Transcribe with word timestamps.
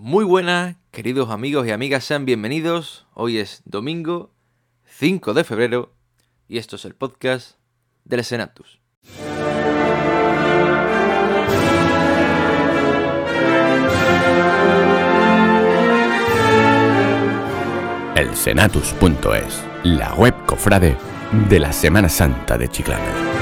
Muy 0.00 0.24
buenas, 0.24 0.76
queridos 0.92 1.28
amigos 1.28 1.66
y 1.66 1.72
amigas, 1.72 2.04
sean 2.04 2.24
bienvenidos. 2.24 3.08
Hoy 3.14 3.38
es 3.38 3.62
domingo 3.64 4.30
5 4.84 5.34
de 5.34 5.42
febrero 5.42 5.92
y 6.46 6.58
esto 6.58 6.76
es 6.76 6.84
el 6.84 6.94
podcast 6.94 7.56
del 8.04 8.22
Senatus. 8.22 8.78
El 18.14 18.36
Senatus.es, 18.36 19.64
la 19.82 20.14
web 20.14 20.34
cofrade 20.46 20.96
de 21.48 21.58
la 21.58 21.72
Semana 21.72 22.08
Santa 22.08 22.56
de 22.56 22.68
Chiclana. 22.68 23.37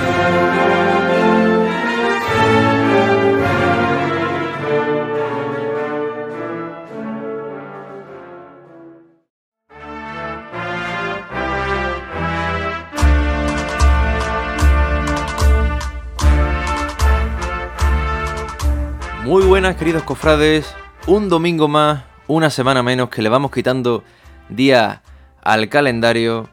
Buenas, 19.56 19.76
queridos 19.76 20.02
cofrades. 20.02 20.74
Un 21.06 21.30
domingo 21.30 21.66
más, 21.66 22.04
una 22.26 22.50
semana 22.50 22.82
menos 22.82 23.08
que 23.08 23.22
le 23.22 23.30
vamos 23.30 23.50
quitando 23.50 24.04
día 24.50 25.00
al 25.40 25.70
calendario 25.70 26.50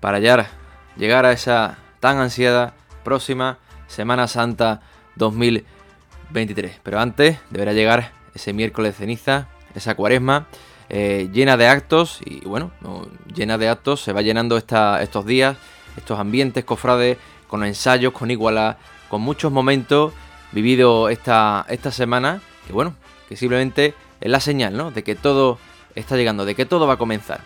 para 0.00 0.20
ya 0.20 0.48
llegar 0.96 1.26
a 1.26 1.32
esa 1.32 1.76
tan 2.00 2.16
ansiada 2.16 2.72
próxima 3.04 3.58
Semana 3.88 4.26
Santa 4.26 4.80
2023. 5.16 6.80
Pero 6.82 6.98
antes 6.98 7.38
deberá 7.50 7.74
llegar 7.74 8.12
ese 8.34 8.54
miércoles 8.54 8.94
de 8.94 8.98
ceniza, 9.00 9.48
esa 9.74 9.94
cuaresma 9.94 10.46
eh, 10.88 11.28
llena 11.30 11.58
de 11.58 11.68
actos 11.68 12.20
y 12.24 12.40
bueno, 12.46 12.70
no, 12.80 13.06
llena 13.34 13.58
de 13.58 13.68
actos, 13.68 14.00
se 14.00 14.14
va 14.14 14.22
llenando 14.22 14.56
estos 14.56 15.26
días, 15.26 15.58
estos 15.98 16.18
ambientes 16.18 16.64
cofrades, 16.64 17.18
con 17.48 17.62
ensayos, 17.64 18.14
con 18.14 18.30
igualas, 18.30 18.76
con 19.10 19.20
muchos 19.20 19.52
momentos 19.52 20.14
vivido 20.52 21.08
esta, 21.08 21.66
esta 21.68 21.90
semana, 21.90 22.40
que 22.66 22.72
bueno, 22.72 22.94
que 23.28 23.36
simplemente 23.36 23.94
es 24.20 24.30
la 24.30 24.40
señal, 24.40 24.76
¿no? 24.76 24.90
De 24.90 25.02
que 25.02 25.14
todo 25.14 25.58
está 25.94 26.16
llegando, 26.16 26.44
de 26.44 26.54
que 26.54 26.66
todo 26.66 26.86
va 26.86 26.94
a 26.94 26.98
comenzar. 26.98 27.40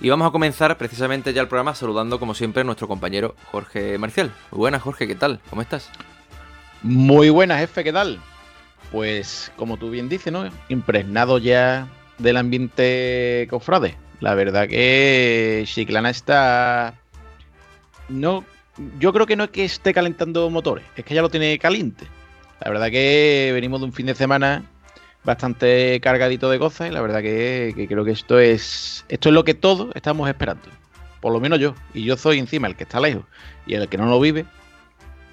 Y 0.00 0.08
vamos 0.08 0.26
a 0.26 0.32
comenzar 0.32 0.76
precisamente 0.78 1.32
ya 1.32 1.42
el 1.42 1.48
programa 1.48 1.74
saludando 1.74 2.18
como 2.18 2.34
siempre 2.34 2.62
a 2.62 2.64
nuestro 2.64 2.88
compañero 2.88 3.36
Jorge 3.52 3.98
Marcial. 3.98 4.32
Muy 4.50 4.58
buenas 4.58 4.82
Jorge, 4.82 5.06
¿qué 5.06 5.14
tal? 5.14 5.40
¿Cómo 5.48 5.62
estás? 5.62 5.90
Muy 6.82 7.30
buenas, 7.30 7.60
jefe, 7.60 7.84
¿qué 7.84 7.92
tal? 7.92 8.18
Pues 8.90 9.52
como 9.56 9.76
tú 9.76 9.90
bien 9.90 10.08
dices, 10.08 10.32
¿no? 10.32 10.50
Impregnado 10.68 11.38
ya 11.38 11.86
del 12.18 12.36
ambiente 12.36 13.46
cofrade. 13.48 13.96
La 14.18 14.34
verdad 14.34 14.68
que 14.68 15.62
Chiclana 15.66 16.10
está... 16.10 16.94
No, 18.08 18.44
yo 18.98 19.12
creo 19.12 19.26
que 19.26 19.36
no 19.36 19.44
es 19.44 19.50
que 19.50 19.64
esté 19.64 19.94
calentando 19.94 20.50
motores, 20.50 20.84
es 20.96 21.04
que 21.04 21.14
ya 21.14 21.22
lo 21.22 21.28
tiene 21.28 21.58
caliente. 21.58 22.06
La 22.64 22.70
verdad 22.70 22.90
que 22.90 23.50
venimos 23.52 23.80
de 23.80 23.86
un 23.86 23.92
fin 23.92 24.06
de 24.06 24.14
semana 24.14 24.64
bastante 25.24 26.00
cargadito 26.00 26.48
de 26.48 26.60
cosas 26.60 26.88
y 26.88 26.92
la 26.92 27.00
verdad 27.00 27.20
que, 27.20 27.86
creo 27.88 28.04
que 28.04 28.12
esto 28.12 28.38
es 28.38 29.04
esto 29.08 29.28
es 29.28 29.34
lo 29.34 29.44
que 29.44 29.54
todos 29.54 29.88
estamos 29.94 30.28
esperando. 30.28 30.68
Por 31.20 31.32
lo 31.32 31.40
menos 31.40 31.58
yo. 31.58 31.74
Y 31.92 32.04
yo 32.04 32.16
soy 32.16 32.38
encima 32.38 32.68
el 32.68 32.76
que 32.76 32.84
está 32.84 33.00
lejos 33.00 33.24
y 33.66 33.74
el 33.74 33.88
que 33.88 33.98
no 33.98 34.06
lo 34.06 34.20
vive, 34.20 34.44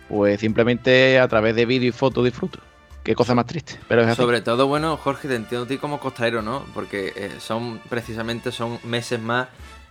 pues 0.07 0.39
simplemente 0.39 1.19
a 1.19 1.27
través 1.27 1.55
de 1.55 1.65
vídeo 1.65 1.89
y 1.89 1.91
foto 1.91 2.23
disfruto. 2.23 2.59
Qué 3.03 3.13
cosa 3.15 3.35
más 3.35 3.45
triste. 3.45 3.79
Sobre 4.15 4.41
todo, 4.41 4.67
bueno, 4.67 4.97
Jorge, 4.97 5.27
te 5.27 5.35
entiendo 5.35 5.65
a 5.65 5.67
ti 5.67 5.77
como 5.77 5.99
costalero, 5.99 6.41
¿no? 6.41 6.65
Porque 6.73 7.13
eh, 7.15 7.31
son 7.39 7.79
precisamente 7.89 8.51
son 8.51 8.79
meses 8.83 9.19
más 9.19 9.47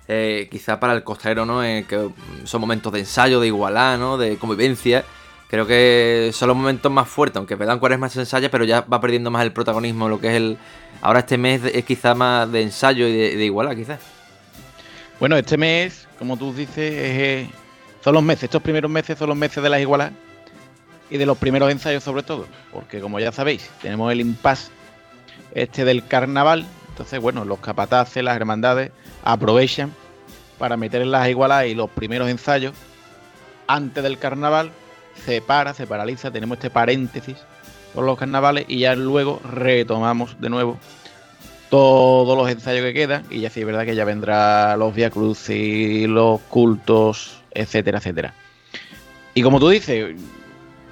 eh, 0.08 0.48
quizá 0.50 0.80
para 0.80 0.92
el 0.92 1.04
costalero, 1.04 1.46
¿no? 1.46 1.64
Eh, 1.64 1.86
son 2.44 2.60
momentos 2.60 2.92
de 2.92 3.00
ensayo, 3.00 3.40
de 3.40 3.46
igualdad, 3.46 3.96
¿no? 3.98 4.18
De 4.18 4.36
convivencia. 4.38 5.04
Creo 5.48 5.66
que 5.66 6.30
son 6.34 6.48
los 6.48 6.56
momentos 6.56 6.92
más 6.92 7.08
fuertes, 7.08 7.38
aunque 7.38 7.56
dan 7.56 7.78
cuaresma 7.78 8.10
se 8.10 8.20
ensaya, 8.20 8.50
pero 8.50 8.64
ya 8.64 8.82
va 8.82 9.00
perdiendo 9.00 9.30
más 9.30 9.42
el 9.42 9.52
protagonismo, 9.52 10.08
lo 10.08 10.20
que 10.20 10.28
es 10.28 10.34
el... 10.34 10.58
Ahora 11.00 11.20
este 11.20 11.38
mes 11.38 11.62
es 11.64 11.84
quizá 11.84 12.14
más 12.14 12.52
de 12.52 12.62
ensayo 12.62 13.08
y 13.08 13.12
de, 13.16 13.36
de 13.36 13.44
igualdad, 13.44 13.74
quizás. 13.74 14.00
Bueno, 15.18 15.36
este 15.36 15.56
mes, 15.56 16.06
como 16.18 16.36
tú 16.36 16.52
dices, 16.52 16.92
es, 16.94 17.48
son 18.04 18.14
los 18.14 18.22
meses, 18.22 18.44
estos 18.44 18.62
primeros 18.62 18.90
meses 18.90 19.18
son 19.18 19.28
los 19.30 19.38
meses 19.38 19.62
de 19.62 19.68
las 19.68 19.80
igualas 19.80 20.12
y 21.10 21.16
de 21.16 21.26
los 21.26 21.38
primeros 21.38 21.70
ensayos 21.70 22.04
sobre 22.04 22.22
todo, 22.22 22.46
porque 22.72 23.00
como 23.00 23.18
ya 23.18 23.32
sabéis, 23.32 23.70
tenemos 23.80 24.12
el 24.12 24.20
impasse 24.20 24.70
este 25.54 25.84
del 25.84 26.06
carnaval, 26.06 26.66
entonces 26.90 27.20
bueno, 27.20 27.44
los 27.44 27.58
capataces, 27.58 28.22
las 28.22 28.36
hermandades 28.36 28.92
aprovechan 29.24 29.92
para 30.58 30.76
meter 30.76 31.02
en 31.02 31.10
las 31.10 31.28
igualas 31.28 31.66
y 31.66 31.74
los 31.74 31.88
primeros 31.90 32.28
ensayos 32.28 32.74
antes 33.66 34.02
del 34.02 34.18
carnaval 34.18 34.70
se 35.24 35.40
para, 35.40 35.74
se 35.74 35.86
paraliza, 35.86 36.30
tenemos 36.30 36.58
este 36.58 36.70
paréntesis 36.70 37.36
por 37.94 38.04
los 38.04 38.18
carnavales 38.18 38.64
y 38.68 38.80
ya 38.80 38.94
luego 38.94 39.40
retomamos 39.44 40.40
de 40.40 40.50
nuevo 40.50 40.78
todos 41.70 42.36
los 42.36 42.50
ensayos 42.50 42.84
que 42.84 42.94
quedan 42.94 43.24
y 43.30 43.40
ya 43.40 43.50
sí 43.50 43.60
es 43.60 43.66
verdad 43.66 43.84
que 43.84 43.94
ya 43.94 44.04
vendrá 44.04 44.76
los 44.76 44.94
Via 44.94 45.10
y 45.48 46.06
los 46.06 46.40
cultos, 46.42 47.42
etcétera, 47.50 47.98
etcétera. 47.98 48.34
Y 49.34 49.42
como 49.42 49.60
tú 49.60 49.68
dices, 49.68 50.16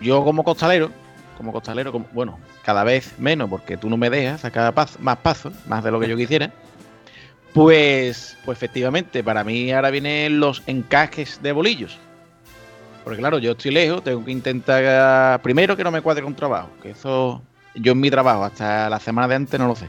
yo 0.00 0.22
como 0.25 0.44
costalero, 0.44 0.91
como 1.37 1.53
costalero, 1.53 1.93
como, 1.93 2.06
bueno, 2.12 2.38
cada 2.62 2.84
vez 2.84 3.14
menos 3.19 3.48
porque 3.48 3.76
tú 3.76 3.88
no 3.88 3.97
me 3.97 4.10
dejas 4.10 4.43
sacar 4.43 4.72
paz, 4.75 4.98
más 5.00 5.19
pasos, 5.19 5.53
más 5.66 5.82
de 5.82 5.91
lo 5.91 6.00
que 6.00 6.08
yo 6.08 6.16
quisiera. 6.16 6.53
Pues, 7.53 8.37
pues 8.44 8.58
efectivamente, 8.58 9.25
para 9.25 9.43
mí 9.43 9.72
ahora 9.72 9.91
vienen 9.91 10.41
los 10.41 10.62
encajes 10.66 11.41
de 11.43 11.53
bolillos. 11.53 11.98
Porque 13.06 13.21
claro, 13.21 13.39
yo 13.39 13.53
estoy 13.53 13.71
lejos, 13.71 14.03
tengo 14.03 14.25
que 14.25 14.33
intentar 14.33 15.41
primero 15.41 15.77
que 15.77 15.84
no 15.84 15.93
me 15.93 16.03
cuadre 16.03 16.25
con 16.25 16.34
trabajo, 16.34 16.71
que 16.83 16.91
eso 16.91 17.41
yo 17.77 17.93
en 17.93 18.00
mi 18.00 18.11
trabajo 18.11 18.43
hasta 18.43 18.91
la 18.91 18.99
semana 18.99 19.28
de 19.28 19.37
antes 19.37 19.61
no 19.61 19.69
lo 19.69 19.77
sé. 19.77 19.89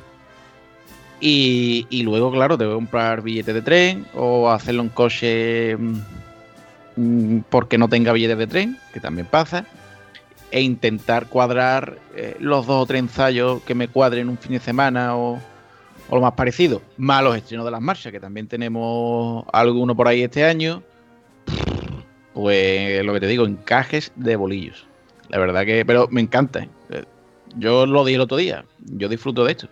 Y, 1.19 2.03
luego, 2.03 2.31
claro, 2.31 2.59
tengo 2.59 2.73
que 2.73 2.75
comprar 2.75 3.23
billetes 3.23 3.55
de 3.55 3.63
tren 3.63 4.05
o 4.13 4.51
hacerlo 4.51 4.83
en 4.83 4.89
coche 4.89 5.75
mmm, 6.95 7.39
porque 7.49 7.79
no 7.79 7.89
tenga 7.89 8.13
billetes 8.13 8.37
de 8.37 8.45
tren, 8.45 8.77
que 8.93 8.99
también 8.99 9.25
pasa. 9.25 9.65
E 10.51 10.61
intentar 10.61 11.25
cuadrar 11.25 11.97
eh, 12.15 12.37
los 12.39 12.67
dos 12.67 12.83
o 12.83 12.85
tres 12.85 12.99
ensayos 12.99 13.63
que 13.63 13.73
me 13.73 13.87
cuadren 13.87 14.29
un 14.29 14.37
fin 14.37 14.51
de 14.51 14.59
semana 14.59 15.17
o, 15.17 15.39
o 16.07 16.15
lo 16.15 16.21
más 16.21 16.33
parecido. 16.33 16.83
Más 16.97 17.23
los 17.23 17.35
estrenos 17.35 17.65
de 17.65 17.71
las 17.71 17.81
marchas, 17.81 18.11
que 18.11 18.19
también 18.19 18.47
tenemos 18.47 19.43
alguno 19.51 19.95
por 19.95 20.07
ahí 20.07 20.21
este 20.21 20.43
año 20.45 20.83
pues 22.37 23.03
lo 23.03 23.13
que 23.13 23.19
te 23.19 23.25
digo, 23.25 23.47
encajes 23.47 24.11
de 24.15 24.35
bolillos. 24.35 24.85
La 25.29 25.39
verdad 25.39 25.65
que, 25.65 25.83
pero 25.83 26.07
me 26.11 26.21
encanta. 26.21 26.67
¿eh? 26.91 27.03
Yo 27.55 27.87
lo 27.87 28.05
dije 28.05 28.17
el 28.17 28.21
otro 28.21 28.37
día, 28.37 28.63
yo 28.77 29.09
disfruto 29.09 29.43
de 29.43 29.53
esto. 29.53 29.67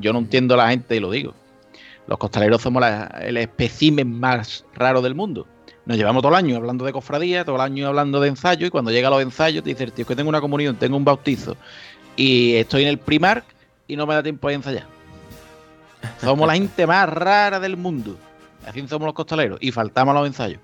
Yo 0.00 0.12
no 0.12 0.18
entiendo 0.18 0.52
a 0.52 0.58
la 0.58 0.68
gente 0.68 0.94
y 0.94 1.00
lo 1.00 1.10
digo. 1.10 1.32
Los 2.06 2.18
costaleros 2.18 2.60
somos 2.60 2.82
la, 2.82 3.06
el 3.22 3.38
espécimen 3.38 4.12
más 4.12 4.66
raro 4.74 5.00
del 5.00 5.14
mundo. 5.14 5.46
Nos 5.86 5.96
llevamos 5.96 6.20
todo 6.20 6.32
el 6.32 6.36
año 6.36 6.56
hablando 6.56 6.84
de 6.84 6.92
cofradía, 6.92 7.46
todo 7.46 7.56
el 7.56 7.62
año 7.62 7.86
hablando 7.86 8.20
de 8.20 8.28
ensayo, 8.28 8.66
y 8.66 8.70
cuando 8.70 8.90
llega 8.90 9.08
a 9.08 9.12
los 9.12 9.22
ensayos 9.22 9.64
te 9.64 9.70
dices, 9.70 9.90
tío, 9.94 10.02
es 10.02 10.06
que 10.06 10.16
tengo 10.16 10.28
una 10.28 10.42
comunión, 10.42 10.76
tengo 10.76 10.98
un 10.98 11.04
bautizo, 11.04 11.56
y 12.14 12.56
estoy 12.56 12.82
en 12.82 12.88
el 12.88 12.98
primar 12.98 13.42
y 13.88 13.96
no 13.96 14.06
me 14.06 14.12
da 14.12 14.22
tiempo 14.22 14.48
a 14.48 14.52
ensayar. 14.52 14.84
Somos 16.20 16.46
la 16.46 16.54
gente 16.56 16.86
más 16.86 17.08
rara 17.08 17.58
del 17.58 17.78
mundo. 17.78 18.18
Así 18.66 18.86
somos 18.86 19.06
los 19.06 19.14
costaleros, 19.14 19.58
y 19.62 19.72
faltamos 19.72 20.14
a 20.14 20.18
los 20.18 20.26
ensayos 20.26 20.60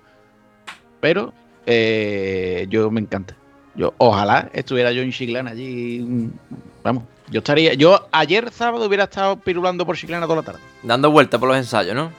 pero 1.03 1.33
eh, 1.65 2.65
yo 2.69 2.89
me 2.89 3.01
encanta. 3.01 3.35
Yo 3.75 3.93
ojalá 3.97 4.49
estuviera 4.53 4.93
yo 4.93 5.01
en 5.01 5.11
Chiclana 5.11 5.51
allí. 5.51 6.29
Vamos, 6.81 7.03
yo 7.29 7.39
estaría. 7.39 7.73
Yo 7.73 8.07
ayer 8.13 8.49
sábado 8.53 8.87
hubiera 8.87 9.03
estado 9.03 9.35
pirulando 9.35 9.85
por 9.85 9.97
Chiclana 9.97 10.25
toda 10.27 10.37
la 10.37 10.43
tarde. 10.43 10.59
Dando 10.81 11.11
vueltas 11.11 11.41
por 11.41 11.49
los 11.49 11.57
ensayos, 11.57 11.93
¿no? 11.93 12.09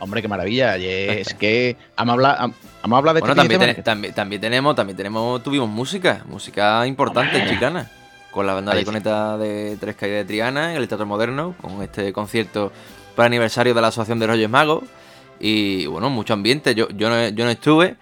Hombre, 0.00 0.22
qué 0.22 0.26
maravilla. 0.26 0.72
Ayer, 0.72 1.20
es 1.20 1.34
que 1.34 1.76
vamos 1.96 2.10
a 2.10 2.14
hablar, 2.14 2.38
vamos 2.82 2.96
a 2.96 2.98
hablar 2.98 3.14
de 3.14 3.20
bueno, 3.20 3.32
este 3.40 3.48
también, 3.48 3.74
ten, 3.74 3.84
también, 3.84 4.12
también, 4.12 4.40
tenemos, 4.40 4.74
también 4.74 4.96
tenemos, 4.96 5.40
tuvimos 5.44 5.68
música, 5.68 6.24
música 6.26 6.84
importante 6.84 7.38
en 7.38 7.48
Chiclana. 7.48 7.92
Con 8.32 8.44
la 8.48 8.54
banda 8.54 8.72
Ahí 8.72 8.78
de 8.78 8.80
sí. 8.80 8.86
coneta 8.86 9.38
de 9.38 9.76
Tres 9.78 9.94
Caídas 9.94 10.18
de 10.18 10.24
Triana 10.24 10.72
en 10.72 10.78
el 10.78 10.88
Teatro 10.88 11.06
Moderno, 11.06 11.54
con 11.60 11.80
este 11.80 12.12
concierto 12.12 12.72
para 13.14 13.26
aniversario 13.26 13.72
de 13.72 13.80
la 13.80 13.88
Asociación 13.88 14.18
de 14.18 14.26
Reyes 14.26 14.50
Magos. 14.50 14.82
Y 15.38 15.86
bueno, 15.86 16.10
mucho 16.10 16.34
ambiente. 16.34 16.74
Yo, 16.74 16.88
yo, 16.88 17.08
no, 17.08 17.28
yo 17.28 17.44
no 17.44 17.50
estuve, 17.50 17.96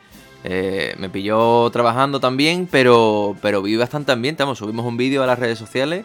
eh, 0.44 0.94
me 0.98 1.10
pilló 1.10 1.70
trabajando 1.70 2.20
también, 2.20 2.69
pero, 2.70 3.37
pero 3.42 3.62
vi 3.62 3.76
bastante 3.76 4.12
ambiente. 4.12 4.42
Vamos, 4.42 4.58
subimos 4.58 4.87
un 4.87 4.96
vídeo 4.96 5.22
a 5.22 5.26
las 5.26 5.38
redes 5.38 5.58
sociales 5.58 6.04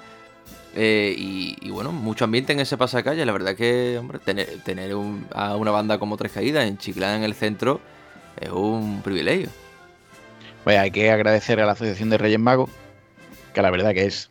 eh, 0.75 1.15
y, 1.17 1.69
bueno, 1.69 1.91
mucho 1.91 2.25
ambiente 2.25 2.53
en 2.53 2.59
ese 2.59 2.77
pasacalle. 2.77 3.25
La 3.25 3.31
verdad 3.31 3.55
que, 3.55 3.97
hombre, 3.97 4.19
tener, 4.19 4.47
tener 4.63 4.91
a 5.33 5.55
una 5.55 5.71
banda 5.71 5.97
como 5.97 6.17
Tres 6.17 6.33
Caídas 6.33 6.65
en 6.65 6.77
Chiclana, 6.77 7.15
en 7.15 7.23
el 7.23 7.33
centro, 7.33 7.79
es 8.39 8.49
un 8.49 9.01
privilegio. 9.01 9.49
Pues 10.63 10.77
hay 10.77 10.91
que 10.91 11.11
agradecer 11.11 11.59
a 11.61 11.65
la 11.65 11.73
Asociación 11.73 12.09
de 12.09 12.17
Reyes 12.17 12.39
Magos, 12.39 12.69
que 13.53 13.61
la 13.61 13.71
verdad 13.71 13.93
que 13.93 14.05
es 14.05 14.29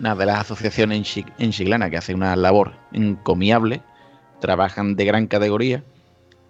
una 0.00 0.14
de 0.14 0.26
las 0.26 0.40
asociaciones 0.40 1.16
en, 1.38 1.52
Chiclana 1.52 1.90
que 1.90 1.96
hace 1.96 2.14
una 2.14 2.34
labor 2.36 2.72
encomiable, 2.92 3.82
trabajan 4.40 4.96
de 4.96 5.04
gran 5.04 5.26
categoría, 5.26 5.84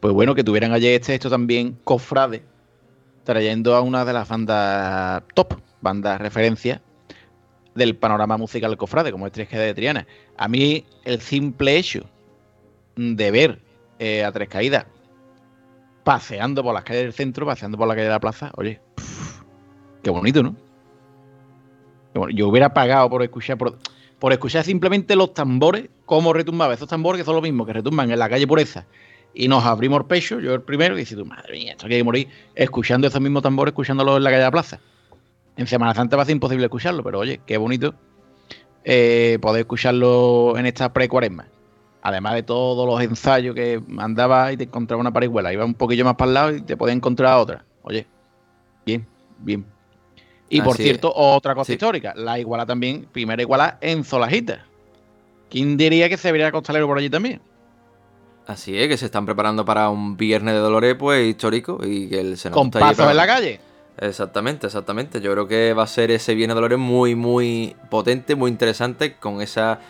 pues 0.00 0.14
bueno, 0.14 0.34
que 0.34 0.44
tuvieran 0.44 0.72
ayer 0.72 1.00
este 1.00 1.14
esto 1.14 1.28
también 1.28 1.78
cofrade, 1.84 2.42
trayendo 3.24 3.74
a 3.74 3.80
una 3.80 4.04
de 4.04 4.12
las 4.12 4.28
bandas 4.28 5.22
top, 5.34 5.54
bandas 5.80 6.20
referencia 6.20 6.82
del 7.74 7.96
panorama 7.96 8.36
musical 8.36 8.76
cofrade, 8.76 9.12
como 9.12 9.26
es 9.26 9.32
Tres 9.32 9.48
Caídas 9.48 9.68
de 9.68 9.74
Triana. 9.74 10.06
A 10.36 10.48
mí 10.48 10.84
el 11.04 11.20
simple 11.20 11.76
hecho 11.76 12.04
de 12.96 13.30
ver 13.30 13.58
eh, 13.98 14.24
a 14.24 14.32
Tres 14.32 14.48
Caídas 14.48 14.86
paseando 16.04 16.62
por 16.62 16.74
las 16.74 16.84
calles 16.84 17.04
del 17.04 17.12
centro, 17.12 17.46
paseando 17.46 17.78
por 17.78 17.86
la 17.86 17.94
calle 17.94 18.06
de 18.06 18.10
la 18.10 18.20
plaza, 18.20 18.50
oye, 18.56 18.80
qué 20.02 20.10
bonito, 20.10 20.42
¿no? 20.42 20.56
yo 22.34 22.48
hubiera 22.48 22.74
pagado 22.74 23.08
por 23.08 23.22
escuchar, 23.22 23.56
por, 23.56 24.32
escuchar 24.32 24.64
simplemente 24.64 25.16
los 25.16 25.32
tambores, 25.32 25.88
cómo 26.04 26.32
retumbaban 26.32 26.74
esos 26.74 26.88
tambores 26.88 27.20
que 27.20 27.24
son 27.24 27.36
lo 27.36 27.42
mismo 27.42 27.64
que 27.64 27.72
retumban 27.72 28.10
en 28.10 28.18
la 28.18 28.28
calle 28.28 28.46
Pureza. 28.46 28.86
Y 29.34 29.48
nos 29.48 29.64
abrimos 29.64 30.00
el 30.00 30.06
pecho, 30.06 30.40
yo 30.40 30.54
el 30.54 30.62
primero, 30.62 30.94
y 30.94 31.00
dices 31.00 31.16
tú, 31.16 31.24
madre 31.24 31.54
mía, 31.54 31.72
esto 31.72 31.86
hay 31.86 31.92
que 31.92 32.04
morir 32.04 32.28
escuchando 32.54 33.06
esos 33.06 33.20
mismos 33.20 33.42
tambores, 33.42 33.72
escuchándolos 33.72 34.18
en 34.18 34.24
la 34.24 34.30
calle 34.30 34.40
de 34.40 34.46
la 34.46 34.50
plaza. 34.50 34.80
En 35.56 35.66
Semana 35.66 35.94
Santa 35.94 36.16
va 36.16 36.22
a 36.22 36.26
ser 36.26 36.34
imposible 36.34 36.64
escucharlo, 36.64 37.02
pero 37.02 37.18
oye, 37.18 37.40
qué 37.46 37.56
bonito 37.56 37.94
eh, 38.84 39.38
poder 39.40 39.60
escucharlo 39.60 40.56
en 40.58 40.66
esta 40.66 40.92
pre-cuaresma. 40.92 41.46
Además 42.02 42.34
de 42.34 42.42
todos 42.42 42.86
los 42.86 43.00
ensayos 43.00 43.54
que 43.54 43.80
mandaba 43.86 44.52
y 44.52 44.56
te 44.56 44.64
encontraba 44.64 45.00
una 45.00 45.12
parihuela, 45.12 45.52
iba 45.52 45.64
un 45.64 45.74
poquillo 45.74 46.04
más 46.04 46.16
para 46.16 46.28
el 46.28 46.34
lado 46.34 46.56
y 46.56 46.62
te 46.62 46.76
podía 46.76 46.94
encontrar 46.94 47.38
otra. 47.38 47.64
Oye, 47.82 48.06
bien, 48.84 49.06
bien. 49.38 49.64
Y 50.48 50.60
por 50.60 50.76
cierto, 50.76 51.12
otra 51.14 51.54
cosa 51.54 51.72
histórica, 51.72 52.12
la 52.14 52.38
iguala 52.38 52.66
también, 52.66 53.06
primera 53.10 53.40
iguala 53.40 53.78
en 53.80 54.04
Solajita. 54.04 54.66
¿Quién 55.48 55.76
diría 55.76 56.08
que 56.08 56.16
se 56.16 56.32
vería 56.32 56.50
costalero 56.50 56.86
por 56.86 56.98
allí 56.98 57.08
también? 57.08 57.40
Así 58.46 58.76
es, 58.76 58.88
que 58.88 58.96
se 58.96 59.06
están 59.06 59.24
preparando 59.24 59.64
para 59.64 59.88
un 59.88 60.16
viernes 60.16 60.54
de 60.54 60.60
Dolores, 60.60 60.96
pues 60.98 61.26
histórico 61.26 61.78
y 61.84 62.08
que 62.08 62.20
el 62.20 62.38
Con 62.50 62.70
pasos 62.70 63.10
en 63.10 63.16
la 63.16 63.26
calle. 63.26 63.60
Exactamente, 63.98 64.66
exactamente. 64.66 65.20
Yo 65.20 65.32
creo 65.32 65.46
que 65.46 65.74
va 65.74 65.84
a 65.84 65.86
ser 65.86 66.10
ese 66.10 66.34
Viernes 66.34 66.54
de 66.54 66.60
Dolores 66.60 66.78
muy, 66.78 67.14
muy 67.14 67.76
potente, 67.90 68.34
muy 68.34 68.50
interesante, 68.50 69.14
con 69.14 69.40
esa 69.40 69.80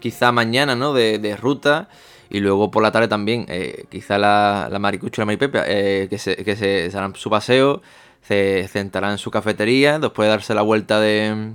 quizá 0.00 0.32
mañana, 0.32 0.76
¿no? 0.76 0.92
De, 0.92 1.36
ruta. 1.40 1.88
Y 2.30 2.40
luego 2.40 2.70
por 2.70 2.82
la 2.82 2.92
tarde 2.92 3.08
también, 3.08 3.46
eh, 3.48 3.86
quizá 3.90 4.18
la, 4.18 4.68
la 4.70 4.78
Maricucho 4.78 5.20
y 5.20 5.22
la 5.22 5.26
Maripepe, 5.26 5.60
eh, 5.66 6.08
que, 6.08 6.18
se, 6.18 6.36
que 6.36 6.56
se, 6.56 6.90
harán 6.94 7.14
su 7.16 7.30
paseo, 7.30 7.80
se 8.20 8.68
sentarán 8.68 9.12
en 9.12 9.18
su 9.18 9.30
cafetería, 9.30 9.98
después 9.98 10.26
de 10.26 10.30
darse 10.30 10.54
la 10.54 10.60
vuelta 10.60 11.00
de, 11.00 11.52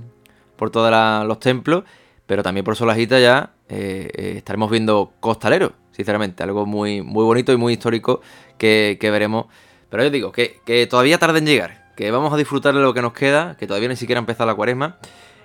por 0.56 0.70
todos 0.70 0.90
los 1.26 1.38
templos, 1.38 1.84
pero 2.26 2.42
también 2.42 2.64
por 2.64 2.74
Solajita 2.74 3.20
ya 3.20 3.50
eh, 3.68 4.34
estaremos 4.36 4.68
viendo 4.68 5.12
costaleros, 5.20 5.72
sinceramente, 5.94 6.42
algo 6.42 6.66
muy, 6.66 7.02
muy 7.02 7.24
bonito 7.24 7.52
y 7.52 7.56
muy 7.56 7.74
histórico 7.74 8.20
que, 8.58 8.98
veremos. 9.00 9.46
Pero 9.90 10.04
yo 10.04 10.10
digo, 10.10 10.32
que, 10.32 10.60
que 10.64 10.86
todavía 10.86 11.18
tarda 11.18 11.38
en 11.38 11.46
llegar, 11.46 11.92
que 11.96 12.10
vamos 12.10 12.32
a 12.32 12.36
disfrutar 12.36 12.74
de 12.74 12.80
lo 12.80 12.92
que 12.92 13.02
nos 13.02 13.12
queda, 13.12 13.56
que 13.56 13.66
todavía 13.66 13.88
ni 13.88 13.96
siquiera 13.96 14.18
ha 14.18 14.22
empezado 14.22 14.46
la 14.46 14.54
cuaresma. 14.54 14.98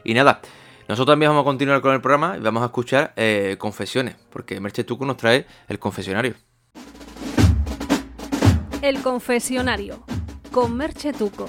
Y 0.03 0.13
nada, 0.13 0.41
nosotros 0.87 1.13
también 1.13 1.29
vamos 1.29 1.41
a 1.41 1.45
continuar 1.45 1.81
con 1.81 1.93
el 1.93 2.01
programa 2.01 2.35
y 2.37 2.41
vamos 2.41 2.63
a 2.63 2.67
escuchar 2.67 3.13
eh, 3.15 3.57
confesiones, 3.59 4.15
porque 4.31 4.59
Merche 4.59 4.83
Tuco 4.83 5.05
nos 5.05 5.17
trae 5.17 5.45
el 5.67 5.77
confesionario. 5.77 6.33
El 8.81 9.01
confesionario, 9.01 10.03
con 10.51 10.75
Merche 10.75 11.13
Tuco. 11.13 11.47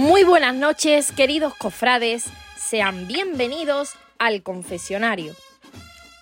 Muy 0.00 0.24
buenas 0.24 0.54
noches, 0.54 1.12
queridos 1.12 1.54
cofrades. 1.54 2.24
Sean 2.56 3.06
bienvenidos 3.06 3.90
al 4.18 4.42
confesionario. 4.42 5.34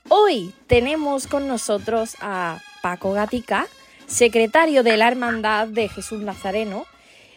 Hoy 0.09 0.53
tenemos 0.67 1.29
con 1.29 1.47
nosotros 1.47 2.17
a 2.21 2.59
Paco 2.83 3.13
Gatica, 3.13 3.69
secretario 4.09 4.83
de 4.83 4.97
la 4.97 5.07
Hermandad 5.07 5.69
de 5.69 5.89
Jesús 5.89 6.21
Nazareno, 6.21 6.87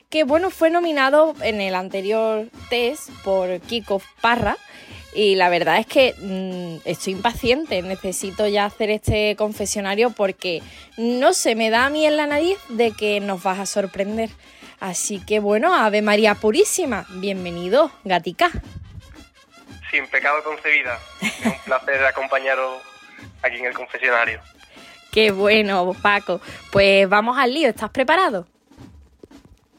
que 0.09 0.23
bueno, 0.23 0.49
fue 0.49 0.71
nominado 0.71 1.35
en 1.43 1.61
el 1.61 1.75
anterior 1.75 2.49
test 2.71 3.11
por 3.23 3.59
Kiko 3.59 4.01
Parra. 4.19 4.57
Y 5.13 5.35
la 5.35 5.47
verdad 5.49 5.77
es 5.77 5.85
que 5.85 6.15
mm, 6.17 6.89
estoy 6.89 7.13
impaciente, 7.13 7.83
necesito 7.83 8.47
ya 8.47 8.65
hacer 8.65 8.89
este 8.89 9.35
confesionario 9.35 10.09
porque 10.09 10.63
no 10.97 11.33
se 11.33 11.53
me 11.53 11.69
da 11.69 11.85
a 11.85 11.91
mí 11.91 12.07
en 12.07 12.17
la 12.17 12.25
nariz 12.25 12.57
de 12.69 12.93
que 12.93 13.19
nos 13.19 13.43
vas 13.43 13.59
a 13.59 13.67
sorprender. 13.67 14.31
Así 14.81 15.23
que 15.25 15.39
bueno, 15.39 15.73
Ave 15.73 16.01
María 16.01 16.35
Purísima, 16.35 17.05
bienvenido, 17.09 17.91
Gatica 18.03 18.51
sin 19.91 20.07
pecado 20.07 20.41
concebida. 20.43 20.97
Es 21.21 21.45
un 21.45 21.59
placer 21.65 22.03
acompañaros 22.05 22.81
aquí 23.43 23.57
en 23.57 23.65
el 23.65 23.73
confesionario. 23.73 24.39
Qué 25.11 25.31
bueno, 25.31 25.93
Paco. 26.01 26.39
Pues 26.71 27.07
vamos 27.07 27.37
al 27.37 27.53
lío, 27.53 27.67
¿estás 27.67 27.89
preparado? 27.89 28.47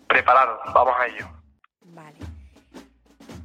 Preparado, 0.07 0.61
vamos 0.75 0.95
a 1.01 1.07
ello. 1.07 1.27
Vale. 1.87 2.19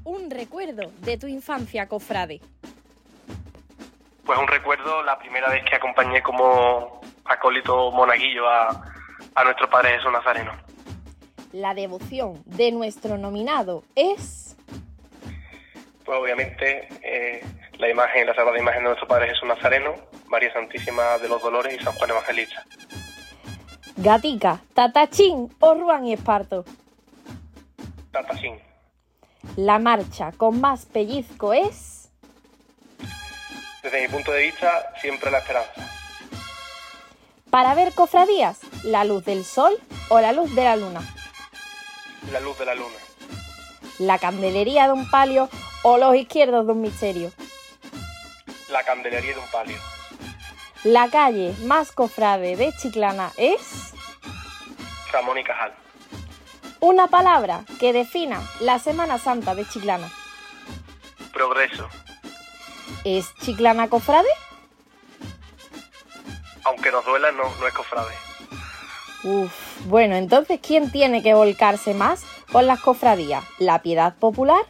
Un 0.03 0.29
recuerdo 0.29 0.91
de 0.99 1.17
tu 1.17 1.27
infancia, 1.27 1.87
cofrade. 1.87 2.41
Pues 4.25 4.37
un 4.37 4.47
recuerdo 4.47 5.01
la 5.03 5.17
primera 5.17 5.49
vez 5.49 5.63
que 5.63 5.77
acompañé 5.77 6.21
como 6.21 6.99
acólito 7.23 7.91
monaguillo 7.91 8.47
a, 8.49 8.93
a 9.35 9.43
nuestro 9.45 9.69
Padre 9.69 9.95
Jesús 9.95 10.11
Nazareno. 10.11 10.66
La 11.53 11.73
devoción 11.73 12.43
de 12.45 12.71
nuestro 12.71 13.17
nominado 13.17 13.83
es 13.95 14.47
pues 16.07 16.17
obviamente 16.19 16.87
eh, 17.03 17.43
la 17.77 17.89
imagen, 17.89 18.25
la 18.25 18.33
sagrada 18.33 18.57
imagen 18.57 18.81
de 18.81 18.87
nuestro 18.87 19.09
Padre 19.09 19.27
Jesús 19.27 19.45
Nazareno, 19.45 19.93
María 20.29 20.51
Santísima 20.53 21.17
de 21.17 21.27
los 21.27 21.41
Dolores 21.41 21.77
y 21.77 21.83
San 21.83 21.93
Juan 21.95 22.11
Evangelista. 22.11 22.65
Gatica, 23.97 24.61
Tatachín 24.73 25.53
o 25.59 25.73
Ruan 25.73 26.05
y 26.05 26.13
Esparto. 26.13 26.63
Tatachín. 28.11 28.57
La 29.57 29.79
marcha 29.79 30.31
con 30.31 30.61
más 30.61 30.85
pellizco 30.85 31.51
es. 31.51 32.09
Desde 33.83 34.01
mi 34.03 34.07
punto 34.07 34.31
de 34.31 34.43
vista, 34.43 34.93
siempre 35.01 35.29
la 35.29 35.39
esperanza. 35.39 35.89
Para 37.49 37.75
ver 37.75 37.91
cofradías, 37.93 38.61
la 38.85 39.03
luz 39.03 39.25
del 39.25 39.43
sol 39.43 39.73
o 40.07 40.21
la 40.21 40.31
luz 40.31 40.55
de 40.55 40.63
la 40.63 40.77
luna. 40.77 41.01
La 42.31 42.39
luz 42.39 42.57
de 42.57 42.65
la 42.65 42.75
luna. 42.75 42.95
La 43.99 44.19
candelería 44.19 44.87
de 44.87 44.93
un 44.93 45.09
palio 45.09 45.49
o 45.83 45.97
los 45.97 46.15
izquierdos 46.15 46.65
de 46.65 46.71
un 46.73 46.81
misterio. 46.81 47.31
La 48.69 48.83
candelería 48.83 49.33
de 49.33 49.39
un 49.39 49.47
palio. 49.47 49.77
La 50.83 51.09
calle 51.09 51.55
más 51.63 51.91
cofrade 51.91 52.55
de 52.55 52.73
Chiclana 52.73 53.31
es. 53.37 53.93
Ramón 55.11 55.37
y 55.37 55.43
Cajal. 55.43 55.73
Una 56.79 57.07
palabra 57.07 57.63
que 57.79 57.93
defina 57.93 58.41
la 58.59 58.77
Semana 58.77 59.17
Santa 59.17 59.55
de 59.55 59.67
Chiclana. 59.67 60.11
Progreso. 61.33 61.89
¿Es 63.03 63.33
Chiclana 63.41 63.89
cofrade? 63.89 64.27
Aunque 66.65 66.91
nos 66.91 67.05
duela, 67.05 67.31
no, 67.31 67.43
no 67.59 67.67
es 67.67 67.73
cofrade. 67.73 68.26
Uf, 69.23 69.87
bueno, 69.87 70.15
entonces, 70.15 70.59
¿quién 70.61 70.91
tiene 70.91 71.23
que 71.23 71.33
volcarse 71.33 71.93
más 71.93 72.23
con 72.51 72.67
las 72.67 72.81
cofradías? 72.81 73.43
¿La 73.59 73.81
piedad 73.81 74.15
popular 74.15 74.61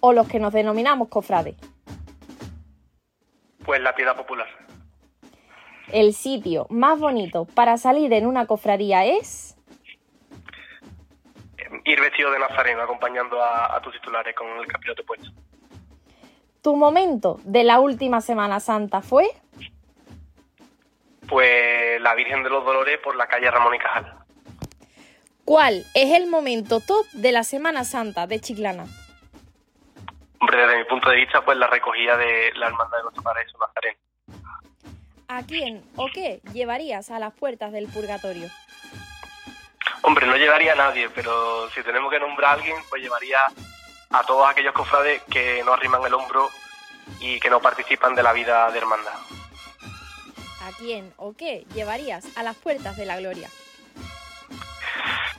o 0.00 0.12
los 0.12 0.28
que 0.28 0.40
nos 0.40 0.52
denominamos 0.52 1.08
cofrades? 1.08 1.56
Pues 3.64 3.80
la 3.80 3.94
piedad 3.94 4.16
popular. 4.16 4.48
El 5.92 6.14
sitio 6.14 6.66
más 6.68 6.98
bonito 6.98 7.44
para 7.44 7.76
salir 7.76 8.12
en 8.12 8.26
una 8.26 8.46
cofradía 8.46 9.04
es... 9.04 9.56
Ir 11.84 12.00
vestido 12.00 12.30
de 12.30 12.38
nazareno 12.38 12.82
acompañando 12.82 13.42
a, 13.42 13.80
tus 13.82 13.92
titulares 13.94 14.34
con 14.34 14.46
el 14.58 14.66
capirote 14.66 15.02
puesto. 15.04 15.30
¿Tu 16.60 16.76
momento 16.76 17.40
de 17.44 17.64
la 17.64 17.80
última 17.80 18.20
Semana 18.20 18.60
Santa 18.60 19.00
fue? 19.00 19.26
Pues 21.28 22.00
la 22.00 22.14
Virgen 22.14 22.42
de 22.42 22.50
los 22.50 22.64
Dolores 22.64 22.98
por 22.98 23.16
la 23.16 23.26
calle 23.26 23.50
Ramón 23.50 23.74
y 23.74 23.78
Cajal. 23.78 24.14
¿Cuál 25.44 25.84
es 25.94 26.12
el 26.14 26.28
momento 26.28 26.80
top 26.80 27.06
de 27.12 27.32
la 27.32 27.42
Semana 27.42 27.84
Santa 27.84 28.26
de 28.26 28.40
Chiclana? 28.40 28.86
Hombre, 30.40 30.66
desde 30.66 30.78
mi 30.78 30.84
punto 30.84 31.10
de 31.10 31.16
vista, 31.16 31.44
pues 31.44 31.56
la 31.56 31.66
recogida 31.66 32.16
de 32.16 32.52
la 32.54 32.66
hermandad 32.66 32.98
de 32.98 33.02
nuestro 33.04 33.22
Jesús 33.34 33.60
Nazareno. 33.60 33.98
¿A 35.28 35.42
quién 35.44 35.82
o 35.96 36.08
qué 36.12 36.40
llevarías 36.52 37.10
a 37.10 37.18
las 37.18 37.32
puertas 37.32 37.72
del 37.72 37.88
purgatorio? 37.88 38.48
Hombre, 40.02 40.26
no 40.26 40.36
llevaría 40.36 40.72
a 40.72 40.76
nadie, 40.76 41.08
pero 41.10 41.70
si 41.70 41.82
tenemos 41.82 42.10
que 42.10 42.18
nombrar 42.18 42.50
a 42.50 42.54
alguien, 42.54 42.76
pues 42.90 43.02
llevaría 43.02 43.38
a 44.10 44.22
todos 44.24 44.48
aquellos 44.48 44.74
cofrades 44.74 45.22
que 45.22 45.62
no 45.64 45.72
arriman 45.72 46.04
el 46.04 46.14
hombro 46.14 46.50
y 47.20 47.38
que 47.40 47.50
no 47.50 47.60
participan 47.60 48.14
de 48.14 48.22
la 48.22 48.32
vida 48.32 48.70
de 48.70 48.78
hermandad. 48.78 49.14
¿A 50.62 50.72
quién 50.72 51.12
o 51.16 51.34
qué 51.34 51.66
llevarías 51.74 52.24
a 52.36 52.42
las 52.42 52.56
puertas 52.56 52.96
de 52.96 53.06
la 53.06 53.18
gloria? 53.18 53.48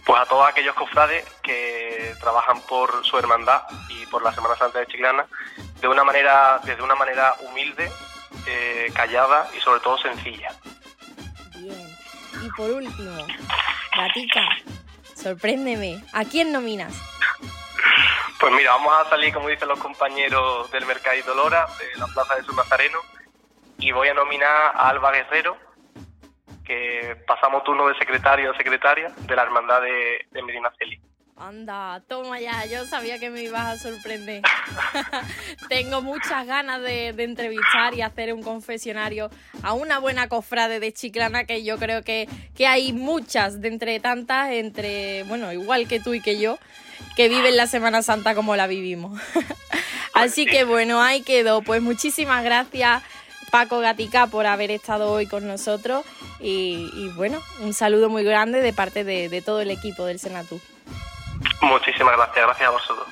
Pues 0.06 0.22
a 0.22 0.25
todos 0.25 0.48
aquellos 0.48 0.75
cofrades 0.75 1.25
que 1.42 2.13
trabajan 2.20 2.60
por 2.62 3.06
su 3.06 3.18
hermandad 3.18 3.63
y 3.89 4.06
por 4.08 4.22
la 4.22 4.34
Semana 4.34 4.56
Santa 4.56 4.80
de 4.80 4.88
Chiclana 4.88 5.25
de 5.80 5.88
una 5.88 6.03
manera, 6.03 6.60
desde 6.63 6.82
una 6.82 6.96
manera 6.96 7.34
humilde, 7.42 7.89
eh, 8.46 8.92
callada 8.94 9.50
y 9.56 9.62
sobre 9.62 9.80
todo 9.80 9.98
sencilla. 9.98 10.50
Bien. 11.56 11.98
Y 12.42 12.50
por 12.51 12.70
último, 12.72 13.25
Gatica, 13.96 14.42
sorpréndeme, 15.15 16.03
¿a 16.12 16.25
quién 16.25 16.51
nominas? 16.51 16.94
Pues 18.39 18.51
mira, 18.53 18.72
vamos 18.72 18.94
a 18.94 19.10
salir, 19.10 19.34
como 19.34 19.48
dicen 19.48 19.70
los 19.70 19.80
compañeros 19.80 20.70
del 20.72 20.86
Mercadito 20.86 21.34
Lora, 21.34 21.65
de 21.80 21.98
la 21.98 22.08
Plaza 22.08 22.36
de 22.36 22.44
Su 22.44 22.53
Nazareno, 22.53 23.00
y 23.83 23.91
voy 23.91 24.07
a 24.07 24.13
nominar 24.13 24.71
a 24.75 24.87
Alba 24.87 25.11
Guerrero, 25.11 25.57
que 26.63 27.17
pasamos 27.27 27.65
turno 27.65 27.87
de 27.87 27.95
secretario 27.95 28.51
o 28.51 28.55
secretaria 28.55 29.09
de 29.09 29.35
la 29.35 29.43
Hermandad 29.43 29.81
de, 29.81 30.25
de 30.31 30.41
Medina 30.41 30.71
Celi. 30.79 31.01
Anda, 31.35 32.01
toma 32.07 32.39
ya, 32.39 32.65
yo 32.65 32.85
sabía 32.85 33.19
que 33.19 33.29
me 33.29 33.41
ibas 33.41 33.65
a 33.65 33.77
sorprender. 33.77 34.41
Tengo 35.69 36.01
muchas 36.01 36.47
ganas 36.47 36.81
de, 36.81 37.11
de, 37.11 37.23
entrevistar 37.25 37.93
y 37.93 38.01
hacer 38.01 38.33
un 38.33 38.41
confesionario 38.41 39.29
a 39.63 39.73
una 39.73 39.99
buena 39.99 40.29
cofrade 40.29 40.79
de 40.79 40.93
Chiclana, 40.93 41.43
que 41.43 41.65
yo 41.65 41.77
creo 41.77 42.03
que, 42.03 42.29
que 42.55 42.67
hay 42.67 42.93
muchas 42.93 43.59
de 43.59 43.67
entre 43.67 43.99
tantas, 43.99 44.51
entre, 44.51 45.23
bueno, 45.23 45.51
igual 45.51 45.89
que 45.89 45.99
tú 45.99 46.13
y 46.13 46.21
que 46.21 46.39
yo, 46.39 46.57
que 47.17 47.27
viven 47.27 47.57
la 47.57 47.67
Semana 47.67 48.01
Santa 48.01 48.33
como 48.33 48.55
la 48.55 48.67
vivimos. 48.67 49.19
Así 50.13 50.45
que 50.45 50.63
bueno, 50.63 51.01
ahí 51.01 51.21
quedó. 51.21 51.63
Pues 51.63 51.81
muchísimas 51.81 52.43
gracias. 52.43 53.03
Paco 53.53 53.77
Gatica 53.81 54.25
por 54.25 54.48
haber 54.48 54.72
estado 54.72 55.12
hoy 55.12 55.27
con 55.27 55.45
nosotros 55.48 56.03
y, 56.39 56.89
y 56.95 57.10
bueno, 57.10 57.38
un 57.62 57.74
saludo 57.74 58.10
muy 58.10 58.24
grande 58.24 58.62
de 58.62 58.74
parte 58.74 59.03
de, 59.03 59.29
de 59.29 59.43
todo 59.43 59.62
el 59.62 59.69
equipo 59.69 60.05
del 60.05 60.17
Senatú. 60.17 60.60
Muchísimas 61.62 62.17
gracias, 62.17 62.48
gracias 62.48 62.67
a 62.67 62.72
vosotros. 62.72 63.07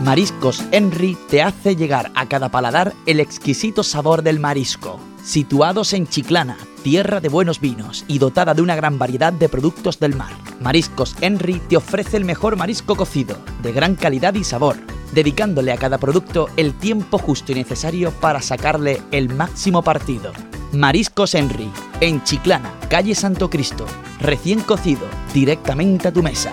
Mariscos 0.00 0.64
Henry 0.72 1.18
te 1.28 1.42
hace 1.42 1.76
llegar 1.76 2.10
a 2.14 2.26
cada 2.26 2.48
paladar 2.48 2.94
el 3.04 3.20
exquisito 3.20 3.82
sabor 3.82 4.22
del 4.22 4.40
marisco. 4.40 4.98
Situados 5.22 5.92
en 5.92 6.06
Chiclana, 6.06 6.56
tierra 6.82 7.20
de 7.20 7.28
buenos 7.28 7.60
vinos 7.60 8.06
y 8.08 8.18
dotada 8.18 8.54
de 8.54 8.62
una 8.62 8.76
gran 8.76 8.98
variedad 8.98 9.32
de 9.34 9.50
productos 9.50 10.00
del 10.00 10.14
mar, 10.16 10.32
Mariscos 10.60 11.16
Henry 11.20 11.60
te 11.68 11.76
ofrece 11.76 12.16
el 12.16 12.24
mejor 12.24 12.56
marisco 12.56 12.96
cocido, 12.96 13.36
de 13.62 13.72
gran 13.72 13.96
calidad 13.96 14.34
y 14.34 14.44
sabor, 14.44 14.76
dedicándole 15.12 15.72
a 15.72 15.76
cada 15.76 15.98
producto 15.98 16.48
el 16.56 16.74
tiempo 16.74 17.18
justo 17.18 17.52
y 17.52 17.56
necesario 17.56 18.10
para 18.12 18.40
sacarle 18.40 19.02
el 19.10 19.28
máximo 19.28 19.82
partido. 19.82 20.32
Mariscos 20.72 21.34
Henry, 21.34 21.70
en 22.00 22.22
Chiclana, 22.24 22.72
calle 22.88 23.14
Santo 23.14 23.50
Cristo, 23.50 23.86
recién 24.20 24.60
cocido, 24.60 25.06
directamente 25.32 26.08
a 26.08 26.12
tu 26.12 26.22
mesa. 26.22 26.50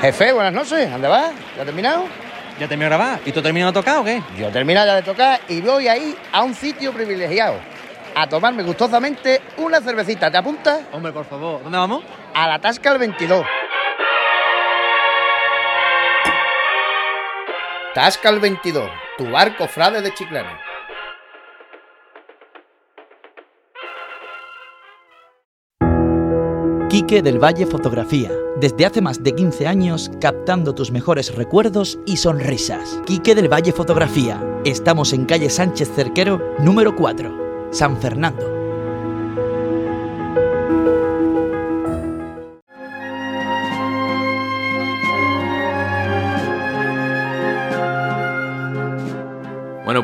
Jefe, 0.00 0.32
buenas 0.32 0.52
noches. 0.52 0.90
¿Dónde 0.90 1.08
vas? 1.08 1.32
¿Ya 1.56 1.64
terminado? 1.64 2.25
¿Ya 2.58 2.66
terminó 2.68 2.84
de 2.90 2.96
grabar? 2.96 3.20
¿Y 3.24 3.32
tú 3.32 3.42
terminado 3.42 3.72
de 3.72 3.78
tocar 3.78 3.98
o 3.98 4.04
qué? 4.04 4.22
Yo 4.38 4.48
he 4.48 4.50
terminado 4.50 4.86
ya 4.86 4.94
de 4.94 5.02
tocar 5.02 5.40
y 5.48 5.60
voy 5.60 5.88
ahí 5.88 6.16
a 6.32 6.42
un 6.42 6.54
sitio 6.54 6.92
privilegiado. 6.92 7.58
A 8.14 8.26
tomarme 8.26 8.62
gustosamente 8.62 9.42
una 9.58 9.80
cervecita. 9.80 10.30
¿Te 10.30 10.38
apuntas? 10.38 10.80
Hombre, 10.92 11.12
por 11.12 11.26
favor. 11.26 11.62
¿Dónde 11.62 11.76
vamos? 11.76 12.02
A 12.32 12.48
la 12.48 12.58
Tasca 12.58 12.92
el 12.92 12.98
22. 12.98 13.44
Tasca 17.94 18.28
el 18.28 18.40
22, 18.40 18.90
tu 19.16 19.30
barco 19.30 19.66
frade 19.66 20.02
de 20.02 20.12
Chiclana. 20.12 20.65
Quique 26.96 27.20
del 27.20 27.38
Valle 27.38 27.66
Fotografía. 27.66 28.32
Desde 28.58 28.86
hace 28.86 29.02
más 29.02 29.22
de 29.22 29.34
15 29.34 29.66
años 29.66 30.10
captando 30.18 30.74
tus 30.74 30.90
mejores 30.90 31.34
recuerdos 31.34 31.98
y 32.06 32.16
sonrisas. 32.16 33.02
Quique 33.04 33.34
del 33.34 33.52
Valle 33.52 33.72
Fotografía. 33.72 34.42
Estamos 34.64 35.12
en 35.12 35.26
calle 35.26 35.50
Sánchez 35.50 35.90
Cerquero, 35.94 36.54
número 36.58 36.96
4, 36.96 37.68
San 37.70 37.98
Fernando. 37.98 38.55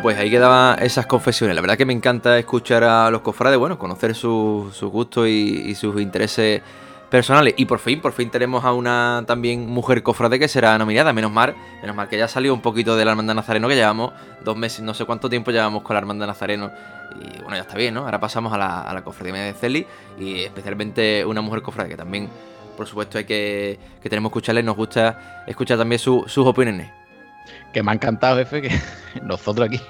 Pues 0.02 0.18
ahí 0.18 0.30
quedaban 0.30 0.82
esas 0.82 1.06
confesiones. 1.06 1.54
La 1.54 1.62
verdad 1.62 1.78
que 1.78 1.86
me 1.86 1.92
encanta 1.92 2.36
escuchar 2.36 2.82
a 2.82 3.10
los 3.10 3.20
cofrades, 3.20 3.58
bueno, 3.58 3.78
conocer 3.78 4.16
sus 4.16 4.76
su 4.76 4.90
gustos 4.90 5.28
y, 5.28 5.74
sus 5.76 6.00
intereses 6.00 6.60
personales. 7.08 7.54
Y 7.56 7.66
por 7.66 7.78
fin, 7.78 8.00
por 8.00 8.12
fin 8.12 8.28
tenemos 8.28 8.64
a 8.64 8.72
una 8.72 9.22
también 9.26 9.66
mujer 9.68 10.02
cofrade 10.02 10.40
que 10.40 10.48
será 10.48 10.76
nominada. 10.76 11.12
Menos 11.12 11.30
mal, 11.30 11.54
menos 11.80 11.94
mal 11.94 12.08
que 12.08 12.18
ya 12.18 12.26
salió 12.26 12.52
un 12.52 12.60
poquito 12.60 12.96
de 12.96 13.04
la 13.04 13.12
Hermandad 13.12 13.34
Nazareno, 13.34 13.68
que 13.68 13.76
llevamos 13.76 14.12
dos 14.44 14.56
meses, 14.56 14.80
no 14.80 14.92
sé 14.92 15.04
cuánto 15.04 15.30
tiempo 15.30 15.52
llevamos 15.52 15.82
con 15.82 15.94
la 15.94 16.00
Hermandad 16.00 16.26
Nazareno. 16.26 16.72
Y 17.20 17.38
bueno, 17.38 17.54
ya 17.54 17.62
está 17.62 17.76
bien, 17.76 17.94
¿no? 17.94 18.00
Ahora 18.00 18.18
pasamos 18.18 18.52
a 18.52 18.58
la, 18.58 18.90
a 18.90 19.04
cofradía 19.04 19.44
de 19.44 19.52
Celi 19.52 19.86
y 20.18 20.40
especialmente 20.40 21.24
una 21.24 21.42
mujer 21.42 21.62
cofrade 21.62 21.90
que 21.90 21.96
también, 21.96 22.28
por 22.76 22.88
supuesto, 22.88 23.18
hay 23.18 23.24
que, 23.24 23.78
que 24.02 24.08
tenemos 24.08 24.32
que 24.32 24.38
escucharle. 24.38 24.64
Nos 24.64 24.76
gusta 24.76 25.44
escuchar 25.46 25.78
también 25.78 26.00
su, 26.00 26.24
sus 26.26 26.44
opiniones 26.44 27.01
que 27.72 27.82
me 27.82 27.90
ha 27.90 27.94
encantado, 27.94 28.36
jefe, 28.36 28.62
que 28.62 28.70
nosotros 29.22 29.68
aquí, 29.68 29.80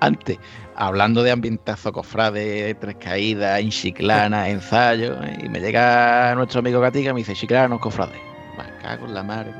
antes, 0.00 0.38
hablando 0.74 1.22
de 1.22 1.30
ambientazo 1.30 1.92
cofrade, 1.92 2.74
tres 2.74 2.96
caídas, 2.96 3.60
en 3.60 3.70
chiclana, 3.70 4.48
ensayo, 4.48 5.16
y 5.42 5.48
me 5.48 5.60
llega 5.60 6.34
nuestro 6.34 6.60
amigo 6.60 6.80
Gatica 6.80 7.10
y 7.10 7.12
me 7.12 7.18
dice, 7.20 7.34
chiclana, 7.34 7.68
no 7.68 7.78
cofrade. 7.80 8.18
Me 8.56 8.82
cago 8.82 9.06
en 9.06 9.14
la 9.14 9.22
madre. 9.22 9.52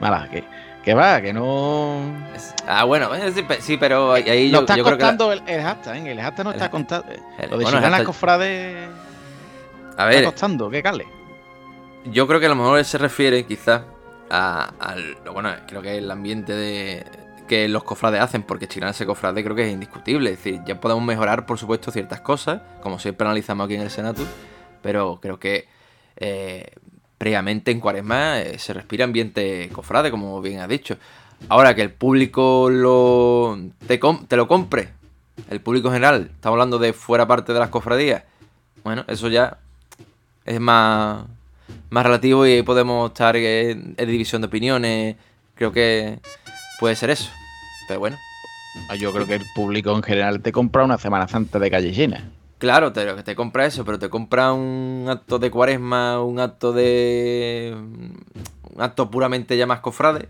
Mala, 0.00 0.28
que, 0.30 0.42
que 0.82 0.94
va, 0.94 1.20
que 1.20 1.32
no. 1.32 2.00
Ah, 2.66 2.84
bueno, 2.84 3.10
sí, 3.34 3.44
sí 3.60 3.76
pero 3.76 4.12
ahí 4.14 4.46
no 4.50 4.58
yo, 4.58 4.60
está 4.60 4.76
yo 4.76 4.84
creo 4.84 4.96
que. 4.96 5.04
contando 5.04 5.32
el, 5.32 5.42
el 5.46 5.62
hashtag, 5.62 5.96
¿eh? 6.06 6.10
El 6.12 6.20
hashtag 6.20 6.44
no 6.44 6.50
El- 6.52 6.56
está 6.56 6.70
contando. 6.70 7.06
Lo 7.08 7.16
de 7.18 7.48
bueno, 7.48 7.70
chiclana 7.70 7.98
hashtag- 7.98 8.04
cofrade. 8.04 8.84
A 8.86 9.90
Está 9.90 10.04
ver, 10.06 10.24
costando, 10.24 10.70
¿qué 10.70 10.82
cale? 10.82 11.06
Yo 12.06 12.26
creo 12.26 12.40
que 12.40 12.46
a 12.46 12.48
lo 12.48 12.54
mejor 12.54 12.82
se 12.82 12.96
refiere 12.96 13.44
quizás 13.44 13.82
a, 14.30 14.72
al. 14.78 15.16
Bueno, 15.32 15.50
creo 15.66 15.82
que 15.82 15.98
el 15.98 16.10
ambiente 16.10 16.52
de 16.54 17.04
que 17.48 17.68
los 17.68 17.82
cofrades 17.82 18.20
hacen, 18.20 18.44
porque 18.44 18.68
Chiclana 18.68 18.92
ese 18.92 19.06
cofrade 19.06 19.42
creo 19.42 19.56
que 19.56 19.66
es 19.66 19.72
indiscutible. 19.72 20.30
Es 20.30 20.36
decir, 20.36 20.60
ya 20.64 20.80
podemos 20.80 21.02
mejorar, 21.02 21.46
por 21.46 21.58
supuesto, 21.58 21.90
ciertas 21.90 22.20
cosas, 22.20 22.62
como 22.80 22.98
siempre 22.98 23.26
analizamos 23.26 23.64
aquí 23.64 23.74
en 23.74 23.80
el 23.80 23.90
Senatus, 23.90 24.28
pero 24.82 25.18
creo 25.20 25.40
que 25.40 25.66
eh, 26.16 26.70
previamente 27.18 27.72
en 27.72 27.80
Cuaresma 27.80 28.40
eh, 28.40 28.58
se 28.58 28.72
respira 28.72 29.04
ambiente 29.04 29.68
cofrade, 29.72 30.12
como 30.12 30.40
bien 30.40 30.60
has 30.60 30.68
dicho. 30.68 30.96
Ahora 31.48 31.74
que 31.74 31.82
el 31.82 31.92
público 31.92 32.70
lo 32.70 33.58
te, 33.86 33.98
te 34.28 34.36
lo 34.36 34.46
compre, 34.46 34.90
el 35.48 35.60
público 35.60 35.88
en 35.88 35.94
general, 35.94 36.30
estamos 36.32 36.54
hablando 36.54 36.78
de 36.78 36.92
fuera 36.92 37.26
parte 37.26 37.52
de 37.52 37.58
las 37.58 37.70
cofradías, 37.70 38.22
bueno, 38.84 39.04
eso 39.08 39.28
ya 39.28 39.58
es 40.44 40.60
más, 40.60 41.24
más 41.90 42.04
relativo 42.04 42.46
y 42.46 42.52
ahí 42.52 42.62
podemos 42.62 43.10
estar 43.10 43.36
en, 43.36 43.94
en 43.96 44.08
división 44.08 44.42
de 44.42 44.46
opiniones. 44.48 45.16
Creo 45.54 45.72
que 45.72 46.18
puede 46.78 46.96
ser 46.96 47.10
eso. 47.10 47.30
Pero 47.88 48.00
bueno, 48.00 48.16
Ah, 48.88 48.94
Yo 48.94 49.12
creo 49.12 49.26
que 49.26 49.34
el 49.34 49.42
público 49.54 49.90
en 49.96 50.02
general 50.02 50.40
te 50.42 50.52
compra 50.52 50.84
una 50.84 50.96
Semana 50.96 51.26
Santa 51.26 51.58
de 51.58 51.70
calle 51.72 51.90
llena. 51.92 52.30
claro, 52.58 52.92
te, 52.92 53.04
te 53.24 53.34
compra 53.34 53.66
eso, 53.66 53.84
pero 53.84 53.98
te 53.98 54.08
compra 54.08 54.52
un 54.52 55.06
acto 55.08 55.40
de 55.40 55.50
cuaresma, 55.50 56.22
un 56.22 56.38
acto 56.38 56.72
de. 56.72 57.74
un 57.76 58.80
acto 58.80 59.10
puramente 59.10 59.56
ya 59.56 59.66
más 59.66 59.80
cofrade. 59.80 60.28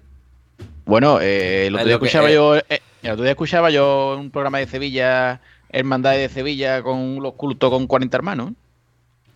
Bueno, 0.86 1.20
eh, 1.20 1.66
el, 1.66 1.74
otro 1.74 1.86
día 1.86 1.98
que- 1.98 2.06
escuchaba 2.06 2.30
eh. 2.30 2.34
yo, 2.34 2.56
eh, 2.56 2.80
el 3.02 3.10
otro 3.10 3.22
día 3.24 3.32
escuchaba 3.32 3.68
yo 3.70 4.16
un 4.18 4.30
programa 4.30 4.56
de 4.58 4.66
Sevilla, 4.66 5.40
Hermandad 5.68 6.12
de 6.12 6.28
Sevilla, 6.30 6.82
con 6.82 7.22
los 7.22 7.34
cultos 7.34 7.68
con 7.70 7.86
40 7.86 8.16
hermanos. 8.16 8.52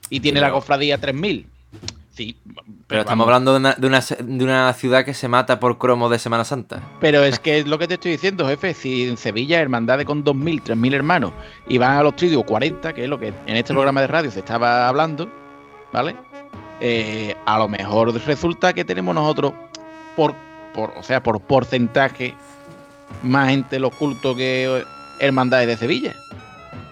Y 0.09 0.21
tiene 0.21 0.41
pero- 0.41 0.49
la 0.49 0.55
cofradía 0.55 0.99
3000. 0.99 1.47
Sí, 2.14 2.37
Pero 2.87 3.00
estamos 3.00 3.26
hablando 3.26 3.52
de 3.52 3.59
una, 3.59 3.73
de, 3.73 3.87
una, 3.88 4.00
de 4.00 4.45
una 4.45 4.73
ciudad 4.75 5.04
que 5.04 5.14
se 5.14 5.26
mata 5.26 5.59
por 5.59 5.78
cromo 5.78 6.09
de 6.09 6.21
Semana 6.21 6.45
Santa. 6.45 6.81
Pero 7.00 7.25
es 7.25 7.40
que 7.40 7.59
es 7.59 7.66
lo 7.66 7.76
que 7.76 7.88
te 7.88 7.95
estoy 7.95 8.12
diciendo, 8.12 8.47
jefe. 8.47 8.73
Si 8.73 9.09
en 9.09 9.16
Sevilla 9.16 9.61
hermandades 9.61 10.07
con 10.07 10.25
2.000, 10.25 10.62
3.000 10.62 10.95
hermanos 10.95 11.33
y 11.66 11.78
van 11.78 11.97
a 11.97 12.02
los 12.04 12.14
tridios 12.14 12.45
40, 12.45 12.93
que 12.93 13.04
es 13.04 13.09
lo 13.11 13.19
que 13.19 13.28
en 13.47 13.57
este 13.57 13.73
programa 13.73 14.00
de 14.00 14.07
radio 14.07 14.31
se 14.31 14.38
estaba 14.38 14.87
hablando, 14.88 15.28
¿vale? 15.93 16.14
Eh, 16.81 17.35
a 17.47 17.59
lo 17.59 17.69
mejor 17.69 18.14
resulta 18.25 18.73
que 18.73 18.85
tenemos 18.85 19.12
nosotros, 19.12 19.52
por, 20.14 20.35
por, 20.73 20.93
o 20.97 21.02
sea, 21.02 21.21
por 21.21 21.40
porcentaje, 21.40 22.35
más 23.25 23.49
gente 23.49 23.76
en 23.76 23.83
los 23.83 23.95
cultos 23.95 24.37
que 24.37 24.85
hermandades 25.19 25.66
de 25.66 25.76
Sevilla. 25.76 26.14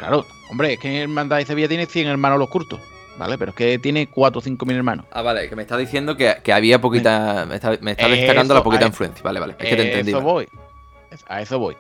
Claro, 0.01 0.27
Hombre, 0.53 0.75
es 0.75 0.81
que 0.81 0.89
en 0.89 0.97
Hermandad 0.97 1.39
de 1.39 1.47
Sevilla 1.47 1.67
tiene 1.67 1.87
100 1.87 2.09
hermanos 2.09 2.39
los 2.39 2.51
curtos, 2.51 2.79
¿vale? 3.19 3.39
Pero 3.39 3.51
es 3.51 3.57
que 3.57 3.79
tiene 3.79 4.07
4 4.09 4.39
o 4.39 4.43
5 4.43 4.67
mil 4.67 4.77
hermanos. 4.77 5.07
Ah, 5.13 5.23
vale, 5.23 5.49
que 5.49 5.57
me 5.57 5.63
está 5.63 5.77
diciendo 5.77 6.17
que, 6.17 6.37
que 6.43 6.53
había 6.53 6.81
poquita. 6.81 7.45
Me 7.49 7.57
está, 7.57 7.77
me 7.81 7.93
está 7.93 8.09
destacando 8.09 8.55
Eso, 8.55 8.61
la 8.61 8.65
poquita 8.65 8.85
a- 8.85 8.89
influencia. 8.89 9.23
Vale, 9.23 9.41
vale. 9.41 9.57
Es 9.59 9.69
que 9.69 9.77
te 9.77 9.83
A 9.83 9.85
entendí. 9.87 10.11
eso 10.13 10.19
vale. 10.21 10.33
voy. 10.33 10.49
A 11.29 11.43
eso 11.43 11.59
voy. 11.59 11.77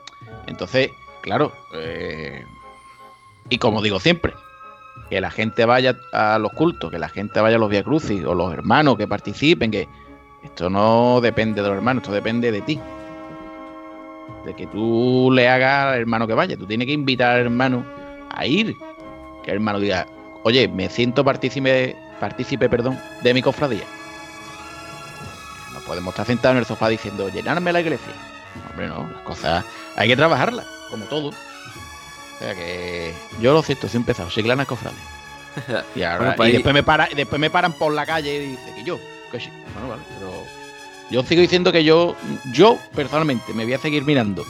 Entonces, 0.47 0.91
claro, 1.23 1.53
eh, 1.75 2.45
y 3.49 3.59
como 3.59 3.81
digo 3.83 3.99
siempre, 4.01 4.33
que 5.09 5.21
la 5.21 5.31
gente 5.31 5.65
vaya 5.65 5.97
a 6.13 6.39
los 6.39 6.53
cultos, 6.53 6.91
que 6.91 6.99
la 6.99 7.09
gente 7.09 7.41
vaya 7.41 7.57
a 7.57 7.59
los 7.59 7.71
Via 7.71 7.83
Crucis 7.83 8.25
o 8.25 8.35
los 8.35 8.53
hermanos 8.53 8.97
que 8.99 9.07
participen, 9.09 9.71
que 9.71 9.89
esto 10.43 10.69
no 10.69 11.21
depende 11.23 11.63
de 11.63 11.69
los 11.69 11.77
hermanos, 11.77 12.03
esto 12.03 12.15
depende 12.15 12.51
de 12.53 12.61
ti. 12.63 12.81
De 14.45 14.55
que 14.55 14.67
tú 14.67 15.31
le 15.33 15.49
hagas 15.49 15.93
al 15.95 16.01
hermano 16.01 16.27
que 16.27 16.35
vaya. 16.35 16.57
Tú 16.57 16.67
tienes 16.67 16.87
que 16.87 16.93
invitar 16.93 17.37
al 17.37 17.43
hermano 17.43 17.85
a 18.31 18.45
ir. 18.47 18.75
Que 19.45 19.51
el 19.51 19.57
hermano 19.57 19.79
diga, 19.79 20.07
oye, 20.43 20.69
me 20.69 20.89
siento 20.89 21.25
partícipe, 21.25 21.97
partícipe 22.21 22.69
perdón, 22.69 23.01
de 23.23 23.35
mi 23.35 23.43
cofradía. 23.43 23.85
No 25.73 25.81
podemos 25.81 26.13
estar 26.13 26.27
sentados 26.27 26.55
en 26.55 26.59
el 26.59 26.67
sofá 26.67 26.89
diciendo, 26.89 27.29
llenarme 27.29 27.73
la 27.73 27.81
iglesia. 27.81 28.13
Hombre, 28.71 28.89
no, 28.89 29.09
las 29.11 29.23
cosas 29.23 29.65
hay 29.97 30.09
que 30.09 30.17
trabajarlas, 30.17 30.67
como 30.91 31.05
todo. 31.07 31.29
O 31.29 32.39
sea 32.39 32.55
que 32.55 33.15
yo 33.41 33.53
lo 33.53 33.63
siento, 33.63 33.87
he 33.87 33.97
empezado, 33.97 34.31
Chiclana 34.31 34.67
Cofrade. 34.67 34.97
Y, 35.95 36.03
ahora, 36.03 36.19
Bueno, 36.19 36.35
pues 36.37 36.49
y 36.49 36.53
después, 36.53 36.75
me 36.75 36.83
para, 36.83 37.09
después 37.15 37.39
me 37.39 37.51
paran 37.51 37.75
por 37.75 37.93
la 37.93 38.07
calle 38.07 38.37
y 38.37 38.47
dicen 38.53 38.75
que 38.75 38.85
yo, 38.85 38.99
que 39.31 39.39
sí. 39.39 39.51
Bueno, 39.75 39.89
vale, 39.89 40.03
pero 40.19 40.33
yo 41.11 41.23
sigo 41.25 41.43
diciendo 41.43 41.73
que 41.73 41.85
yo, 41.85 42.17
yo 42.53 42.79
personalmente 42.95 43.53
me 43.53 43.65
voy 43.65 43.75
a 43.75 43.79
seguir 43.79 44.05
mirando 44.05 44.47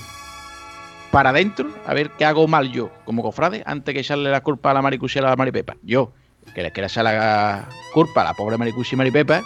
para 1.12 1.30
adentro 1.30 1.68
a 1.86 1.94
ver 1.94 2.10
qué 2.18 2.24
hago 2.24 2.48
mal 2.48 2.72
yo 2.72 2.90
como 3.04 3.22
cofrade 3.22 3.62
antes 3.66 3.94
que 3.94 4.00
echarle 4.00 4.30
la 4.30 4.40
culpa 4.40 4.72
a 4.72 4.74
la 4.74 4.82
maricuchera 4.82 5.28
a 5.28 5.30
la 5.30 5.36
maripepa. 5.36 5.76
Yo, 5.82 6.12
que 6.54 6.62
le 6.64 6.72
quiera 6.72 6.88
echar 6.88 7.04
la 7.04 7.68
culpa 7.94 8.22
a 8.22 8.24
la 8.24 8.34
pobre 8.34 8.56
maricucha 8.58 8.90
y 8.94 8.96
maripepa, 8.96 9.42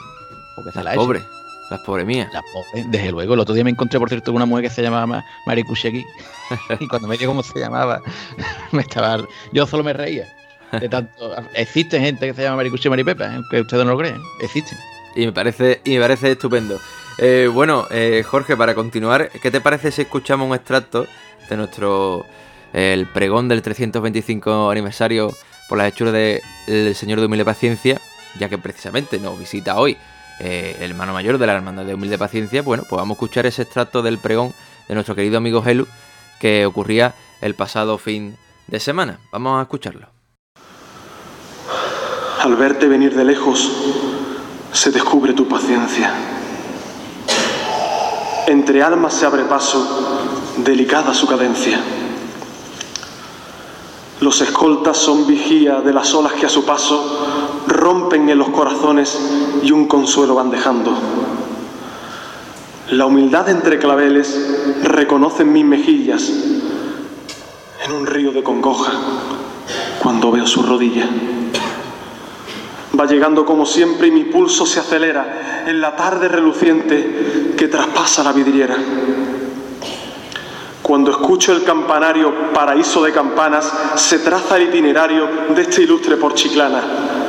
porque 0.55 0.73
se 0.73 0.83
la 0.83 0.95
pobres. 0.95 1.23
Las 1.69 1.81
pobres 1.81 2.07
mías. 2.07 2.31
Pobre, 2.53 2.85
desde 2.91 3.11
luego. 3.11 3.35
El 3.35 3.41
otro 3.41 3.53
día 3.53 3.65
me 3.65 3.71
encontré, 3.71 3.99
por 3.99 4.09
cierto, 4.09 4.27
con 4.27 4.37
una 4.37 4.47
mujer 4.47 4.65
que 4.67 4.71
se 4.71 4.83
llamaba 4.83 5.05
Ma- 5.07 5.25
Maricuchi 5.47 5.89
aquí. 5.89 6.05
y 6.81 6.87
cuando 6.87 7.09
me 7.09 7.17
dijo 7.19 7.33
cómo 7.33 7.43
se 7.43 7.59
llamaba, 7.59 8.01
me 8.71 8.83
estaba. 8.83 9.19
Yo 9.53 9.67
solo 9.67 9.83
me 9.83 9.93
reía. 9.93 10.27
De 10.71 10.89
tanto. 10.89 11.35
Existe 11.55 11.99
gente 11.99 12.25
que 12.29 12.35
se 12.35 12.43
llama 12.45 12.59
Maricuchi 12.59 12.87
y 12.87 12.91
Maripepa, 12.91 13.25
¿eh? 13.25 13.35
aunque 13.35 13.61
ustedes 13.63 13.85
no 13.85 13.91
lo 13.93 13.99
crean. 13.99 14.23
Existen. 14.41 14.79
Y 15.17 15.27
me 15.27 15.33
parece, 15.33 15.81
y 15.85 15.95
me 15.95 16.01
parece 16.03 16.31
estupendo. 16.33 16.79
Eh, 17.19 17.51
bueno, 17.53 17.87
eh, 17.91 18.23
Jorge, 18.25 18.57
para 18.57 18.75
continuar, 18.77 19.31
¿qué 19.43 19.51
te 19.51 19.61
parece 19.61 19.91
si 19.91 20.03
escuchamos 20.03 20.49
un 20.49 20.55
extracto 20.55 21.07
de 21.49 21.57
nuestro 21.57 22.27
el 22.73 23.07
pregón 23.07 23.49
del 23.49 23.63
325 23.63 24.71
aniversario 24.71 25.33
por 25.69 25.79
las 25.79 25.89
hechuras 25.89 26.13
del 26.13 26.95
Señor 26.95 27.21
de 27.21 27.27
Humilde 27.27 27.45
Paciencia, 27.45 28.01
ya 28.39 28.49
que 28.49 28.59
precisamente 28.59 29.19
nos 29.19 29.39
visita 29.39 29.79
hoy 29.79 29.97
eh, 30.39 30.77
el 30.81 30.91
hermano 30.91 31.13
mayor 31.13 31.39
de 31.39 31.47
la 31.47 31.55
Hermandad 31.55 31.85
de 31.85 31.95
Humilde 31.95 32.19
Paciencia? 32.19 32.63
Bueno, 32.63 32.85
pues 32.89 32.99
vamos 32.99 33.15
a 33.15 33.17
escuchar 33.17 33.47
ese 33.47 33.63
extracto 33.63 34.03
del 34.03 34.19
pregón 34.19 34.53
de 34.89 34.95
nuestro 34.95 35.15
querido 35.15 35.39
amigo 35.39 35.63
Helu 35.65 35.87
que 36.39 36.67
ocurría 36.67 37.15
el 37.41 37.55
pasado 37.55 37.99
fin 37.99 38.37
de 38.67 38.81
semana. 38.81 39.19
Vamos 39.33 39.59
a 39.59 39.63
escucharlo. 39.63 40.09
Al 42.41 42.57
verte 42.57 42.87
venir 42.87 43.15
de 43.15 43.25
lejos, 43.25 43.73
se 44.73 44.91
descubre 44.91 45.33
tu 45.33 45.49
paciencia. 45.49 46.13
Entre 48.47 48.83
almas 48.83 49.15
se 49.15 49.27
abre 49.27 49.45
paso, 49.45 50.16
delicada 50.57 51.15
su 51.15 51.27
cadencia. 51.27 51.79
Los 54.21 54.41
escoltas 54.41 54.97
son 54.97 55.27
vigía 55.27 55.81
de 55.81 55.93
las 55.93 56.15
olas 56.15 56.33
que 56.33 56.47
a 56.47 56.49
su 56.49 56.65
paso 56.65 57.65
rompen 57.67 58.29
en 58.29 58.39
los 58.39 58.49
corazones 58.49 59.19
y 59.63 59.73
un 59.73 59.87
consuelo 59.87 60.35
van 60.35 60.51
dejando. 60.51 60.93
La 62.91 63.05
humildad 63.05 63.49
entre 63.49 63.79
claveles 63.79 64.83
reconoce 64.83 65.43
en 65.43 65.53
mis 65.53 65.65
mejillas 65.65 66.31
en 67.85 67.93
un 67.93 68.07
río 68.07 68.33
de 68.33 68.43
congoja 68.43 68.93
cuando 70.03 70.31
veo 70.31 70.47
su 70.47 70.63
rodilla. 70.63 71.07
Va 72.99 73.07
llegando 73.07 73.45
como 73.45 73.67
siempre 73.67 74.09
y 74.09 74.13
mi 74.13 74.25
pulso 74.25 74.65
se 74.65 74.81
acelera 74.81 75.65
en 75.67 75.81
la 75.81 75.95
tarde 75.95 76.29
reluciente 76.29 77.55
que 77.57 77.69
traspasa 77.69 78.23
la 78.23 78.33
vidriera. 78.33 78.77
Cuando 80.87 81.11
escucho 81.11 81.53
el 81.53 81.65
campanario 81.65 82.53
paraíso 82.53 83.03
de 83.03 83.13
campanas, 83.13 83.73
se 83.97 84.21
traza 84.21 84.57
el 84.57 84.69
itinerario 84.69 85.29
de 85.53 85.63
este 85.63 85.83
ilustre 85.83 86.17
por 86.17 86.33
Chiclana. 86.35 87.26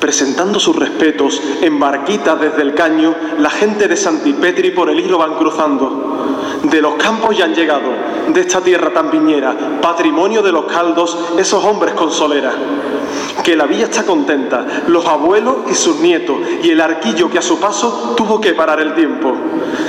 Presentando 0.00 0.58
sus 0.58 0.76
respetos 0.76 1.42
en 1.60 1.78
barquitas 1.78 2.40
desde 2.40 2.62
el 2.62 2.74
caño, 2.74 3.14
la 3.38 3.50
gente 3.50 3.86
de 3.86 3.96
Santipetri 3.96 4.70
por 4.70 4.88
el 4.88 4.98
hilo 4.98 5.18
van 5.18 5.34
cruzando. 5.34 6.58
De 6.62 6.80
los 6.80 6.94
campos 6.94 7.36
ya 7.36 7.44
han 7.44 7.54
llegado, 7.54 7.90
de 8.28 8.40
esta 8.40 8.60
tierra 8.60 8.92
tan 8.92 9.10
viñera, 9.10 9.54
patrimonio 9.80 10.42
de 10.42 10.52
los 10.52 10.64
caldos, 10.64 11.18
esos 11.38 11.62
hombres 11.64 11.94
con 11.94 12.10
solera. 12.10 12.52
Que 13.42 13.56
la 13.56 13.66
villa 13.66 13.84
está 13.84 14.04
contenta, 14.04 14.66
los 14.86 15.04
abuelos 15.06 15.56
y 15.70 15.74
sus 15.74 16.00
nietos, 16.00 16.36
y 16.62 16.70
el 16.70 16.80
arquillo 16.80 17.30
que 17.30 17.38
a 17.38 17.42
su 17.42 17.58
paso 17.58 18.14
tuvo 18.16 18.40
que 18.40 18.52
parar 18.52 18.80
el 18.80 18.94
tiempo. 18.94 19.34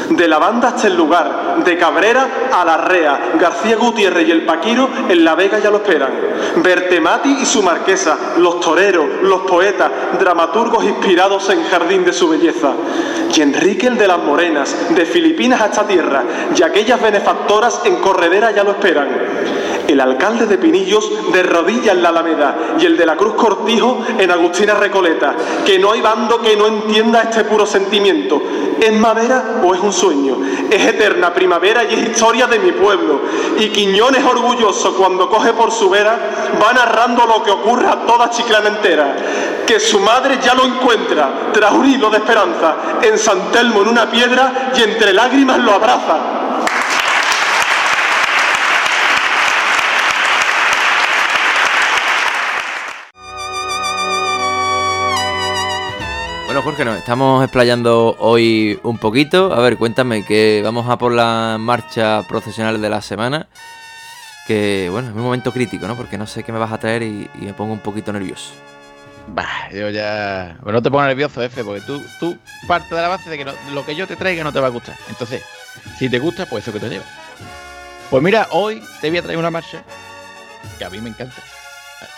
De 0.09 0.27
la 0.27 0.39
banda 0.39 0.69
hasta 0.69 0.87
el 0.87 0.95
lugar, 0.95 1.63
de 1.63 1.77
Cabrera 1.77 2.49
a 2.51 2.65
la 2.65 2.77
Rea, 2.77 3.31
García 3.39 3.75
Gutiérrez 3.75 4.27
y 4.27 4.31
el 4.31 4.45
Paquiro 4.45 4.89
en 5.09 5.23
La 5.23 5.35
Vega 5.35 5.59
ya 5.59 5.69
lo 5.69 5.77
esperan. 5.77 6.11
Bertemati 6.57 7.29
y 7.41 7.45
su 7.45 7.61
marquesa, 7.61 8.17
los 8.37 8.59
toreros, 8.59 9.05
los 9.23 9.41
poetas, 9.41 9.91
dramaturgos 10.19 10.83
inspirados 10.83 11.49
en 11.49 11.63
jardín 11.63 12.03
de 12.03 12.13
su 12.13 12.29
belleza. 12.29 12.73
Y 13.33 13.41
Enrique 13.41 13.87
el 13.87 13.97
de 13.97 14.07
las 14.07 14.19
Morenas, 14.19 14.75
de 14.89 15.05
Filipinas 15.05 15.61
a 15.61 15.67
esta 15.67 15.87
tierra, 15.87 16.23
y 16.55 16.61
aquellas 16.63 17.01
benefactoras 17.01 17.81
en 17.85 17.97
corredera 17.97 18.51
ya 18.51 18.63
lo 18.63 18.71
esperan. 18.71 19.07
El 19.87 19.99
alcalde 19.99 20.45
de 20.45 20.57
Pinillos 20.57 21.11
de 21.33 21.43
rodillas 21.43 21.95
en 21.95 22.03
la 22.03 22.09
Alameda 22.09 22.55
y 22.79 22.85
el 22.85 22.95
de 22.95 23.05
la 23.05 23.17
Cruz 23.17 23.33
Cortijo 23.33 23.99
en 24.17 24.31
Agustina 24.31 24.73
Recoleta. 24.73 25.35
Que 25.65 25.79
no 25.79 25.91
hay 25.91 26.01
bando 26.01 26.41
que 26.41 26.55
no 26.55 26.67
entienda 26.67 27.23
este 27.23 27.43
puro 27.43 27.65
sentimiento. 27.65 28.41
¿Es 28.79 28.93
madera 28.93 29.59
o 29.63 29.73
es 29.75 29.81
un 29.81 29.91
sueño? 29.91 30.37
Es 30.69 30.87
eterna 30.87 31.33
primavera 31.33 31.83
y 31.83 31.93
es 31.93 32.09
historia 32.09 32.47
de 32.47 32.59
mi 32.59 32.71
pueblo. 32.71 33.21
Y 33.59 33.69
Quiñones 33.69 34.23
orgulloso 34.23 34.95
cuando 34.95 35.29
coge 35.29 35.51
por 35.53 35.71
su 35.71 35.89
vera 35.89 36.17
va 36.61 36.73
narrando 36.73 37.25
lo 37.25 37.43
que 37.43 37.51
ocurra 37.51 37.91
a 37.91 38.05
toda 38.05 38.29
Chiclana 38.29 38.69
entera. 38.69 39.15
Que 39.67 39.79
su 39.91 39.99
madre 39.99 40.39
ya 40.41 40.53
lo 40.53 40.63
encuentra 40.63 41.51
tras 41.51 41.73
un 41.73 41.85
hilo 41.85 42.09
de 42.09 42.19
esperanza 42.19 42.75
en 43.01 43.17
San 43.17 43.51
Telmo 43.51 43.81
en 43.81 43.89
una 43.89 44.09
piedra 44.09 44.71
y 44.73 44.83
entre 44.83 45.11
lágrimas 45.11 45.59
lo 45.59 45.73
abraza. 45.73 46.17
Bueno, 56.45 56.61
Jorge, 56.61 56.85
nos 56.85 56.97
estamos 56.97 57.43
explayando 57.43 58.15
hoy 58.19 58.79
un 58.83 58.97
poquito. 58.97 59.53
A 59.53 59.59
ver, 59.59 59.75
cuéntame 59.75 60.23
que 60.23 60.61
vamos 60.63 60.89
a 60.89 60.97
por 60.97 61.11
la 61.11 61.57
marcha 61.59 62.25
procesional 62.29 62.81
de 62.81 62.89
la 62.89 63.01
semana. 63.01 63.47
Que, 64.47 64.87
bueno, 64.89 65.09
es 65.09 65.15
un 65.15 65.21
momento 65.21 65.51
crítico, 65.51 65.85
¿no? 65.85 65.97
Porque 65.97 66.17
no 66.17 66.27
sé 66.27 66.43
qué 66.43 66.53
me 66.53 66.59
vas 66.59 66.71
a 66.71 66.77
traer 66.77 67.03
y, 67.03 67.29
y 67.41 67.45
me 67.45 67.53
pongo 67.53 67.73
un 67.73 67.79
poquito 67.79 68.13
nervioso. 68.13 68.53
Bah, 69.27 69.69
yo 69.71 69.89
ya. 69.89 70.57
Pero 70.59 70.71
no 70.73 70.81
te 70.81 70.91
pongas 70.91 71.07
nervioso, 71.07 71.41
F, 71.41 71.63
porque 71.63 71.81
tú, 71.81 72.03
tú 72.19 72.37
parte 72.67 72.93
de 72.95 73.01
la 73.01 73.07
base 73.07 73.29
de 73.29 73.37
que 73.37 73.45
no- 73.45 73.53
lo 73.73 73.85
que 73.85 73.95
yo 73.95 74.07
te 74.07 74.15
traiga 74.15 74.43
no 74.43 74.51
te 74.51 74.59
va 74.59 74.67
a 74.67 74.71
gustar. 74.71 74.95
Entonces, 75.09 75.43
si 75.97 76.09
te 76.09 76.19
gusta, 76.19 76.45
pues 76.45 76.63
eso 76.63 76.73
que 76.73 76.79
te 76.79 76.89
lleva. 76.89 77.05
Pues 78.09 78.21
mira, 78.21 78.47
hoy 78.51 78.83
te 78.99 79.09
voy 79.09 79.19
a 79.19 79.21
traer 79.21 79.37
una 79.37 79.51
marcha 79.51 79.83
que 80.77 80.83
a 80.85 80.89
mí 80.89 80.99
me 80.99 81.09
encanta. 81.09 81.35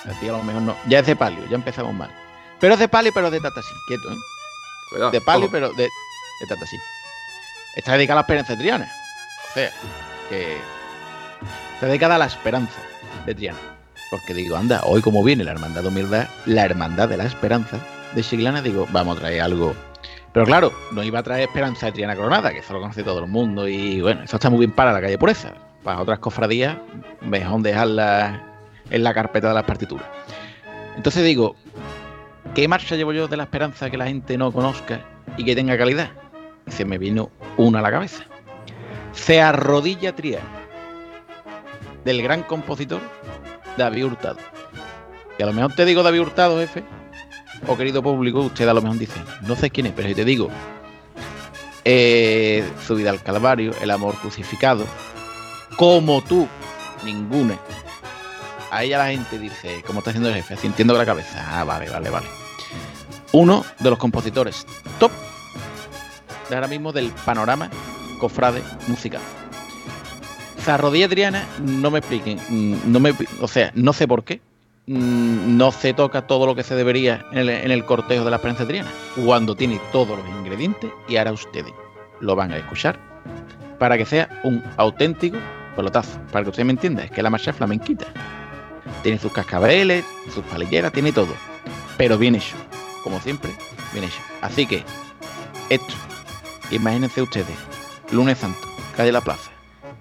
A, 0.05 0.11
a 0.11 0.19
ti 0.19 0.27
a 0.27 0.31
lo 0.31 0.41
mejor 0.43 0.61
no. 0.63 0.75
Ya 0.87 0.99
es 0.99 1.05
de 1.05 1.15
palio, 1.15 1.45
ya 1.49 1.55
empezamos 1.55 1.93
mal. 1.93 2.09
Pero 2.59 2.73
es 2.73 2.79
de 2.79 2.87
palio, 2.87 3.11
pero 3.13 3.29
de 3.29 3.39
tatasí. 3.39 3.73
Quieto, 3.87 4.11
¿eh? 4.11 4.15
Cuidado. 4.89 5.11
De 5.11 5.21
palio, 5.21 5.49
pero 5.51 5.69
de, 5.73 5.83
de 5.83 6.47
tatasí. 6.47 6.77
Está 7.75 7.93
dedicada 7.93 8.13
a 8.13 8.21
la 8.21 8.21
esperanza 8.21 8.53
de 8.53 8.59
Triana. 8.59 8.91
O 9.49 9.53
sea, 9.53 9.71
que. 10.29 10.57
Está 11.75 11.87
dedicada 11.87 12.15
a 12.15 12.19
la 12.19 12.25
esperanza 12.25 12.79
de 13.25 13.35
Triana. 13.35 13.59
Porque 14.13 14.35
digo, 14.35 14.55
anda, 14.55 14.79
hoy 14.85 15.01
como 15.01 15.23
viene 15.23 15.43
la 15.43 15.53
hermandad 15.53 15.81
de 15.81 15.87
humildad, 15.87 16.27
la 16.45 16.65
hermandad 16.65 17.09
de 17.09 17.17
la 17.17 17.23
esperanza 17.23 17.79
de 18.13 18.21
Chiclana, 18.21 18.61
digo, 18.61 18.87
vamos 18.91 19.17
a 19.17 19.21
traer 19.21 19.41
algo. 19.41 19.73
Pero 20.33 20.45
claro, 20.45 20.71
no 20.91 21.01
iba 21.01 21.17
a 21.17 21.23
traer 21.23 21.49
esperanza 21.49 21.87
de 21.87 21.93
Triana 21.93 22.15
Coronada, 22.15 22.51
que 22.51 22.59
eso 22.59 22.73
lo 22.73 22.79
conoce 22.79 23.01
todo 23.01 23.23
el 23.23 23.27
mundo, 23.27 23.67
y 23.67 24.01
bueno, 24.01 24.21
eso 24.21 24.35
está 24.35 24.51
muy 24.51 24.59
bien 24.59 24.71
para 24.71 24.93
la 24.93 25.01
calle 25.01 25.17
Pureza. 25.17 25.55
Para 25.83 25.99
otras 25.99 26.19
cofradías, 26.19 26.77
mejor 27.21 27.63
dejarla 27.63 28.39
en 28.91 29.03
la 29.03 29.15
carpeta 29.15 29.47
de 29.47 29.55
las 29.55 29.63
partituras. 29.63 30.05
Entonces 30.95 31.25
digo, 31.25 31.55
¿qué 32.53 32.67
marcha 32.67 32.95
llevo 32.95 33.13
yo 33.13 33.27
de 33.27 33.37
la 33.37 33.43
esperanza 33.45 33.89
que 33.89 33.97
la 33.97 34.05
gente 34.05 34.37
no 34.37 34.51
conozca 34.51 35.01
y 35.37 35.43
que 35.43 35.55
tenga 35.55 35.75
calidad? 35.75 36.11
Y 36.67 36.71
se 36.71 36.85
me 36.85 36.99
vino 36.99 37.31
una 37.57 37.79
a 37.79 37.81
la 37.81 37.89
cabeza. 37.89 38.25
Se 39.13 39.41
arrodilla 39.41 40.15
Triana, 40.15 40.45
del 42.05 42.21
gran 42.21 42.43
compositor 42.43 43.01
David 43.77 44.05
Hurtado. 44.05 44.37
Y 45.37 45.43
a 45.43 45.45
lo 45.45 45.53
mejor 45.53 45.73
te 45.73 45.85
digo 45.85 46.03
David 46.03 46.21
Hurtado, 46.21 46.59
jefe, 46.59 46.83
o 47.67 47.77
querido 47.77 48.03
público, 48.03 48.41
usted 48.41 48.67
a 48.67 48.73
lo 48.73 48.81
mejor 48.81 48.97
dice, 48.97 49.19
no 49.41 49.55
sé 49.55 49.69
quién 49.69 49.87
es, 49.87 49.93
pero 49.93 50.07
si 50.07 50.15
te 50.15 50.25
digo, 50.25 50.49
eh, 51.85 52.63
su 52.85 52.95
vida 52.95 53.09
al 53.09 53.21
Calvario, 53.21 53.71
el 53.81 53.91
amor 53.91 54.15
crucificado, 54.15 54.85
como 55.77 56.21
tú, 56.23 56.47
ninguna. 57.03 57.57
Ahí 58.71 58.89
ya 58.89 58.97
la 58.97 59.07
gente 59.07 59.37
dice, 59.37 59.83
¿cómo 59.85 59.99
está 59.99 60.11
haciendo 60.11 60.29
el 60.29 60.35
jefe? 60.35 60.55
Con 60.55 60.97
la 60.97 61.05
cabeza. 61.05 61.45
Ah, 61.47 61.63
vale, 61.63 61.89
vale, 61.89 62.09
vale. 62.09 62.27
Uno 63.31 63.63
de 63.79 63.89
los 63.89 63.99
compositores 63.99 64.65
top 64.99 65.11
de 66.49 66.55
ahora 66.55 66.67
mismo 66.67 66.91
del 66.91 67.11
panorama 67.25 67.69
cofrade 68.19 68.61
musical. 68.87 69.21
Zarrodilla 70.63 71.09
Triana, 71.09 71.45
no 71.59 71.91
me 71.91 71.99
expliquen, 71.99 72.39
mm, 72.49 72.91
no 72.91 72.99
me, 72.99 73.13
o 73.41 73.47
sea, 73.47 73.71
no 73.75 73.91
sé 73.91 74.07
por 74.07 74.23
qué, 74.23 74.39
mm, 74.87 75.57
no 75.57 75.71
se 75.71 75.93
toca 75.93 76.25
todo 76.25 76.45
lo 76.45 76.55
que 76.55 76.63
se 76.63 76.73
debería 76.75 77.25
en 77.33 77.49
el, 77.49 77.85
cortejo 77.85 78.23
de 78.23 78.31
la 78.31 78.39
prensa 78.39 78.65
triana, 78.65 78.89
cuando 79.25 79.55
tiene 79.55 79.79
todos 79.91 80.17
los 80.17 80.27
ingredientes 80.29 80.89
y 81.07 81.17
ahora 81.17 81.33
ustedes 81.33 81.73
lo 82.21 82.35
van 82.35 82.53
a 82.53 82.57
escuchar 82.57 82.97
para 83.77 83.97
que 83.97 84.05
sea 84.05 84.29
un 84.43 84.63
auténtico 84.77 85.37
pelotazo, 85.75 86.17
para 86.31 86.43
que 86.43 86.51
usted 86.51 86.63
me 86.63 86.71
entienda, 86.71 87.03
es 87.03 87.11
que 87.11 87.21
la 87.21 87.29
marcha 87.29 87.51
flamenquita. 87.51 88.05
Tiene 89.01 89.19
sus 89.19 89.33
cascabeles, 89.33 90.05
sus 90.33 90.43
palilleras, 90.45 90.93
tiene 90.93 91.11
todo, 91.11 91.33
pero 91.97 92.17
bien 92.17 92.35
hecho, 92.35 92.55
como 93.03 93.19
siempre, 93.19 93.51
bien 93.91 94.05
hecho. 94.05 94.19
Así 94.41 94.65
que, 94.65 94.85
esto, 95.69 95.93
imagínense 96.71 97.21
ustedes, 97.21 97.57
lunes 98.11 98.37
santo, 98.37 98.61
calle 98.95 99.11
La 99.11 99.19
Plaza, 99.19 99.52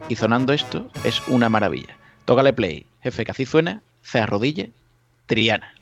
y 0.08 0.16
sonando 0.16 0.52
esto 0.52 0.90
es 1.04 1.26
una 1.28 1.48
maravilla. 1.48 1.96
Tócale 2.24 2.52
play, 2.52 2.86
jefe, 3.02 3.24
que 3.24 3.30
así 3.30 3.46
suena, 3.46 3.82
se 4.02 4.20
arrodille, 4.20 4.72
Triana. 5.26 5.72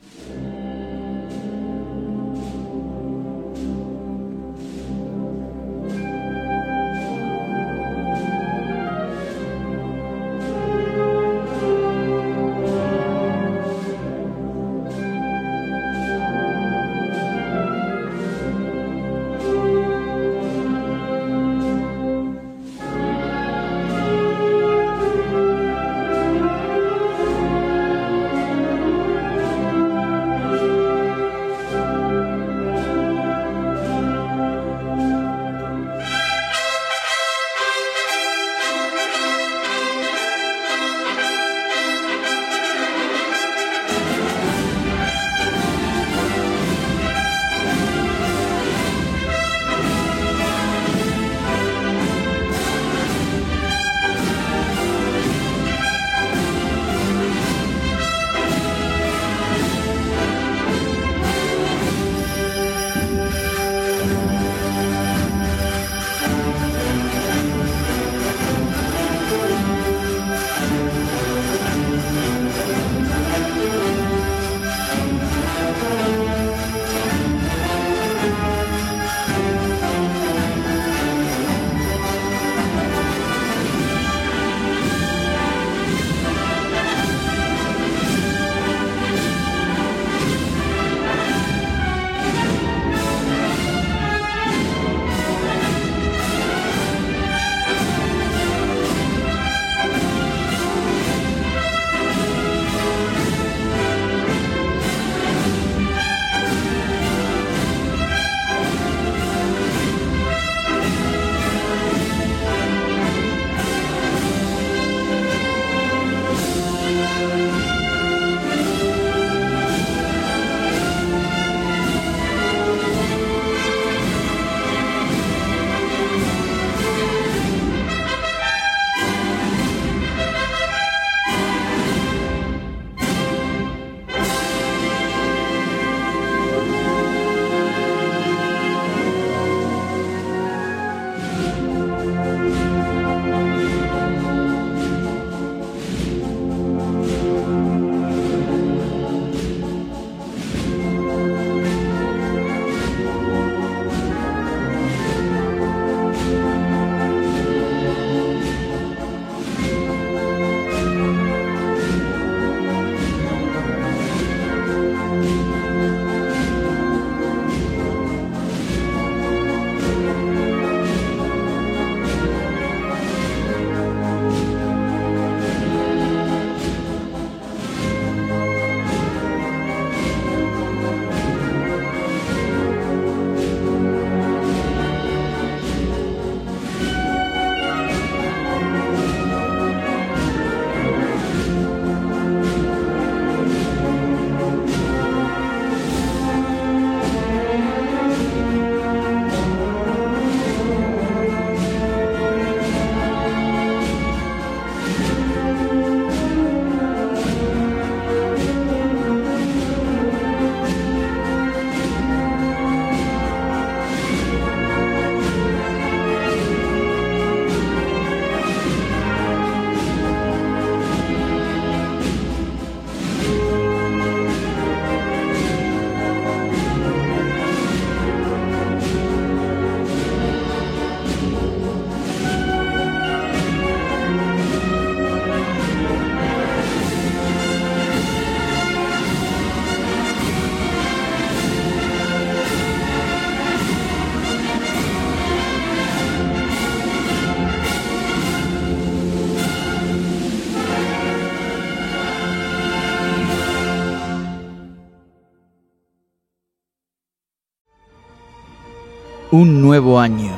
Nuevo 259.81 259.99
año, 259.99 260.31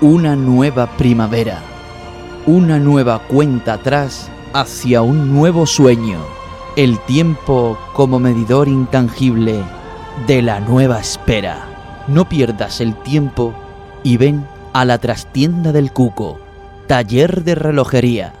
una 0.00 0.36
nueva 0.36 0.86
primavera, 0.96 1.60
una 2.46 2.78
nueva 2.78 3.18
cuenta 3.26 3.72
atrás 3.72 4.30
hacia 4.52 5.02
un 5.02 5.34
nuevo 5.34 5.66
sueño. 5.66 6.20
El 6.76 7.00
tiempo 7.00 7.76
como 7.92 8.20
medidor 8.20 8.68
intangible 8.68 9.64
de 10.28 10.42
la 10.42 10.60
nueva 10.60 11.00
espera. 11.00 12.04
No 12.06 12.28
pierdas 12.28 12.80
el 12.80 12.94
tiempo 13.02 13.52
y 14.04 14.16
ven 14.16 14.46
a 14.72 14.84
la 14.84 14.98
trastienda 14.98 15.72
del 15.72 15.92
Cuco, 15.92 16.38
taller 16.86 17.42
de 17.42 17.56
relojería, 17.56 18.32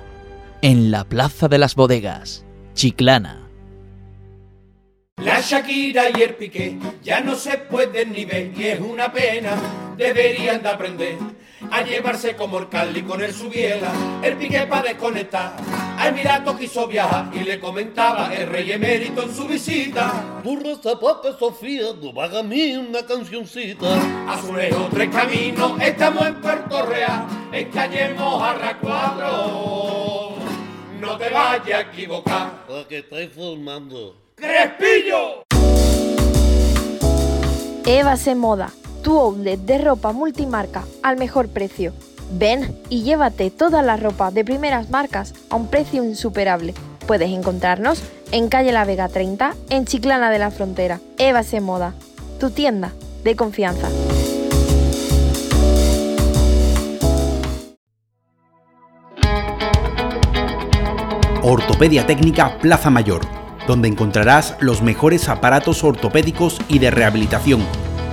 en 0.62 0.92
la 0.92 1.02
Plaza 1.02 1.48
de 1.48 1.58
las 1.58 1.74
Bodegas, 1.74 2.44
Chiclana. 2.74 3.40
La 5.16 5.40
Shakira 5.40 6.16
y 6.16 6.22
el 6.22 6.34
Piqué 6.36 6.78
ya 7.02 7.20
no 7.22 7.34
se 7.34 7.58
pueden 7.58 8.12
ni 8.12 8.24
ver 8.24 8.52
y 8.56 8.66
es 8.66 8.78
una 8.78 9.12
pena, 9.12 9.56
deberían 9.96 10.62
de 10.62 10.68
aprender 10.68 11.18
a 11.70 11.82
llevarse 11.82 12.36
como 12.36 12.58
el 12.58 12.68
Cali 12.68 13.02
con 13.02 13.22
el 13.22 13.32
Subiela, 13.32 13.92
el 14.22 14.36
Piqué 14.36 14.66
para 14.66 14.82
desconectar. 14.82 15.56
Al 15.98 16.08
Emirato 16.08 16.56
quiso 16.56 16.86
viajar 16.86 17.30
y 17.32 17.40
le 17.40 17.58
comentaba 17.60 18.34
el 18.34 18.48
rey 18.48 18.72
emérito 18.72 19.22
en 19.22 19.34
su 19.34 19.46
visita. 19.46 20.40
Burro, 20.42 20.76
zapato, 20.76 21.36
Sofía, 21.38 21.86
no 22.00 22.12
vaga 22.12 22.40
a 22.40 22.42
mí 22.42 22.76
una 22.76 23.06
cancioncita. 23.06 23.86
Azulejo, 24.28 24.88
tres 24.90 25.08
caminos, 25.10 25.80
estamos 25.80 26.26
en 26.26 26.34
Puerto 26.40 26.82
Real, 26.86 27.26
en 27.52 27.70
calle 27.70 28.14
Mojarra 28.14 28.78
4. 28.80 30.34
No 31.00 31.16
te 31.16 31.28
vayas 31.30 31.68
a 31.68 31.80
equivocar. 31.80 32.66
¿Para 32.66 32.88
qué 32.88 32.98
estáis 32.98 33.30
formando? 33.32 34.16
¡Crespillo! 34.34 35.44
Eva 37.86 38.16
se 38.16 38.34
moda, 38.34 38.72
tu 39.04 39.18
outlet 39.18 39.60
de 39.60 39.78
ropa 39.78 40.12
multimarca 40.12 40.82
al 41.02 41.18
mejor 41.18 41.48
precio. 41.48 41.92
Ven 42.32 42.74
y 42.88 43.02
llévate 43.02 43.50
toda 43.50 43.82
la 43.82 43.98
ropa 43.98 44.30
de 44.30 44.44
primeras 44.44 44.88
marcas 44.88 45.34
a 45.50 45.56
un 45.56 45.68
precio 45.68 46.02
insuperable. 46.02 46.74
Puedes 47.06 47.30
encontrarnos 47.30 48.02
en 48.32 48.48
calle 48.48 48.72
La 48.72 48.86
Vega 48.86 49.08
30, 49.08 49.54
en 49.68 49.84
Chiclana 49.84 50.30
de 50.30 50.38
la 50.38 50.50
Frontera. 50.50 51.00
Eva 51.18 51.42
se 51.42 51.60
moda, 51.60 51.92
tu 52.40 52.48
tienda 52.48 52.92
de 53.22 53.36
confianza. 53.36 53.88
Ortopedia 61.42 62.06
Técnica 62.06 62.56
Plaza 62.56 62.88
Mayor, 62.88 63.20
donde 63.66 63.86
encontrarás 63.86 64.56
los 64.60 64.80
mejores 64.80 65.28
aparatos 65.28 65.84
ortopédicos 65.84 66.58
y 66.68 66.78
de 66.78 66.90
rehabilitación, 66.90 67.60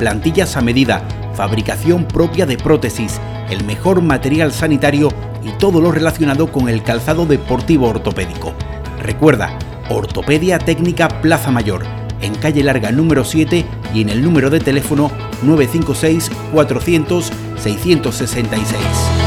plantillas 0.02 0.58
a 0.58 0.62
medida, 0.62 1.08
fabricación 1.36 2.06
propia 2.06 2.48
de 2.48 2.58
prótesis, 2.58 3.22
el 3.52 3.64
mejor 3.66 4.02
material 4.02 4.52
sanitario 4.52 5.10
y 5.44 5.52
todo 5.60 5.80
lo 5.80 5.92
relacionado 5.92 6.52
con 6.52 6.70
el 6.70 6.82
calzado 6.82 7.28
deportivo 7.28 7.90
ortopédico. 7.90 8.56
Recuerda, 9.00 9.60
Ortopedia 9.90 10.58
Técnica 10.58 11.08
Plaza 11.22 11.52
Mayor, 11.52 11.84
en 12.20 12.34
calle 12.34 12.64
Larga 12.64 12.92
número 12.92 13.24
7 13.24 13.64
y 13.94 14.02
en 14.02 14.10
el 14.10 14.24
número 14.24 14.50
de 14.50 14.60
teléfono 14.60 15.12
956 15.44 16.32
400 16.52 17.32
666. 17.58 19.21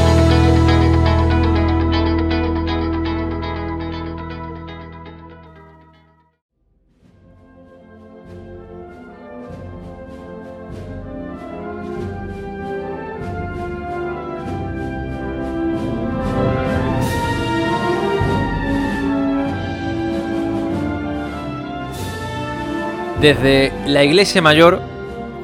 Desde 23.25 23.73
la 23.87 24.03
iglesia 24.03 24.39
mayor, 24.39 24.79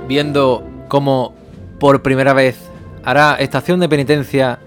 viendo 0.07 0.63
cómo 0.87 1.33
por 1.79 2.03
primera 2.03 2.31
vez 2.31 2.55
hará 3.03 3.37
estación 3.39 3.79
de 3.79 3.89
penitencia 3.89 4.59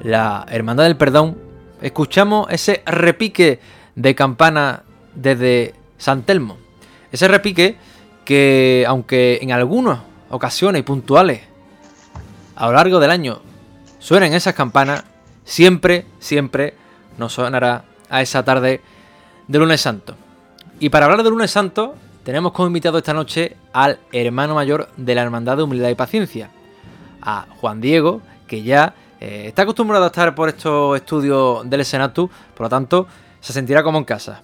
la 0.00 0.46
Hermandad 0.48 0.84
del 0.84 0.96
Perdón, 0.96 1.36
escuchamos 1.82 2.46
ese 2.48 2.84
repique 2.86 3.58
de 3.96 4.14
campana 4.14 4.84
desde 5.16 5.74
San 5.98 6.22
Telmo. 6.22 6.56
Ese 7.10 7.26
repique 7.26 7.78
que, 8.24 8.84
aunque 8.86 9.40
en 9.42 9.50
algunas 9.50 9.98
ocasiones 10.30 10.84
puntuales 10.84 11.40
a 12.54 12.66
lo 12.68 12.74
largo 12.74 13.00
del 13.00 13.10
año 13.10 13.40
suenen 13.98 14.34
esas 14.34 14.54
campanas, 14.54 15.02
siempre, 15.44 16.06
siempre 16.20 16.74
nos 17.18 17.32
sonará 17.32 17.86
a 18.08 18.22
esa 18.22 18.44
tarde 18.44 18.82
de 19.48 19.58
lunes 19.58 19.80
santo. 19.80 20.14
Y 20.78 20.90
para 20.90 21.06
hablar 21.06 21.24
de 21.24 21.30
lunes 21.30 21.50
santo, 21.50 21.96
tenemos 22.26 22.50
como 22.50 22.66
invitado 22.66 22.98
esta 22.98 23.14
noche 23.14 23.56
al 23.72 24.00
hermano 24.10 24.56
mayor 24.56 24.88
de 24.96 25.14
la 25.14 25.22
Hermandad 25.22 25.56
de 25.58 25.62
Humildad 25.62 25.90
y 25.90 25.94
Paciencia, 25.94 26.50
a 27.22 27.46
Juan 27.60 27.80
Diego, 27.80 28.20
que 28.48 28.64
ya 28.64 28.94
eh, 29.20 29.44
está 29.46 29.62
acostumbrado 29.62 30.02
a 30.02 30.08
estar 30.08 30.34
por 30.34 30.48
estos 30.48 30.96
estudios 30.96 31.70
del 31.70 31.84
Senatu, 31.84 32.28
por 32.56 32.62
lo 32.64 32.68
tanto, 32.68 33.06
se 33.38 33.52
sentirá 33.52 33.84
como 33.84 33.98
en 33.98 34.04
casa. 34.04 34.42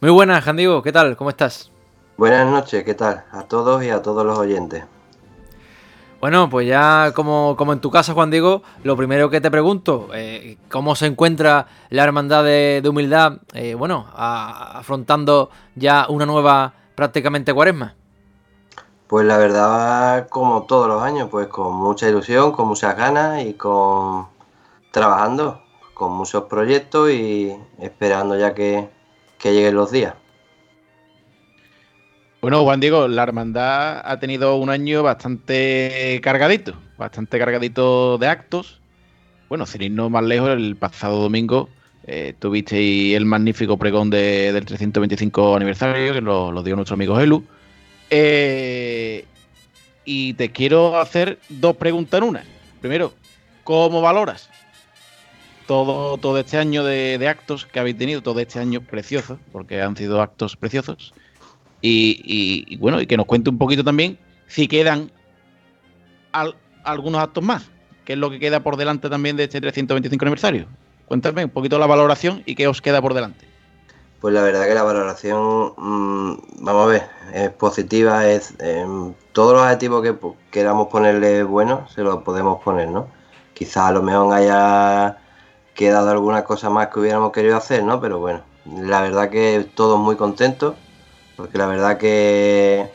Muy 0.00 0.10
buenas, 0.10 0.42
Juan 0.42 0.56
Diego, 0.56 0.82
¿qué 0.82 0.90
tal? 0.90 1.18
¿Cómo 1.18 1.28
estás? 1.28 1.70
Buenas 2.16 2.50
noches, 2.50 2.82
¿qué 2.82 2.94
tal? 2.94 3.24
A 3.30 3.42
todos 3.42 3.84
y 3.84 3.90
a 3.90 4.00
todos 4.00 4.24
los 4.24 4.38
oyentes. 4.38 4.84
Bueno, 6.22 6.48
pues 6.48 6.66
ya 6.66 7.12
como, 7.14 7.56
como 7.58 7.74
en 7.74 7.80
tu 7.80 7.90
casa, 7.90 8.14
Juan 8.14 8.30
Diego, 8.30 8.62
lo 8.84 8.96
primero 8.96 9.28
que 9.28 9.42
te 9.42 9.50
pregunto, 9.50 10.08
eh, 10.14 10.56
¿cómo 10.70 10.96
se 10.96 11.04
encuentra 11.04 11.66
la 11.90 12.04
Hermandad 12.04 12.42
de, 12.42 12.80
de 12.82 12.88
Humildad, 12.88 13.34
eh, 13.52 13.74
bueno, 13.74 14.06
a- 14.14 14.78
afrontando 14.78 15.50
ya 15.76 16.06
una 16.08 16.24
nueva 16.24 16.72
prácticamente 16.98 17.54
cuaresma? 17.54 17.94
Pues 19.06 19.24
la 19.24 19.38
verdad, 19.38 20.28
como 20.28 20.64
todos 20.64 20.88
los 20.88 21.00
años, 21.00 21.28
pues 21.30 21.46
con 21.46 21.72
mucha 21.76 22.08
ilusión, 22.08 22.50
con 22.50 22.66
muchas 22.66 22.96
ganas 22.96 23.44
y 23.44 23.54
con 23.54 24.26
trabajando, 24.90 25.62
con 25.94 26.10
muchos 26.10 26.42
proyectos 26.44 27.12
y 27.12 27.54
esperando 27.78 28.36
ya 28.36 28.52
que, 28.52 28.88
que 29.38 29.52
lleguen 29.52 29.76
los 29.76 29.92
días. 29.92 30.14
Bueno, 32.42 32.64
Juan 32.64 32.80
Diego, 32.80 33.06
la 33.06 33.22
hermandad 33.22 34.02
ha 34.04 34.18
tenido 34.18 34.56
un 34.56 34.68
año 34.68 35.04
bastante 35.04 36.20
cargadito, 36.20 36.74
bastante 36.96 37.38
cargadito 37.38 38.18
de 38.18 38.26
actos. 38.26 38.80
Bueno, 39.48 39.66
sin 39.66 39.82
irnos 39.82 40.10
más 40.10 40.24
lejos, 40.24 40.50
el 40.50 40.74
pasado 40.74 41.20
domingo 41.20 41.68
eh, 42.10 42.34
tuvisteis 42.38 43.14
el 43.14 43.26
magnífico 43.26 43.76
pregón 43.76 44.08
de- 44.08 44.50
del 44.52 44.64
325 44.64 45.54
aniversario, 45.56 46.14
que 46.14 46.22
lo, 46.22 46.50
lo 46.50 46.62
dio 46.62 46.74
nuestro 46.74 46.94
amigo 46.94 47.20
Elu. 47.20 47.44
Eh, 48.08 49.26
y 50.06 50.32
te 50.32 50.50
quiero 50.50 50.98
hacer 50.98 51.38
dos 51.50 51.76
preguntas 51.76 52.18
en 52.18 52.24
una. 52.28 52.44
Primero, 52.80 53.12
¿cómo 53.62 54.00
valoras 54.00 54.48
todo, 55.66 56.16
todo 56.16 56.38
este 56.38 56.56
año 56.56 56.82
de, 56.82 57.28
actos 57.28 57.66
que 57.66 57.78
habéis 57.78 57.98
tenido, 57.98 58.22
todo 58.22 58.40
este 58.40 58.58
año 58.58 58.80
precioso, 58.80 59.38
porque 59.52 59.82
han 59.82 59.94
sido 59.94 60.22
actos 60.22 60.56
preciosos? 60.56 61.12
Y, 61.82 62.74
bueno, 62.78 63.02
y 63.02 63.06
que 63.06 63.18
nos 63.18 63.26
cuente 63.26 63.50
un 63.50 63.58
poquito 63.58 63.84
también 63.84 64.18
si 64.46 64.66
quedan 64.66 65.12
al- 66.32 66.56
algunos 66.84 67.22
actos 67.22 67.44
más, 67.44 67.70
que 68.06 68.14
es 68.14 68.18
lo 68.18 68.30
que 68.30 68.40
queda 68.40 68.60
por 68.60 68.78
delante 68.78 69.10
también 69.10 69.36
de 69.36 69.44
este 69.44 69.60
325 69.60 70.24
aniversario. 70.24 70.66
Cuéntame 71.08 71.44
un 71.44 71.50
poquito 71.50 71.78
la 71.78 71.86
valoración 71.86 72.42
y 72.46 72.54
qué 72.54 72.68
os 72.68 72.82
queda 72.82 73.00
por 73.00 73.14
delante. 73.14 73.46
Pues 74.20 74.34
la 74.34 74.42
verdad 74.42 74.66
que 74.66 74.74
la 74.74 74.82
valoración, 74.82 75.72
mm, 75.76 76.32
vamos 76.64 76.84
a 76.84 76.86
ver, 76.90 77.06
es 77.32 77.50
positiva, 77.50 78.26
es 78.26 78.52
em, 78.58 79.14
todos 79.32 79.54
los 79.54 79.62
adjetivos 79.62 80.02
que 80.02 80.14
queramos 80.50 80.88
ponerle 80.88 81.44
buenos, 81.44 81.92
se 81.92 82.02
los 82.02 82.22
podemos 82.24 82.62
poner, 82.62 82.88
¿no? 82.88 83.06
Quizás 83.54 83.84
a 83.88 83.92
lo 83.92 84.02
mejor 84.02 84.34
haya 84.34 85.18
quedado 85.74 86.10
alguna 86.10 86.44
cosa 86.44 86.68
más 86.68 86.88
que 86.88 86.98
hubiéramos 87.00 87.32
querido 87.32 87.56
hacer, 87.56 87.84
¿no? 87.84 88.00
Pero 88.00 88.18
bueno, 88.18 88.42
la 88.66 89.00
verdad 89.00 89.30
que 89.30 89.66
todos 89.74 89.98
muy 90.00 90.16
contentos, 90.16 90.74
porque 91.36 91.56
la 91.56 91.66
verdad 91.66 91.96
que 91.96 92.90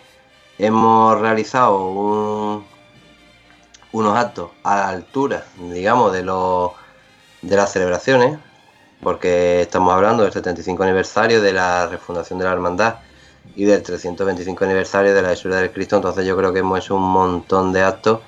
hemos 0.60 1.19
realizado 1.19 1.88
un- 1.88 2.65
unos 3.93 4.17
actos 4.17 4.52
a 4.63 4.76
la 4.76 4.89
altura, 4.89 5.45
digamos, 5.58 6.12
de 6.12 6.23
los 6.23 6.71
de 7.44 7.56
las 7.56 7.72
celebraciones, 7.72 8.40
porque 9.02 9.62
estamos 9.62 9.94
hablando 9.94 10.24
del 10.24 10.32
75 10.32 10.82
aniversario 10.84 11.42
de 11.42 11.54
la 11.54 11.88
refundación 11.88 12.40
de 12.40 12.46
la 12.46 12.54
hermandad 12.54 12.96
y 13.56 13.66
del 13.66 13.84
325 13.84 14.64
aniversario 14.64 15.14
de 15.14 15.22
la 15.22 15.34
Esura 15.34 15.58
del 15.58 15.72
Cristo, 15.72 15.98
entonces 15.98 16.26
yo 16.26 16.36
creo 16.36 16.52
que 16.52 16.60
hemos 16.60 16.80
hecho 16.80 16.96
un 16.96 17.12
montón 17.12 17.72
de 17.74 17.84
actos 17.84 18.22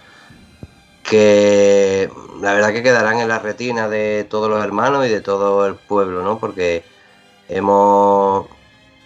que 1.03 2.09
la 2.41 2.53
verdad 2.53 2.73
que 2.73 2.83
quedarán 2.83 3.19
en 3.19 3.27
la 3.27 3.39
retina 3.39 3.87
de 3.87 4.25
todos 4.29 4.49
los 4.49 4.63
hermanos 4.63 5.05
y 5.05 5.09
de 5.09 5.21
todo 5.21 5.65
el 5.65 5.75
pueblo, 5.75 6.23
¿no? 6.23 6.39
Porque 6.39 6.83
hemos 7.47 8.47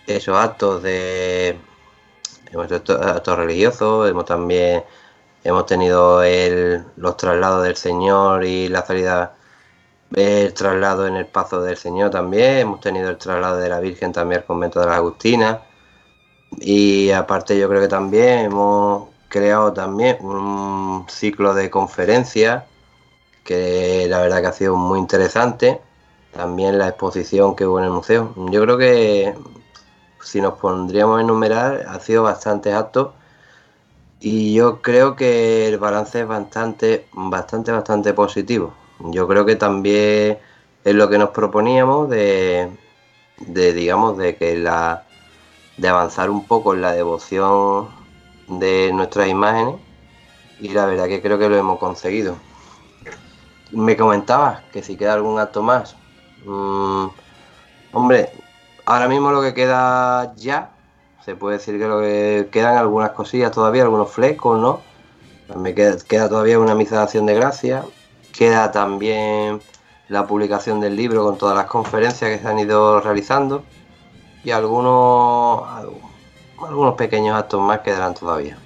hecho 0.08 0.38
actos 0.38 0.82
de 0.82 1.58
hemos 2.52 2.72
hecho 2.72 2.94
actos 3.02 3.38
religiosos, 3.38 4.10
hemos 4.10 4.26
también 4.26 4.84
hemos 5.44 5.66
tenido 5.66 6.24
el, 6.24 6.84
los 6.98 7.18
traslados 7.18 7.64
del 7.64 7.76
Señor 7.76 8.44
y 8.46 8.68
la 8.70 8.86
salida, 8.86 9.36
el 10.16 10.54
traslado 10.54 11.08
en 11.08 11.16
el 11.16 11.26
Pazo 11.28 11.62
del 11.62 11.78
Señor 11.78 12.12
también, 12.12 12.58
hemos 12.58 12.80
tenido 12.80 13.10
el 13.10 13.18
traslado 13.18 13.58
de 13.58 13.70
la 13.70 13.80
Virgen 13.80 14.12
también 14.12 14.42
al 14.42 14.48
convento 14.48 14.80
de 14.80 14.88
la 14.88 14.96
Agustina 14.96 15.62
y 16.58 17.12
aparte 17.12 17.58
yo 17.60 17.70
creo 17.70 17.82
que 17.82 17.88
también 17.88 18.40
hemos 18.40 19.10
creado 19.30 19.74
también 19.74 20.18
un 20.22 21.06
ciclo 21.08 21.54
de 21.54 21.70
conferencias 21.70 22.64
que 23.44 24.08
la 24.10 24.20
verdad 24.22 24.42
que 24.42 24.48
ha 24.48 24.54
sido 24.54 24.76
muy 24.76 25.00
interesante. 25.00 25.82
También 26.34 26.78
la 26.78 26.90
exposición 26.90 27.56
que 27.56 27.66
hubo 27.66 27.80
en 27.80 27.86
el 27.86 27.92
museo. 27.92 28.34
Yo 28.52 28.62
creo 28.62 28.78
que 28.78 29.36
si 30.22 30.42
nos 30.42 30.60
pondríamos 30.60 31.20
a 31.20 31.22
enumerar, 31.22 31.86
ha 31.88 32.00
sido 32.00 32.24
bastante 32.24 32.74
alto 32.74 33.14
y 34.20 34.54
yo 34.54 34.82
creo 34.82 35.16
que 35.16 35.68
el 35.68 35.80
balance 35.80 36.22
es 36.22 36.28
bastante, 36.28 37.08
bastante, 37.14 37.72
bastante 37.72 38.14
positivo. 38.14 38.74
Yo 39.00 39.28
creo 39.28 39.46
que 39.46 39.56
también 39.56 40.40
es 40.84 40.96
lo 40.96 41.10
que 41.10 41.18
nos 41.18 41.30
proponíamos 41.30 42.10
de, 42.10 42.70
de 43.38 43.74
digamos, 43.74 44.18
de 44.18 44.36
que 44.36 44.58
la 44.58 45.06
de 45.80 45.88
avanzar 45.88 46.30
un 46.30 46.46
poco 46.46 46.74
en 46.74 46.82
la 46.82 46.92
devoción 46.92 47.88
de 48.48 48.92
nuestras 48.94 49.30
imágenes 49.30 49.76
y 50.60 50.70
la 50.70 50.86
verdad 50.86 51.08
que 51.08 51.22
creo 51.22 51.40
que 51.40 51.48
lo 51.48 51.56
hemos 51.56 51.80
conseguido. 51.80 52.36
Me 53.72 53.96
comentabas 53.96 54.62
que 54.74 54.84
si 54.84 54.98
queda 54.98 55.14
algún 55.14 55.40
acto 55.40 55.62
más. 55.64 55.96
Mm, 56.46 57.08
hombre, 57.94 58.32
ahora 58.86 59.08
mismo 59.08 59.32
lo 59.32 59.42
que 59.42 59.54
queda 59.54 60.36
ya, 60.36 60.72
se 61.24 61.36
puede 61.36 61.58
decir 61.58 61.78
que 61.80 61.86
lo 61.86 62.02
que 62.02 62.50
quedan 62.52 62.78
algunas 62.78 63.12
cosillas 63.12 63.52
todavía, 63.52 63.84
algunos 63.84 64.12
flecos, 64.12 64.60
¿no? 64.60 64.82
Me 65.56 65.74
queda, 65.74 65.98
queda 66.08 66.28
todavía 66.28 66.60
una 66.60 66.76
misa 66.76 66.98
de 66.98 67.04
acción 67.04 67.26
de 67.26 67.36
gracia, 67.36 67.86
queda 68.38 68.72
también 68.72 69.62
la 70.08 70.26
publicación 70.26 70.80
del 70.80 70.96
libro 70.96 71.24
con 71.24 71.38
todas 71.38 71.56
las 71.56 71.68
conferencias 71.68 72.32
que 72.32 72.40
se 72.40 72.48
han 72.48 72.60
ido 72.60 73.00
realizando 73.00 73.64
y 74.44 74.52
algunos, 74.52 75.64
algunos 76.62 76.96
pequeños 76.96 77.38
actos 77.38 77.62
más 77.62 77.80
quedarán 77.80 78.14
todavía. 78.14 78.58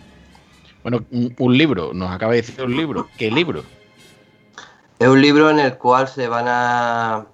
Bueno, 0.83 1.05
un, 1.11 1.57
libro, 1.57 1.93
nos 1.93 2.11
acaba 2.11 2.33
de 2.33 2.41
decir 2.41 2.61
un 2.61 2.75
libro. 2.75 3.07
¿Qué 3.17 3.31
libro? 3.31 3.63
Es 4.99 5.07
un 5.07 5.21
libro 5.21 5.49
en 5.49 5.59
el 5.59 5.77
cual 5.77 6.07
se 6.07 6.27
van 6.27 6.45
a 6.47 7.25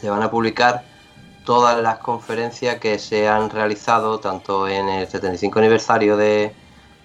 se 0.00 0.08
van 0.08 0.22
a 0.22 0.30
publicar 0.30 0.84
todas 1.44 1.82
las 1.82 1.98
conferencias 1.98 2.78
que 2.78 2.98
se 2.98 3.28
han 3.28 3.50
realizado 3.50 4.20
tanto 4.20 4.68
en 4.68 4.88
el 4.88 5.08
75 5.08 5.58
aniversario 5.58 6.16
de 6.16 6.52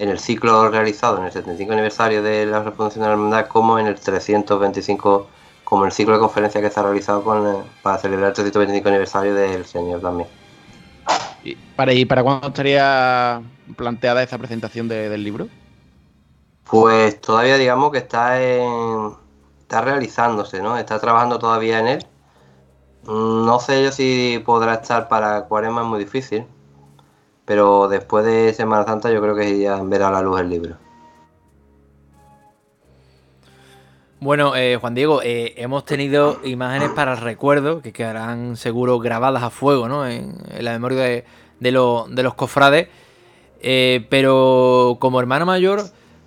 en 0.04 0.10
el 0.10 0.20
ciclo 0.20 0.70
realizado 0.70 1.18
en 1.18 1.26
el 1.26 1.32
75 1.32 1.72
aniversario 1.72 2.22
de 2.22 2.46
la 2.46 2.62
Refundación 2.62 3.04
de 3.04 3.08
la 3.08 3.14
Hermandad 3.14 3.48
como 3.48 3.80
en 3.80 3.88
el 3.88 3.96
325 3.96 5.28
como 5.64 5.86
el 5.86 5.94
ciclo 5.94 6.14
de 6.14 6.20
conferencias 6.20 6.62
que 6.62 6.70
se 6.70 6.80
ha 6.80 6.84
realizado 6.84 7.24
con, 7.24 7.64
para 7.82 7.98
celebrar 7.98 8.30
el 8.30 8.34
325 8.34 8.90
aniversario 8.90 9.34
del 9.34 9.66
Señor 9.66 10.02
también. 10.02 10.28
¿Y 11.44 11.56
para, 11.56 11.94
¿Y 11.94 12.04
para 12.04 12.22
cuándo 12.22 12.50
estaría 12.50 13.42
planteada 13.78 14.22
esa 14.22 14.38
presentación 14.38 14.90
del 14.90 15.24
libro? 15.24 15.48
Pues 16.70 17.20
todavía 17.22 17.58
digamos 17.58 17.92
que 17.92 18.00
está 18.00 18.42
en, 18.42 19.14
está 19.62 19.82
realizándose, 19.82 20.62
¿no? 20.62 20.78
Está 20.78 21.00
trabajando 21.00 21.40
todavía 21.40 21.80
en 21.80 21.88
él. 21.88 22.06
Mm, 23.06 23.46
no 23.46 23.60
sé 23.60 23.84
yo 23.84 23.92
si 23.92 24.44
podrá 24.46 24.76
estar 24.76 25.08
para 25.08 25.46
Cuaresma, 25.46 25.82
es 25.82 25.88
muy 25.88 26.00
difícil. 26.00 26.46
Pero 27.46 27.88
después 27.88 28.26
de 28.26 28.54
Semana 28.54 28.86
Santa 28.86 29.12
yo 29.12 29.22
creo 29.22 29.36
que 29.36 29.60
ya 29.60 29.82
verá 29.84 30.10
la 30.12 30.22
luz 30.22 30.40
el 30.40 30.50
libro. 30.50 30.78
Bueno, 34.24 34.56
eh, 34.56 34.78
Juan 34.80 34.96
Diego, 34.96 35.22
eh, 35.22 35.54
hemos 35.58 35.84
tenido 35.84 36.40
imágenes 36.46 36.92
para 36.92 37.12
el 37.12 37.18
recuerdo 37.18 37.82
que 37.82 37.92
quedarán 37.92 38.56
seguro 38.56 38.98
grabadas 39.00 39.44
a 39.44 39.50
fuego 39.50 39.90
¿no? 39.90 40.08
en, 40.08 40.38
la 40.62 40.72
memoria 40.72 41.26
de, 41.60 41.72
los 41.72 42.34
cofrades. 42.36 42.88
Eh, 43.60 44.08
pero 44.10 44.96
como 45.02 45.20
hermano 45.20 45.46
mayor, 45.46 45.82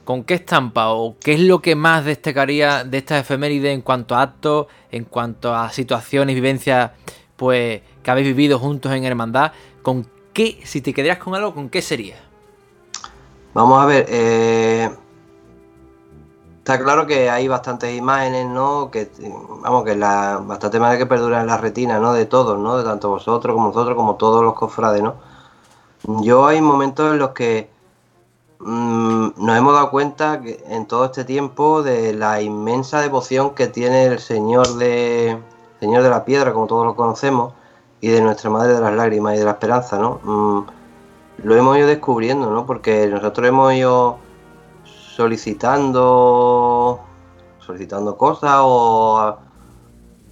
¿con 0.05 0.25
qué 0.25 0.35
estampa 0.35 0.91
o 0.91 1.17
qué 1.19 1.33
es 1.33 1.41
lo 1.41 1.63
que 1.63 1.75
más 1.75 2.05
destacaría 2.05 2.85
de 2.85 2.99
esta 2.99 3.19
efeméride 3.19 3.73
en 3.73 3.81
cuanto 3.81 4.15
a 4.15 4.21
actos, 4.21 4.67
en 4.91 5.05
cuanto 5.05 5.55
a 5.55 5.71
situaciones, 5.71 6.35
vivencias 6.35 6.91
pues, 7.37 7.81
que 8.03 8.11
habéis 8.11 8.27
vivido 8.27 8.59
juntos 8.59 8.93
en 8.93 9.05
hermandad? 9.05 9.53
¿Con 9.81 10.07
qué, 10.37 10.61
si 10.65 10.83
te 10.83 10.93
quedaras 10.93 11.19
con 11.19 11.35
algo, 11.35 11.55
con 11.55 11.71
qué 11.71 11.81
sería? 11.81 12.17
Vamos 13.55 13.83
a 13.83 13.87
ver, 13.87 14.07
eh, 14.09 14.91
Está 16.67 16.83
claro 16.83 17.07
que 17.07 17.31
hay 17.31 17.47
bastantes 17.47 17.97
imágenes, 17.97 18.49
¿no? 18.49 18.91
Que, 18.91 19.09
vamos, 19.63 19.85
que 19.85 19.95
la, 19.95 20.43
bastante 20.45 20.79
imágenes 20.79 21.05
que 21.05 21.07
perduran 21.07 21.43
en 21.43 21.47
la 21.47 21.59
retina, 21.59 22.01
¿no? 22.01 22.13
De 22.13 22.27
todos, 22.27 22.59
¿no? 22.59 22.77
De 22.77 22.83
tanto 22.83 23.09
vosotros 23.09 23.55
como 23.55 23.69
nosotros, 23.69 23.95
como 23.95 24.17
todos 24.17 24.43
los 24.43 24.55
cofrades, 24.55 25.01
¿no? 25.01 25.15
Yo 26.23 26.45
hay 26.45 26.61
momentos 26.61 27.13
en 27.13 27.21
los 27.21 27.31
que 27.31 27.71
mm, 28.59 29.29
nos 29.37 29.57
hemos 29.57 29.75
dado 29.75 29.91
cuenta 29.93 30.41
que 30.41 30.61
en 30.67 30.87
todo 30.87 31.05
este 31.05 31.25
tiempo 31.25 31.85
de 31.85 32.13
la 32.15 32.43
inmensa 32.43 33.01
devoción 33.01 33.55
que 33.55 33.69
tiene 33.69 34.07
el 34.07 34.19
Señor 34.19 34.75
de 34.75 35.39
Señor 35.79 36.03
de 36.03 36.11
la 36.11 36.25
Piedra, 36.25 36.53
como 36.53 36.67
todos 36.67 36.85
lo 36.85 36.97
conocemos, 36.97 37.53
y 38.01 38.09
de 38.09 38.21
nuestra 38.21 38.51
Madre 38.51 38.75
de 38.75 38.81
las 38.81 38.95
Lágrimas 38.95 39.35
y 39.35 39.39
de 39.39 39.45
la 39.45 39.53
Esperanza, 39.53 39.99
¿no? 39.99 40.21
Mm, 40.23 40.67
lo 41.45 41.57
hemos 41.57 41.77
ido 41.77 41.87
descubriendo, 41.87 42.51
¿no? 42.51 42.67
Porque 42.67 43.07
nosotros 43.07 43.49
hemos 43.49 43.73
ido 43.75 44.19
solicitando 44.85 47.01
solicitando 47.61 48.17
cosas 48.17 48.63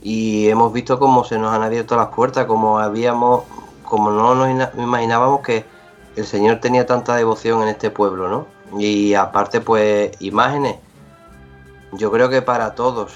y 0.00 0.48
hemos 0.48 0.72
visto 0.72 0.98
cómo 0.98 1.24
se 1.24 1.38
nos 1.38 1.52
han 1.52 1.62
abierto 1.62 1.96
las 1.96 2.08
puertas, 2.08 2.46
como 2.46 2.78
habíamos, 2.78 3.44
como 3.82 4.10
no 4.10 4.34
nos 4.34 4.74
imaginábamos 4.76 5.40
que 5.40 5.64
el 6.14 6.26
Señor 6.26 6.60
tenía 6.60 6.86
tanta 6.86 7.16
devoción 7.16 7.62
en 7.62 7.68
este 7.68 7.90
pueblo, 7.90 8.28
¿no? 8.28 8.46
Y 8.78 9.14
aparte, 9.14 9.60
pues, 9.60 10.12
imágenes. 10.20 10.76
Yo 11.92 12.12
creo 12.12 12.28
que 12.28 12.42
para 12.42 12.74
todos, 12.74 13.14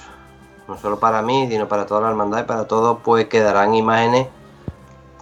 no 0.67 0.77
solo 0.79 0.99
para 0.99 1.23
mí, 1.23 1.47
sino 1.49 1.69
para 1.69 1.87
toda 1.87 2.01
la 2.01 2.11
hermandad 2.11 2.41
y 2.41 2.45
para 2.45 2.67
todos, 2.67 2.99
pues 3.05 3.27
quedarán 3.27 3.75
imágenes 3.75 4.29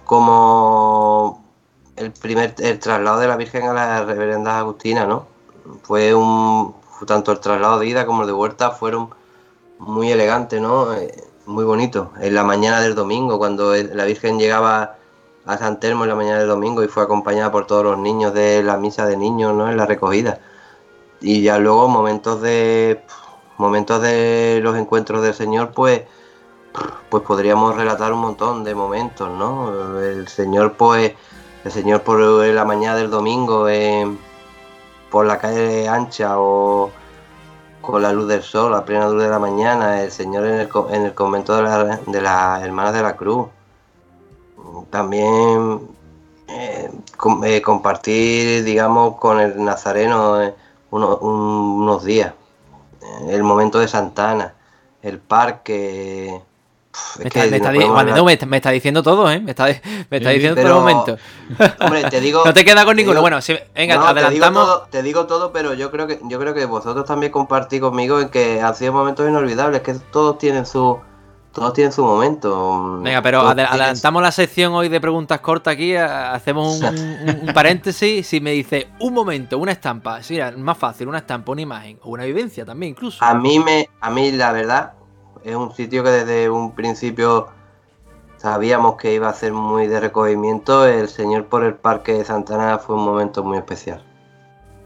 como 0.07 1.43
el 1.95 2.11
primer 2.11 2.55
el 2.59 2.79
traslado 2.79 3.19
de 3.19 3.27
la 3.27 3.35
Virgen 3.35 3.67
a 3.67 3.73
la 3.73 4.03
Reverenda 4.03 4.57
Agustina, 4.57 5.05
¿no? 5.05 5.27
fue 5.83 6.13
un 6.13 6.75
tanto 7.05 7.31
el 7.31 7.39
traslado 7.39 7.79
de 7.79 7.87
ida 7.87 8.05
como 8.05 8.21
el 8.21 8.27
de 8.27 8.33
vuelta 8.33 8.71
fueron 8.71 9.09
muy 9.79 10.11
elegantes, 10.11 10.61
¿no? 10.61 10.93
Eh, 10.93 11.23
muy 11.45 11.63
bonito. 11.63 12.11
En 12.19 12.33
la 12.33 12.43
mañana 12.43 12.81
del 12.81 12.95
domingo, 12.95 13.37
cuando 13.37 13.75
la 13.75 14.05
Virgen 14.05 14.39
llegaba 14.39 14.95
a 15.45 15.57
San 15.57 15.79
Telmo 15.79 16.03
en 16.03 16.09
la 16.09 16.15
mañana 16.15 16.39
del 16.39 16.47
domingo 16.47 16.83
y 16.83 16.87
fue 16.87 17.03
acompañada 17.03 17.51
por 17.51 17.67
todos 17.67 17.83
los 17.83 17.97
niños 17.97 18.33
de 18.33 18.63
la 18.63 18.77
misa 18.77 19.05
de 19.05 19.17
niños, 19.17 19.53
¿no? 19.53 19.69
En 19.69 19.77
la 19.77 19.85
recogida. 19.85 20.39
Y 21.21 21.41
ya 21.41 21.59
luego 21.59 21.87
momentos 21.87 22.41
de 22.41 23.03
momentos 23.57 24.01
de 24.01 24.59
los 24.61 24.77
encuentros 24.77 25.21
del 25.23 25.33
Señor, 25.33 25.71
pues 25.73 26.03
pues 27.09 27.23
podríamos 27.23 27.75
relatar 27.75 28.13
un 28.13 28.19
montón 28.19 28.63
de 28.63 28.75
momentos, 28.75 29.29
¿no? 29.29 29.99
El 29.99 30.27
Señor, 30.27 30.73
pues, 30.73 31.13
el 31.63 31.71
Señor 31.71 32.01
por 32.03 32.19
la 32.19 32.65
mañana 32.65 32.95
del 32.95 33.09
domingo, 33.09 33.67
por 35.09 35.25
la 35.25 35.37
calle 35.39 35.87
ancha 35.87 36.39
o 36.39 36.91
con 37.81 38.01
la 38.01 38.11
luz 38.11 38.27
del 38.27 38.43
sol, 38.43 38.73
a 38.75 38.83
plena 38.83 39.07
luz 39.07 39.23
de 39.23 39.29
la 39.29 39.39
mañana, 39.39 40.03
el 40.03 40.11
Señor 40.11 40.45
en 40.45 40.59
el, 40.59 40.69
en 40.89 41.05
el 41.05 41.13
convento 41.13 41.55
de, 41.55 42.21
las 42.21 42.61
Hermanas 42.61 42.93
de 42.93 43.01
la 43.01 43.15
Cruz. 43.15 43.47
También 44.89 45.87
eh, 46.49 46.91
eh, 47.45 47.61
compartir, 47.61 48.63
digamos, 48.65 49.15
con 49.17 49.39
el 49.39 49.63
Nazareno 49.63 50.41
eh, 50.41 50.53
unos 50.91 52.03
días. 52.03 52.33
El 53.29 53.43
momento 53.43 53.79
de 53.79 53.87
Santana, 53.87 54.53
el 55.01 55.19
parque, 55.19 56.41
me, 57.19 58.57
está, 58.57 58.71
diciendo 58.71 59.03
todo, 59.03 59.31
¿eh? 59.31 59.39
Me 59.39 59.51
está, 59.51 59.65
diciendo 59.65 60.55
todo 60.55 60.67
el 60.67 60.73
momento. 60.73 61.17
Hombre, 61.79 62.03
te 62.09 62.19
digo. 62.21 62.43
no 62.45 62.53
te 62.53 62.63
queda 62.63 62.85
con 62.85 62.95
ninguno. 62.95 63.21
bueno, 63.21 63.39
venga, 63.75 64.09
adelantamos. 64.09 64.89
Te 64.89 65.01
digo, 65.01 65.25
todo, 65.25 65.51
pero 65.51 65.73
yo 65.73 65.91
creo 65.91 66.07
que 66.07 66.19
yo 66.23 66.39
creo 66.39 66.53
que 66.53 66.65
vosotros 66.65 67.05
también 67.05 67.31
compartís 67.31 67.81
conmigo 67.81 68.19
en 68.19 68.29
que 68.29 68.61
han 68.61 68.75
sido 68.75 68.93
momentos 68.93 69.27
inolvidables, 69.27 69.81
que 69.81 69.93
todos 70.11 70.37
tienen 70.37 70.65
su. 70.65 70.99
Todos 71.53 71.73
tienen 71.73 71.91
su 71.91 72.05
momento. 72.05 72.99
Venga, 72.99 73.19
pero 73.23 73.41
adelantamos 73.41 74.21
la 74.21 74.31
sección 74.31 74.73
hoy 74.73 74.89
de 74.89 75.01
preguntas 75.01 75.39
cortas 75.39 75.73
aquí. 75.73 75.95
Hacemos 75.95 76.79
un, 76.79 77.51
paréntesis. 77.51 78.27
Si 78.27 78.39
me 78.39 78.51
dice 78.51 78.89
un 78.99 79.15
momento, 79.15 79.57
una 79.57 79.71
estampa, 79.71 80.21
sí, 80.21 80.37
más 80.57 80.77
fácil, 80.77 81.07
una 81.07 81.17
estampa, 81.17 81.51
una 81.51 81.61
imagen, 81.61 81.97
o 82.03 82.11
una 82.11 82.25
vivencia 82.25 82.63
también, 82.63 82.91
incluso. 82.91 83.25
A 83.25 83.33
mí 83.33 83.57
me, 83.57 83.89
a 83.99 84.11
mí 84.11 84.31
la 84.33 84.51
verdad, 84.51 84.93
es 85.43 85.55
un 85.55 85.73
sitio 85.73 86.03
que 86.03 86.09
desde 86.09 86.49
un 86.49 86.73
principio 86.73 87.47
sabíamos 88.37 88.95
que 88.97 89.13
iba 89.13 89.29
a 89.29 89.33
ser 89.33 89.53
muy 89.53 89.87
de 89.87 89.99
recogimiento. 89.99 90.87
El 90.87 91.09
Señor 91.09 91.45
por 91.45 91.63
el 91.63 91.75
Parque 91.75 92.13
de 92.13 92.25
Santana 92.25 92.77
fue 92.77 92.95
un 92.95 93.05
momento 93.05 93.43
muy 93.43 93.57
especial. 93.57 94.03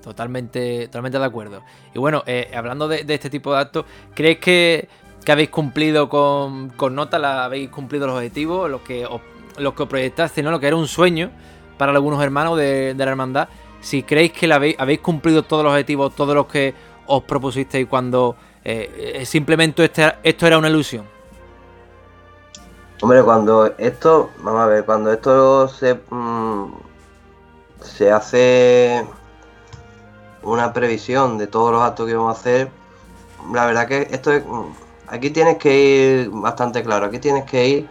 Totalmente, 0.02 0.88
totalmente 0.88 1.20
de 1.20 1.26
acuerdo. 1.26 1.62
Y 1.94 2.00
bueno, 2.00 2.24
eh, 2.26 2.52
hablando 2.56 2.88
de, 2.88 3.06
este 3.08 3.30
tipo 3.30 3.54
de 3.54 3.60
actos, 3.60 3.86
¿crees 4.16 4.40
que, 4.40 4.90
habéis 5.28 5.50
cumplido 5.50 6.10
con, 6.10 6.72
nota, 6.92 7.46
habéis 7.46 7.70
cumplido 7.70 8.08
los 8.08 8.16
objetivos, 8.16 8.70
lo 8.70 8.84
que 8.84 9.06
os, 9.06 9.22
lo 9.58 9.76
proyectaste, 9.76 10.42
¿no? 10.42 10.50
Lo 10.50 10.60
que 10.60 10.68
era 10.68 10.76
un 10.76 10.88
sueño 10.88 11.30
para 11.78 11.92
algunos 11.92 12.24
hermanos 12.24 12.58
de, 12.58 12.96
la 12.98 13.04
hermandad. 13.04 13.50
Si 13.80 14.04
creéis 14.04 14.32
que 14.34 14.52
habéis 14.52 15.00
cumplido 15.00 15.44
todos 15.44 15.64
los 15.64 15.72
objetivos, 15.72 16.16
todos 16.16 16.36
los 16.36 16.48
que 16.48 16.74
os 17.08 17.24
propusisteis 17.24 17.88
cuando 17.88 18.36
eh, 18.64 19.24
simplemente 19.26 19.84
este, 19.84 20.16
esto 20.24 20.48
era 20.48 20.58
una 20.58 20.70
ilusión. 20.70 21.06
Hombre, 23.02 23.24
cuando 23.24 23.66
esto, 23.80 24.30
vamos 24.44 24.62
a 24.62 24.66
ver, 24.68 24.86
cuando 24.86 25.12
esto 25.12 25.68
se, 25.68 26.00
mmm, 26.12 26.72
se 27.82 28.12
hace 28.12 29.04
una 30.44 30.72
previsión 30.72 31.40
de 31.40 31.48
todos 31.48 31.72
los 31.72 31.82
actos 31.82 32.08
que 32.08 32.16
vamos 32.16 32.38
a 32.38 32.40
hacer, 32.40 32.70
la 33.52 33.66
verdad 33.66 33.88
que 33.88 34.08
esto 34.12 34.32
es, 34.32 34.44
aquí 35.08 35.32
tienes 35.32 35.58
que 35.58 35.76
ir 35.76 36.30
bastante 36.30 36.84
claro, 36.84 37.08
aquí 37.08 37.18
tienes 37.18 37.46
que 37.46 37.68
ir 37.68 37.90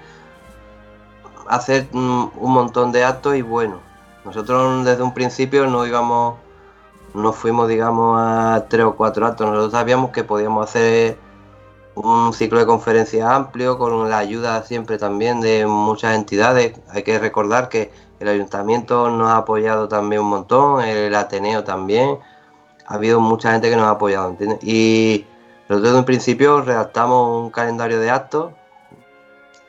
a 1.49 1.57
hacer 1.57 1.89
mmm, 1.91 2.31
un 2.37 2.53
montón 2.53 2.93
de 2.93 3.03
actos 3.03 3.35
y 3.35 3.43
bueno, 3.43 3.81
nosotros 4.25 4.85
desde 4.85 5.03
un 5.03 5.12
principio 5.12 5.66
no 5.66 5.85
íbamos, 5.87 6.37
no 7.15 7.33
fuimos 7.33 7.69
digamos 7.69 8.19
a 8.21 8.67
tres 8.69 8.85
o 8.85 8.97
cuatro 8.97 9.27
actos, 9.27 9.47
nosotros 9.47 9.73
sabíamos 9.73 10.11
que 10.11 10.25
podíamos 10.25 10.69
hacer 10.69 11.19
un 11.95 12.33
ciclo 12.33 12.59
de 12.59 12.67
conferencias 12.67 13.29
amplio 13.29 13.79
con 13.79 14.09
la 14.09 14.19
ayuda 14.19 14.63
siempre 14.63 14.99
también 14.99 15.41
de 15.41 15.67
muchas 15.67 16.17
entidades. 16.17 16.81
Hay 16.89 17.03
que 17.03 17.19
recordar 17.19 17.69
que 17.69 17.91
el 18.21 18.29
ayuntamiento 18.29 19.11
nos 19.11 19.29
ha 19.29 19.39
apoyado 19.39 19.89
también 19.89 20.23
un 20.23 20.29
montón, 20.29 20.83
el 20.85 21.15
Ateneo 21.15 21.65
también. 21.65 22.19
Ha 22.87 22.95
habido 22.95 23.21
mucha 23.21 23.53
gente 23.53 23.71
que 23.71 23.77
nos 23.77 23.87
ha 23.87 23.91
apoyado, 23.91 24.31
¿entiendes? 24.31 24.59
Y 24.63 25.27
nosotros 25.69 25.83
desde 25.83 25.99
un 25.99 26.05
principio 26.05 26.61
redactamos 26.63 27.45
un 27.45 27.51
calendario 27.51 28.01
de 28.01 28.11
actos 28.11 28.53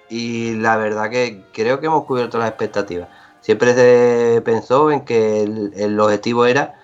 y 0.10 0.56
la 0.56 0.76
verdad 0.78 1.10
que 1.10 1.46
creo 1.54 1.80
que 1.80 1.88
hemos 1.88 2.06
cubierto 2.06 2.38
las 2.38 2.50
expectativas. 2.50 3.10
Siempre 3.42 3.74
se 3.74 4.42
pensó 4.42 4.92
en 4.92 5.02
que 5.02 5.44
el 5.44 6.00
objetivo 6.00 6.46
era 6.46 6.81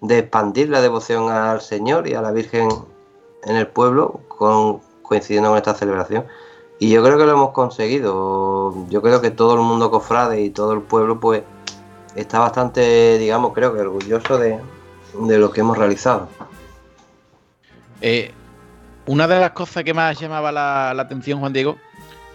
de 0.00 0.18
expandir 0.18 0.68
la 0.68 0.80
devoción 0.80 1.30
al 1.30 1.60
Señor 1.60 2.08
y 2.08 2.14
a 2.14 2.22
la 2.22 2.32
Virgen 2.32 2.68
en 3.44 3.56
el 3.56 3.66
pueblo 3.66 4.20
con, 4.28 4.80
coincidiendo 5.02 5.50
con 5.50 5.58
esta 5.58 5.74
celebración. 5.74 6.26
Y 6.78 6.90
yo 6.90 7.02
creo 7.02 7.18
que 7.18 7.26
lo 7.26 7.32
hemos 7.32 7.50
conseguido. 7.50 8.74
Yo 8.88 9.02
creo 9.02 9.20
que 9.20 9.30
todo 9.30 9.54
el 9.54 9.60
mundo 9.60 9.90
cofrade 9.90 10.40
y 10.40 10.50
todo 10.50 10.72
el 10.72 10.80
pueblo 10.80 11.20
pues 11.20 11.42
está 12.14 12.38
bastante, 12.38 13.18
digamos, 13.18 13.52
creo 13.52 13.74
que 13.74 13.80
orgulloso 13.80 14.38
de, 14.38 14.58
lo 15.14 15.50
que 15.50 15.60
hemos 15.60 15.76
realizado. 15.76 16.28
Eh, 18.00 18.32
una 19.06 19.28
de 19.28 19.40
las 19.40 19.50
cosas 19.50 19.84
que 19.84 19.92
más 19.92 20.18
llamaba 20.18 20.50
la, 20.50 20.92
la 20.94 21.02
atención, 21.02 21.40
Juan 21.40 21.52
Diego, 21.52 21.76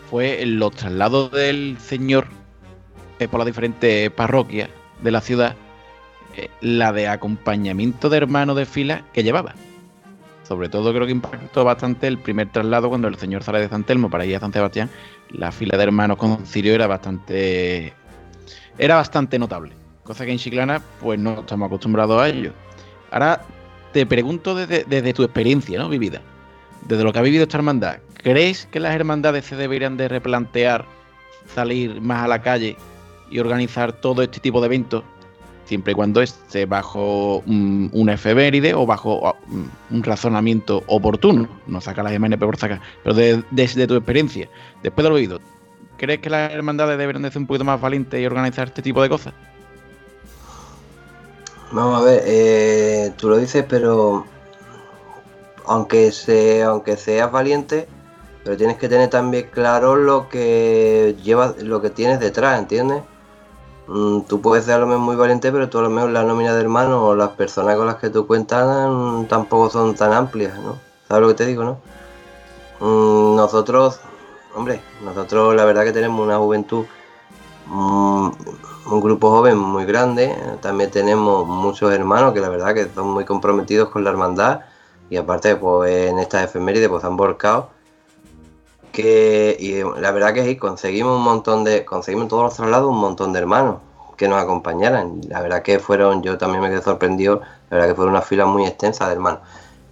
fue 0.09 0.45
los 0.45 0.71
traslados 0.71 1.31
del 1.31 1.77
Señor 1.79 2.27
eh, 3.19 3.27
por 3.27 3.39
las 3.39 3.47
diferentes 3.47 4.11
parroquias 4.11 4.69
de 5.01 5.11
la 5.11 5.21
ciudad, 5.21 5.55
la 6.61 6.91
de 6.93 7.07
acompañamiento 7.07 8.09
de 8.09 8.17
hermanos 8.17 8.55
de 8.55 8.65
fila 8.65 9.03
que 9.13 9.23
llevaba. 9.23 9.55
Sobre 10.43 10.69
todo 10.69 10.93
creo 10.93 11.05
que 11.05 11.11
impactó 11.11 11.63
bastante 11.63 12.07
el 12.07 12.19
primer 12.19 12.51
traslado 12.51 12.89
cuando 12.89 13.07
el 13.07 13.15
señor 13.17 13.43
sale 13.43 13.59
de 13.59 13.69
San 13.69 13.83
Telmo 13.83 14.09
para 14.09 14.25
ir 14.25 14.35
a 14.35 14.39
San 14.39 14.53
Sebastián. 14.53 14.89
La 15.29 15.51
fila 15.51 15.77
de 15.77 15.83
hermanos 15.83 16.17
con 16.17 16.45
cirio 16.45 16.75
era 16.75 16.85
bastante. 16.85 17.93
Era 18.77 18.95
bastante 18.95 19.39
notable. 19.39 19.73
Cosa 20.03 20.23
que 20.23 20.31
en 20.31 20.37
Chiclana, 20.37 20.81
pues 21.01 21.19
no 21.19 21.39
estamos 21.39 21.65
acostumbrados 21.65 22.21
a 22.21 22.29
ello. 22.29 22.53
Ahora 23.09 23.41
te 23.91 24.05
pregunto 24.05 24.53
desde, 24.53 24.83
desde 24.83 25.13
tu 25.13 25.23
experiencia, 25.23 25.79
¿no? 25.79 25.89
Vivida. 25.89 26.21
Desde 26.87 27.03
lo 27.03 27.11
que 27.11 27.19
ha 27.19 27.23
vivido 27.23 27.43
esta 27.43 27.57
hermandad. 27.57 27.97
¿Crees 28.21 28.67
que 28.67 28.79
las 28.79 28.93
hermandades 28.93 29.45
se 29.45 29.55
deberían 29.55 29.97
de 29.97 30.07
replantear 30.07 30.85
salir 31.53 32.01
más 32.01 32.23
a 32.23 32.27
la 32.27 32.41
calle 32.41 32.77
y 33.31 33.39
organizar 33.39 33.93
todo 33.93 34.21
este 34.21 34.39
tipo 34.39 34.59
de 34.61 34.67
eventos 34.67 35.03
siempre 35.65 35.91
y 35.91 35.95
cuando 35.95 36.21
esté 36.21 36.65
bajo 36.65 37.39
un, 37.45 37.89
una 37.93 38.13
efeméride 38.13 38.73
o 38.73 38.85
bajo 38.85 39.35
un 39.91 40.03
razonamiento 40.03 40.83
oportuno. 40.87 41.47
No 41.67 41.81
saca 41.81 42.03
las 42.03 42.17
MNP 42.17 42.39
por 42.39 42.57
sacar, 42.57 42.81
pero 43.03 43.15
de, 43.15 43.43
desde 43.51 43.87
tu 43.87 43.95
experiencia, 43.95 44.47
después 44.81 45.03
de 45.03 45.09
lo 45.09 45.15
oído, 45.15 45.39
¿crees 45.97 46.19
que 46.19 46.29
las 46.29 46.51
hermandades 46.51 46.97
deberían 46.97 47.23
de 47.23 47.31
ser 47.31 47.41
un 47.41 47.47
poquito 47.47 47.65
más 47.65 47.81
valientes 47.81 48.19
y 48.19 48.25
organizar 48.25 48.67
este 48.67 48.81
tipo 48.81 49.01
de 49.01 49.09
cosas? 49.09 49.33
Vamos 51.71 52.01
a 52.01 52.05
ver, 52.05 52.23
eh, 52.25 53.11
tú 53.17 53.27
lo 53.27 53.37
dices, 53.37 53.65
pero 53.67 54.25
aunque, 55.65 56.11
se, 56.11 56.63
aunque 56.63 56.95
seas 56.95 57.31
valiente, 57.31 57.87
pero 58.43 58.55
tienes 58.55 58.77
que 58.77 58.87
tener 58.87 59.09
también 59.09 59.49
claro 59.51 59.95
lo 59.95 60.29
que 60.29 61.15
llevas, 61.23 61.61
lo 61.61 61.81
que 61.81 61.89
tienes 61.89 62.19
detrás, 62.19 62.59
¿entiendes? 62.59 63.01
Mm, 63.87 64.21
tú 64.21 64.41
puedes 64.41 64.65
ser 64.65 64.75
a 64.75 64.77
lo 64.79 64.87
mejor 64.87 65.01
muy 65.01 65.15
valiente, 65.15 65.51
pero 65.51 65.69
tú 65.69 65.77
a 65.79 65.83
lo 65.83 65.89
mejor 65.89 66.09
la 66.09 66.23
nómina 66.23 66.53
de 66.55 66.61
hermanos 66.61 66.99
o 67.03 67.15
las 67.15 67.29
personas 67.29 67.75
con 67.75 67.85
las 67.85 67.97
que 67.97 68.09
tú 68.09 68.25
cuentas 68.25 68.89
mm, 68.89 69.25
tampoco 69.25 69.69
son 69.69 69.95
tan 69.95 70.13
amplias, 70.13 70.57
¿no? 70.59 70.77
¿Sabes 71.07 71.21
lo 71.21 71.27
que 71.29 71.33
te 71.35 71.45
digo, 71.45 71.63
no? 71.63 71.77
Mm, 72.79 73.35
nosotros, 73.35 73.99
hombre, 74.55 74.81
nosotros 75.03 75.55
la 75.55 75.65
verdad 75.65 75.83
que 75.83 75.91
tenemos 75.93 76.19
una 76.25 76.37
juventud, 76.37 76.85
un 77.67 79.01
grupo 79.01 79.31
joven 79.31 79.57
muy 79.57 79.85
grande, 79.85 80.35
también 80.61 80.91
tenemos 80.91 81.47
muchos 81.47 81.91
hermanos 81.93 82.33
que 82.33 82.39
la 82.39 82.49
verdad 82.49 82.73
que 82.73 82.87
son 82.93 83.07
muy 83.07 83.25
comprometidos 83.25 83.89
con 83.89 84.03
la 84.03 84.11
hermandad 84.11 84.61
y 85.09 85.17
aparte 85.17 85.55
pues 85.55 86.09
en 86.09 86.19
estas 86.19 86.43
efemérides 86.45 86.89
pues 86.89 87.03
han 87.03 87.17
volcado 87.17 87.69
que 88.95 89.57
y 89.59 89.83
la 89.99 90.11
verdad 90.11 90.33
que 90.33 90.45
sí, 90.45 90.55
conseguimos 90.55 91.17
un 91.17 91.23
montón 91.23 91.65
de, 91.65 91.83
conseguimos 91.83 92.29
todos 92.29 92.43
los 92.43 92.55
traslados 92.55 92.89
un 92.89 92.99
montón 92.99 93.33
de 93.33 93.39
hermanos 93.39 93.79
que 94.15 94.29
nos 94.29 94.41
acompañaran. 94.41 95.19
La 95.27 95.41
verdad 95.41 95.63
que 95.63 95.79
fueron, 95.79 96.23
yo 96.23 96.37
también 96.37 96.61
me 96.61 96.69
quedé 96.69 96.81
sorprendido, 96.81 97.41
la 97.69 97.77
verdad 97.77 97.89
que 97.89 97.95
fueron 97.95 98.13
una 98.13 98.21
fila 98.21 98.45
muy 98.45 98.65
extensa 98.65 99.07
de 99.07 99.13
hermanos. 99.13 99.41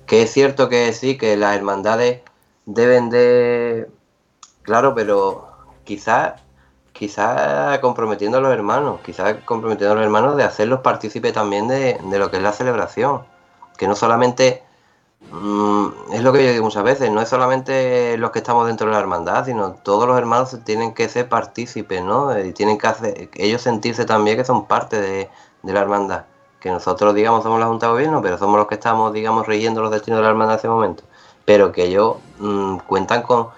Que 0.05 0.23
es 0.23 0.31
cierto 0.31 0.69
que 0.69 0.93
sí, 0.93 1.17
que 1.17 1.35
las 1.35 1.55
hermandades 1.55 2.21
deben 2.65 3.09
de, 3.09 3.89
claro, 4.61 4.95
pero 4.95 5.49
quizás 5.83 6.41
quizás 6.93 7.79
comprometiendo 7.79 8.37
a 8.37 8.41
los 8.41 8.53
hermanos, 8.53 9.01
quizás 9.03 9.35
comprometiendo 9.45 9.93
a 9.93 9.95
los 9.95 10.05
hermanos 10.05 10.37
de 10.37 10.43
hacerlos 10.43 10.79
partícipes 10.81 11.33
también 11.33 11.67
de, 11.67 11.99
de 12.01 12.19
lo 12.19 12.31
que 12.31 12.37
es 12.37 12.43
la 12.43 12.53
celebración. 12.53 13.23
Que 13.77 13.87
no 13.87 13.95
solamente 13.95 14.63
Mm, 15.31 16.13
es 16.13 16.21
lo 16.21 16.31
que 16.31 16.45
yo 16.45 16.51
digo 16.51 16.63
muchas 16.63 16.83
veces, 16.83 17.09
no 17.11 17.21
es 17.21 17.29
solamente 17.29 18.17
los 18.17 18.31
que 18.31 18.39
estamos 18.39 18.67
dentro 18.67 18.87
de 18.87 18.93
la 18.93 18.99
hermandad, 18.99 19.45
sino 19.45 19.73
todos 19.73 20.07
los 20.07 20.17
hermanos 20.17 20.57
tienen 20.63 20.93
que 20.93 21.09
ser 21.09 21.27
partícipes, 21.27 22.03
¿no? 22.03 22.37
Y 22.39 22.53
tienen 22.53 22.77
que 22.77 22.87
hacer, 22.87 23.29
ellos 23.35 23.61
sentirse 23.61 24.05
también 24.05 24.37
que 24.37 24.45
son 24.45 24.67
parte 24.67 25.01
de, 25.01 25.29
la 25.63 25.81
hermandad. 25.81 26.25
Que 26.59 26.71
nosotros, 26.71 27.15
digamos, 27.15 27.43
somos 27.43 27.59
la 27.59 27.67
Junta 27.67 27.87
de 27.87 27.93
Gobierno, 27.93 28.21
pero 28.21 28.37
somos 28.37 28.57
los 28.57 28.67
que 28.67 28.75
estamos, 28.75 29.11
digamos, 29.13 29.47
rigiendo 29.47 29.81
los 29.81 29.91
destinos 29.91 30.19
de 30.19 30.23
la 30.23 30.29
hermandad 30.29 30.55
en 30.55 30.59
ese 30.59 30.69
momento. 30.69 31.03
Pero 31.45 31.71
que 31.71 31.85
ellos 31.85 32.17
mmm, 32.39 32.77
cuentan 32.87 33.23
con, 33.23 33.49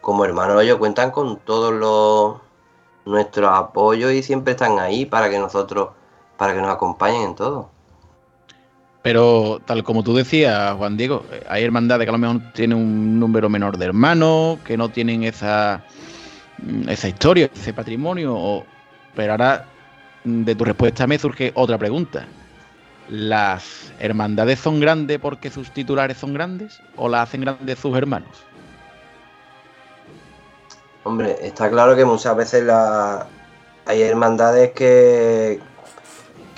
como 0.00 0.24
hermanos, 0.24 0.62
ellos 0.62 0.78
cuentan 0.78 1.10
con 1.10 1.38
todos 1.38 1.72
los 1.72 2.36
nuestro 3.08 3.48
apoyo 3.50 4.10
y 4.10 4.22
siempre 4.22 4.52
están 4.52 4.78
ahí 4.78 5.06
para 5.06 5.30
que 5.30 5.38
nosotros, 5.38 5.90
para 6.36 6.54
que 6.54 6.60
nos 6.60 6.70
acompañen 6.70 7.22
en 7.22 7.34
todo. 7.34 7.70
Pero 9.08 9.58
tal 9.64 9.82
como 9.84 10.04
tú 10.04 10.14
decías, 10.14 10.74
Juan 10.74 10.98
Diego, 10.98 11.24
hay 11.48 11.64
hermandades 11.64 12.04
que 12.04 12.10
a 12.10 12.12
lo 12.12 12.18
mejor 12.18 12.52
tienen 12.52 12.76
un 12.76 13.18
número 13.18 13.48
menor 13.48 13.78
de 13.78 13.86
hermanos, 13.86 14.58
que 14.66 14.76
no 14.76 14.90
tienen 14.90 15.22
esa, 15.22 15.82
esa 16.86 17.08
historia, 17.08 17.48
ese 17.54 17.72
patrimonio. 17.72 18.66
Pero 19.16 19.32
ahora 19.32 19.64
de 20.24 20.54
tu 20.54 20.62
respuesta 20.62 21.06
me 21.06 21.18
surge 21.18 21.52
otra 21.54 21.78
pregunta. 21.78 22.26
¿Las 23.08 23.94
hermandades 23.98 24.58
son 24.58 24.78
grandes 24.78 25.18
porque 25.18 25.50
sus 25.50 25.70
titulares 25.70 26.18
son 26.18 26.34
grandes 26.34 26.78
o 26.96 27.08
las 27.08 27.30
hacen 27.30 27.40
grandes 27.40 27.78
sus 27.78 27.96
hermanos? 27.96 28.44
Hombre, 31.04 31.34
está 31.40 31.70
claro 31.70 31.96
que 31.96 32.04
muchas 32.04 32.36
veces 32.36 32.62
la... 32.62 33.26
hay 33.86 34.02
hermandades 34.02 34.72
que, 34.72 35.60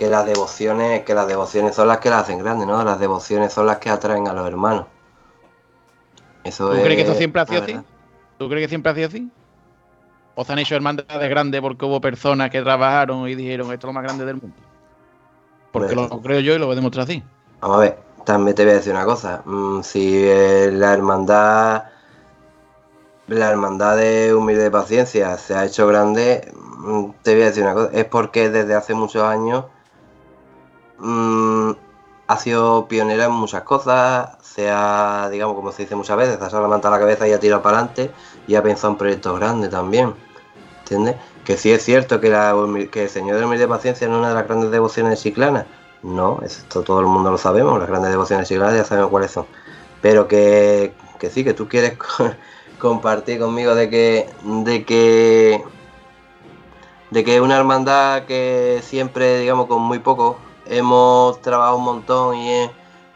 que 0.00 0.08
las 0.08 0.24
devociones, 0.24 1.04
que 1.04 1.12
las 1.12 1.28
devociones 1.28 1.74
son 1.74 1.86
las 1.86 1.98
que 1.98 2.08
las 2.08 2.22
hacen 2.22 2.38
grandes, 2.38 2.66
¿no? 2.66 2.82
Las 2.82 2.98
devociones 2.98 3.52
son 3.52 3.66
las 3.66 3.76
que 3.76 3.90
atraen 3.90 4.26
a 4.28 4.32
los 4.32 4.46
hermanos. 4.46 4.86
Eso 6.42 6.70
¿Tú 6.70 6.76
es, 6.76 6.82
crees 6.82 6.96
que 6.96 7.02
esto 7.02 7.14
siempre 7.16 7.42
ha 7.42 7.46
sido 7.46 7.62
así? 7.62 7.78
¿Tú 8.38 8.48
crees 8.48 8.64
que 8.64 8.68
siempre 8.70 8.92
ha 8.92 8.94
sido 8.94 9.08
así? 9.08 9.30
¿O 10.36 10.42
se 10.42 10.52
han 10.54 10.58
hecho 10.58 10.74
hermandades 10.74 11.28
grandes 11.28 11.60
porque 11.60 11.84
hubo 11.84 12.00
personas 12.00 12.48
que 12.48 12.62
trabajaron 12.62 13.28
y 13.28 13.34
dijeron 13.34 13.70
esto 13.74 13.86
es 13.86 13.88
lo 13.88 13.92
más 13.92 14.02
grande 14.04 14.24
del 14.24 14.36
mundo? 14.36 14.56
Porque 15.70 15.94
pues, 15.94 16.10
lo 16.10 16.22
creo 16.22 16.40
yo 16.40 16.54
y 16.54 16.58
lo 16.58 16.64
voy 16.64 16.72
a 16.72 16.76
demostrar 16.76 17.04
así. 17.04 17.22
Vamos 17.60 17.76
a 17.76 17.80
ver, 17.80 17.98
también 18.24 18.54
te 18.54 18.64
voy 18.64 18.72
a 18.72 18.76
decir 18.76 18.94
una 18.94 19.04
cosa. 19.04 19.42
Mm, 19.44 19.82
si 19.82 20.22
eh, 20.24 20.70
la 20.72 20.94
hermandad, 20.94 21.84
la 23.26 23.50
hermandad 23.50 23.98
de 23.98 24.32
humilde 24.32 24.62
de 24.62 24.70
paciencia 24.70 25.36
se 25.36 25.54
ha 25.54 25.66
hecho 25.66 25.86
grande, 25.86 26.50
mm, 26.54 27.10
te 27.22 27.34
voy 27.34 27.42
a 27.42 27.46
decir 27.46 27.64
una 27.64 27.74
cosa. 27.74 27.90
Es 27.92 28.06
porque 28.06 28.48
desde 28.48 28.74
hace 28.74 28.94
muchos 28.94 29.24
años 29.24 29.66
mmm, 31.00 31.72
sido 32.38 32.86
pionera 32.86 33.26
en 33.26 33.32
muchas 33.32 33.62
cosas, 33.62 34.30
se 34.42 34.70
ha, 34.70 35.28
digamos, 35.30 35.56
como 35.56 35.72
se 35.72 35.82
dice 35.82 35.96
muchas 35.96 36.16
veces, 36.16 36.40
ha 36.40 36.60
levantado 36.60 36.94
la 36.94 37.00
cabeza 37.00 37.26
y 37.26 37.32
ha 37.32 37.40
tirado 37.40 37.62
para 37.62 37.78
adelante 37.78 38.10
y 38.46 38.54
ha 38.54 38.62
pensado 38.62 38.92
en 38.92 38.98
proyectos 38.98 39.38
grandes 39.38 39.70
también. 39.70 40.14
¿Entiendes? 40.80 41.16
Que 41.44 41.56
sí 41.56 41.70
es 41.70 41.84
cierto 41.84 42.20
que, 42.20 42.30
la, 42.30 42.54
que 42.90 43.04
el 43.04 43.08
Señor 43.08 43.38
de 43.38 43.44
Humildad 43.44 43.64
de 43.64 43.68
Paciencia 43.68 44.06
es 44.06 44.12
una 44.12 44.28
de 44.28 44.34
las 44.34 44.46
grandes 44.46 44.70
devociones 44.70 45.20
de. 45.20 45.66
No, 46.02 46.40
esto 46.44 46.82
todo 46.82 47.00
el 47.00 47.06
mundo 47.06 47.30
lo 47.30 47.38
sabemos, 47.38 47.78
las 47.78 47.88
grandes 47.88 48.10
devociones 48.10 48.48
de 48.48 48.54
ya 48.58 48.84
sabemos 48.84 49.10
cuáles 49.10 49.30
son. 49.30 49.46
Pero 50.00 50.26
que, 50.26 50.94
que 51.18 51.30
sí, 51.30 51.44
que 51.44 51.54
tú 51.54 51.68
quieres 51.68 51.98
compartir 52.78 53.38
conmigo 53.38 53.74
de 53.74 53.90
que, 53.90 54.30
de 54.44 54.84
que, 54.84 55.62
de 57.10 57.24
que 57.24 57.40
una 57.40 57.56
hermandad 57.56 58.24
que 58.24 58.80
siempre, 58.82 59.40
digamos, 59.40 59.66
con 59.66 59.82
muy 59.82 59.98
poco 59.98 60.38
hemos 60.70 61.40
trabajado 61.42 61.76
un 61.76 61.84
montón 61.84 62.36
y, 62.36 62.70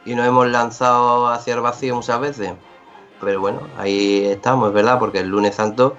y 0.05 0.15
nos 0.15 0.27
hemos 0.27 0.49
lanzado 0.49 1.29
hacia 1.29 1.55
el 1.55 1.61
vacío 1.61 1.95
muchas 1.95 2.21
veces. 2.21 2.53
Pero 3.21 3.41
bueno, 3.41 3.61
ahí 3.79 4.27
estamos, 4.27 4.69
es 4.69 4.75
verdad, 4.75 4.99
porque 4.99 5.21
el 5.21 5.29
lunes 5.29 5.55
santo, 5.55 5.97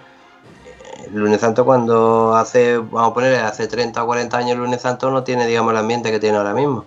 el 1.08 1.16
lunes 1.16 1.42
santo 1.42 1.66
cuando 1.66 2.36
hace, 2.36 2.78
vamos 2.78 3.12
a 3.12 3.14
poner, 3.14 3.40
hace 3.40 3.68
30 3.68 4.04
o 4.04 4.06
40 4.06 4.38
años 4.38 4.52
el 4.52 4.60
lunes 4.60 4.82
santo 4.82 5.10
no 5.10 5.24
tiene, 5.24 5.48
digamos, 5.48 5.72
el 5.72 5.78
ambiente 5.78 6.12
que 6.12 6.20
tiene 6.20 6.38
ahora 6.38 6.54
mismo. 6.54 6.86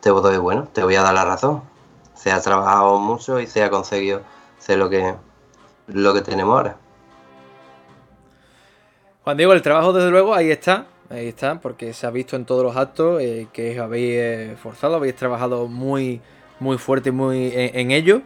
Te 0.00 0.10
voy, 0.10 0.36
bueno, 0.38 0.68
te 0.72 0.84
voy 0.84 0.96
a 0.96 1.02
dar 1.02 1.14
la 1.14 1.24
razón. 1.24 1.62
Se 2.14 2.30
ha 2.30 2.40
trabajado 2.40 2.98
mucho 2.98 3.40
y 3.40 3.46
se 3.46 3.64
ha 3.64 3.70
conseguido 3.70 4.20
ser 4.58 4.78
lo 4.78 4.90
que, 4.90 5.14
lo 5.88 6.12
que 6.14 6.20
tenemos 6.20 6.54
ahora. 6.54 6.76
Juan 9.24 9.36
Diego, 9.36 9.52
el 9.54 9.62
trabajo 9.62 9.92
desde 9.92 10.10
luego 10.10 10.34
ahí 10.34 10.50
está, 10.50 10.86
ahí 11.10 11.28
está, 11.28 11.60
porque 11.60 11.92
se 11.92 12.06
ha 12.06 12.10
visto 12.10 12.36
en 12.36 12.44
todos 12.44 12.62
los 12.62 12.76
actos 12.76 13.20
eh, 13.20 13.48
que 13.52 13.78
habéis 13.78 14.14
eh, 14.16 14.56
forzado, 14.60 14.96
habéis 14.96 15.16
trabajado 15.16 15.66
muy, 15.66 16.20
muy 16.60 16.78
fuerte 16.78 17.10
muy 17.10 17.52
en, 17.54 17.90
ello. 17.90 18.22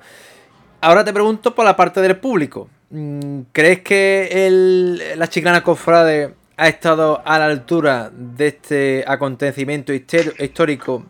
Ahora 0.81 1.05
te 1.05 1.13
pregunto 1.13 1.55
por 1.55 1.65
la 1.65 1.77
parte 1.77 2.01
del 2.01 2.17
público. 2.19 2.69
Mm, 2.91 3.41
¿Crees 3.53 3.81
que 3.81 4.47
el, 4.47 5.19
la 5.19 5.29
Chiclana 5.29 5.63
Cofrade 5.63 6.35
ha 6.57 6.69
estado 6.69 7.23
a 7.25 7.39
la 7.39 7.47
altura 7.47 8.11
de 8.15 8.47
este 8.49 9.05
acontecimiento 9.07 9.93
histórico 9.93 11.05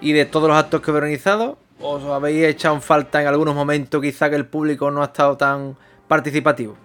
y 0.00 0.12
de 0.12 0.26
todos 0.26 0.48
los 0.48 0.56
actos 0.56 0.82
que 0.82 0.90
he 0.90 0.94
organizado? 0.94 1.58
¿Os 1.80 2.04
habéis 2.04 2.44
echado 2.44 2.76
en 2.76 2.82
falta 2.82 3.20
en 3.20 3.26
algunos 3.26 3.54
momentos 3.54 4.00
quizá 4.00 4.30
que 4.30 4.36
el 4.36 4.46
público 4.46 4.90
no 4.90 5.02
ha 5.02 5.06
estado 5.06 5.36
tan 5.36 5.76
participativo? 6.06 6.76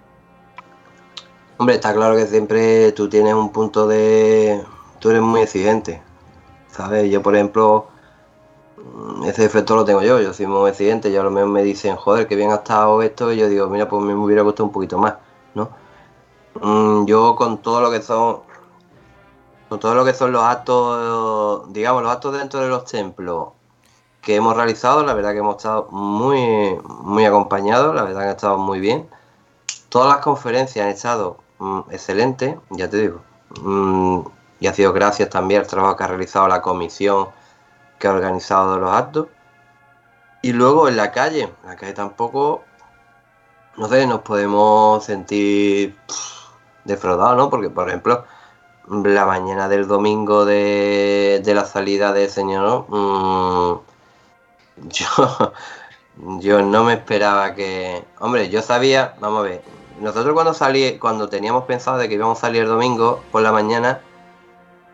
Hombre, 1.60 1.76
está 1.76 1.94
claro 1.94 2.16
que 2.16 2.26
siempre 2.26 2.94
tú 2.94 3.10
tienes 3.10 3.34
un 3.34 3.52
punto 3.52 3.86
de... 3.86 4.64
Tú 5.00 5.10
eres 5.10 5.22
muy 5.22 5.42
exigente, 5.42 6.02
¿sabes? 6.70 7.12
Yo, 7.12 7.22
por 7.22 7.36
ejemplo, 7.36 7.88
ese 9.26 9.44
efecto 9.44 9.76
lo 9.76 9.84
tengo 9.84 10.02
yo, 10.02 10.22
yo 10.22 10.34
soy 10.34 10.48
muy 10.48 10.70
exigente, 10.70 11.12
yo 11.12 11.20
a 11.20 11.26
lo 11.26 11.32
mejor 11.32 11.50
me 11.50 11.62
dicen, 11.62 11.98
joder, 11.98 12.30
que 12.30 12.38
bien 12.38 12.52
ha 12.52 12.56
estado 12.56 13.02
esto, 13.02 13.34
y 13.34 13.38
yo 13.38 13.50
digo, 13.50 13.68
mira, 13.68 13.90
pues 13.90 14.02
me 14.02 14.16
hubiera 14.16 14.42
gustado 14.42 14.68
un 14.68 14.72
poquito 14.72 14.98
más, 15.00 15.16
¿no? 15.54 15.70
Mm, 16.62 17.06
yo 17.08 17.36
con 17.36 17.58
todo 17.58 17.82
lo 17.82 17.92
que 17.92 18.02
son... 18.02 18.40
Con 19.68 19.82
todo 19.82 19.96
lo 19.96 20.06
que 20.06 20.14
son 20.14 20.32
los 20.32 20.44
actos, 20.44 21.74
digamos, 21.74 22.04
los 22.04 22.12
actos 22.14 22.38
dentro 22.38 22.62
de 22.62 22.70
los 22.70 22.86
templos 22.86 23.50
que 24.22 24.38
hemos 24.38 24.56
realizado, 24.56 25.04
la 25.04 25.14
verdad 25.14 25.34
que 25.34 25.40
hemos 25.40 25.58
estado 25.58 25.90
muy, 25.92 26.80
muy 27.02 27.26
acompañados, 27.26 27.94
la 27.94 28.04
verdad 28.04 28.22
que 28.22 28.28
han 28.28 28.36
estado 28.36 28.58
muy 28.58 28.80
bien. 28.80 29.10
Todas 29.90 30.08
las 30.08 30.24
conferencias 30.24 30.86
han 30.86 30.92
estado 30.92 31.49
Mm, 31.60 31.82
excelente, 31.92 32.60
ya 32.72 32.90
te 32.90 32.98
digo. 32.98 33.22
Mm, 33.62 34.22
y 34.60 34.68
ha 34.68 34.74
sido 34.74 34.94
gracias 34.94 35.30
también 35.30 35.62
al 35.62 35.68
trabajo 35.68 35.96
que 35.98 36.04
ha 36.04 36.08
realizado 36.08 36.48
la 36.48 36.62
comisión 36.62 37.30
que 38.00 38.08
ha 38.08 38.14
organizado 38.14 38.80
los 38.80 38.92
actos. 38.92 39.28
Y 40.42 40.54
luego 40.54 40.88
en 40.88 40.98
la 40.98 41.12
calle, 41.12 41.54
la 41.66 41.76
calle 41.76 41.94
tampoco, 41.94 42.64
no 43.78 43.88
sé, 43.90 44.08
nos 44.08 44.22
podemos 44.22 45.04
sentir 45.04 45.98
defraudados, 46.86 47.38
¿no? 47.38 47.50
Porque, 47.50 47.70
por 47.70 47.90
ejemplo, 47.90 48.26
la 48.88 49.26
mañana 49.26 49.68
del 49.70 49.88
domingo 49.88 50.46
de, 50.46 51.42
la 51.46 51.66
salida 51.66 52.14
del 52.14 52.30
Señor, 52.30 52.86
mmm, 52.90 53.80
yo, 54.90 55.54
yo 56.40 56.62
no 56.62 56.84
me 56.86 56.94
esperaba 56.94 57.54
que... 57.56 58.06
Hombre, 58.20 58.50
yo 58.50 58.62
sabía, 58.62 59.16
vamos 59.20 59.42
a 59.42 59.44
ver, 59.44 59.62
nosotros 60.00 60.34
cuando 60.34 60.54
salí, 60.54 60.98
cuando 60.98 61.30
teníamos 61.30 61.66
pensado 61.66 61.98
de 61.98 62.08
que 62.08 62.16
íbamos 62.16 62.38
a 62.38 62.42
salir 62.42 62.64
el 62.64 62.70
domingo 62.70 63.22
por 63.32 63.42
la 63.42 63.52
mañana, 63.52 64.02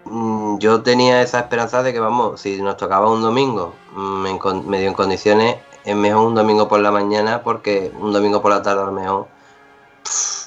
mm, 0.05 0.57
yo 0.59 0.81
tenía 0.81 1.21
esa 1.21 1.39
esperanza 1.39 1.83
de 1.83 1.93
que 1.93 1.99
vamos, 1.99 2.41
si 2.41 2.61
nos 2.61 2.77
tocaba 2.77 3.09
un 3.11 3.21
domingo 3.21 3.73
mm, 3.95 4.67
medio 4.67 4.87
en 4.87 4.93
condiciones, 4.93 5.57
es 5.83 5.95
mejor 5.95 6.25
un 6.25 6.35
domingo 6.35 6.67
por 6.67 6.79
la 6.79 6.91
mañana 6.91 7.43
porque 7.43 7.91
un 7.99 8.11
domingo 8.11 8.41
por 8.41 8.51
la 8.51 8.61
tarde 8.61 8.81
a 8.81 8.85
lo 8.85 8.91
mejor 8.91 9.27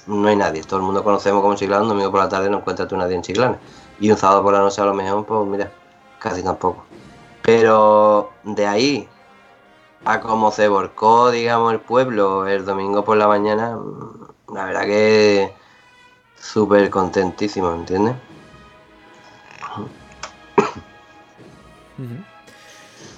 no 0.06 0.28
hay 0.28 0.36
nadie. 0.36 0.62
Todo 0.64 0.80
el 0.80 0.86
mundo 0.86 1.04
conocemos 1.04 1.42
como 1.42 1.54
Chiclana, 1.54 1.82
un 1.82 1.88
domingo 1.90 2.10
por 2.10 2.20
la 2.20 2.28
tarde 2.28 2.50
no 2.50 2.58
encuentras 2.58 2.88
tú 2.88 2.96
nadie 2.96 3.14
en 3.14 3.22
Chiclana. 3.22 3.58
Y 4.00 4.10
un 4.10 4.16
sábado 4.16 4.42
por 4.42 4.52
la 4.52 4.60
noche 4.60 4.80
a 4.80 4.84
lo 4.84 4.94
mejor, 4.94 5.24
pues 5.26 5.46
mira, 5.46 5.70
casi 6.18 6.42
tampoco. 6.42 6.84
Pero 7.42 8.30
de 8.44 8.66
ahí 8.66 9.08
a 10.04 10.20
cómo 10.20 10.50
se 10.50 10.68
volcó, 10.68 11.30
digamos, 11.30 11.72
el 11.72 11.80
pueblo 11.80 12.46
el 12.46 12.64
domingo 12.64 13.04
por 13.04 13.16
la 13.16 13.28
mañana, 13.28 13.78
la 14.52 14.64
verdad 14.64 14.82
que 14.82 15.52
súper 16.38 16.88
contentísimo, 16.90 17.72
¿entiendes? 17.74 18.14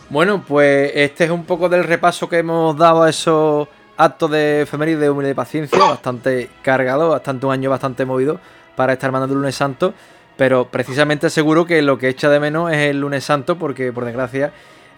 Bueno, 0.09 0.43
pues 0.47 0.91
este 0.95 1.25
es 1.25 1.31
un 1.31 1.45
poco 1.45 1.69
del 1.69 1.85
repaso 1.85 2.29
que 2.29 2.39
hemos 2.39 2.77
dado 2.77 3.03
a 3.03 3.11
esos 3.11 3.69
actos 3.97 4.31
de 4.31 4.63
efeméride 4.63 4.99
de 4.99 5.11
humildad 5.11 5.31
y 5.31 5.35
paciencia, 5.35 5.79
bastante 5.79 6.51
cargado, 6.63 7.11
bastante 7.11 7.47
un 7.47 7.53
año 7.53 7.71
bastante 7.71 8.05
movido 8.05 8.41
para 8.75 8.95
estar 8.95 9.13
mandando 9.13 9.35
el 9.35 9.41
lunes 9.41 9.55
santo, 9.55 9.93
pero 10.37 10.67
precisamente 10.69 11.29
seguro 11.29 11.67
que 11.67 11.83
lo 11.83 11.99
que 11.99 12.09
echa 12.09 12.31
de 12.31 12.41
menos 12.41 12.73
es 12.73 12.79
el 12.79 13.01
lunes 13.01 13.25
santo, 13.25 13.59
porque 13.59 13.93
por 13.93 14.07
desgracia 14.07 14.53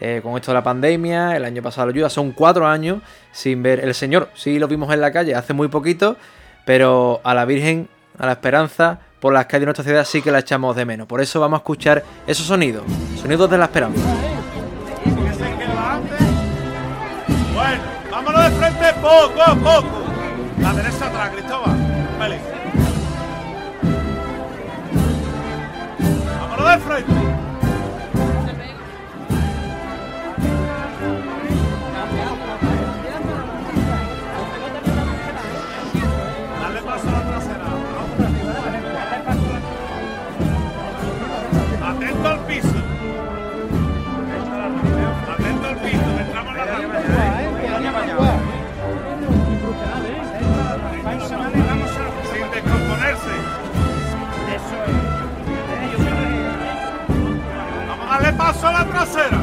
eh, 0.04 0.20
con 0.20 0.34
esto 0.34 0.50
de 0.50 0.54
la 0.54 0.64
pandemia, 0.64 1.36
el 1.36 1.44
año 1.44 1.62
pasado 1.62 1.86
lo 1.86 1.92
ayuda, 1.92 2.10
son 2.10 2.32
cuatro 2.32 2.66
años 2.66 2.98
sin 3.30 3.62
ver 3.62 3.78
el 3.78 3.94
Señor. 3.94 4.30
Sí 4.34 4.58
lo 4.58 4.66
vimos 4.66 4.92
en 4.92 5.00
la 5.00 5.12
calle 5.12 5.32
hace 5.36 5.52
muy 5.52 5.68
poquito, 5.68 6.16
pero 6.64 7.20
a 7.22 7.34
la 7.34 7.44
Virgen, 7.44 7.88
a 8.18 8.26
la 8.26 8.32
Esperanza, 8.32 8.98
por 9.20 9.32
las 9.32 9.46
calles 9.46 9.60
de 9.60 9.66
nuestra 9.66 9.84
ciudad 9.84 10.04
sí 10.04 10.20
que 10.20 10.32
la 10.32 10.40
echamos 10.40 10.74
de 10.74 10.84
menos. 10.84 11.06
Por 11.06 11.20
eso 11.20 11.38
vamos 11.38 11.58
a 11.58 11.60
escuchar 11.60 12.02
esos 12.26 12.44
sonidos, 12.44 12.82
sonidos 13.20 13.48
de 13.48 13.58
la 13.58 13.66
Esperanza. 13.66 14.02
Bueno, 17.54 17.82
vámonos 18.10 18.42
de 18.42 18.50
frente 18.50 18.92
poco 18.94 19.40
a 19.40 19.54
poco. 19.54 20.02
La 20.60 20.72
derecha 20.72 21.06
atrás, 21.06 21.30
Cristóbal. 21.30 21.76
Vámonos 26.40 26.70
de 26.72 26.78
frente. 26.78 27.31
Trasera. 59.04 59.38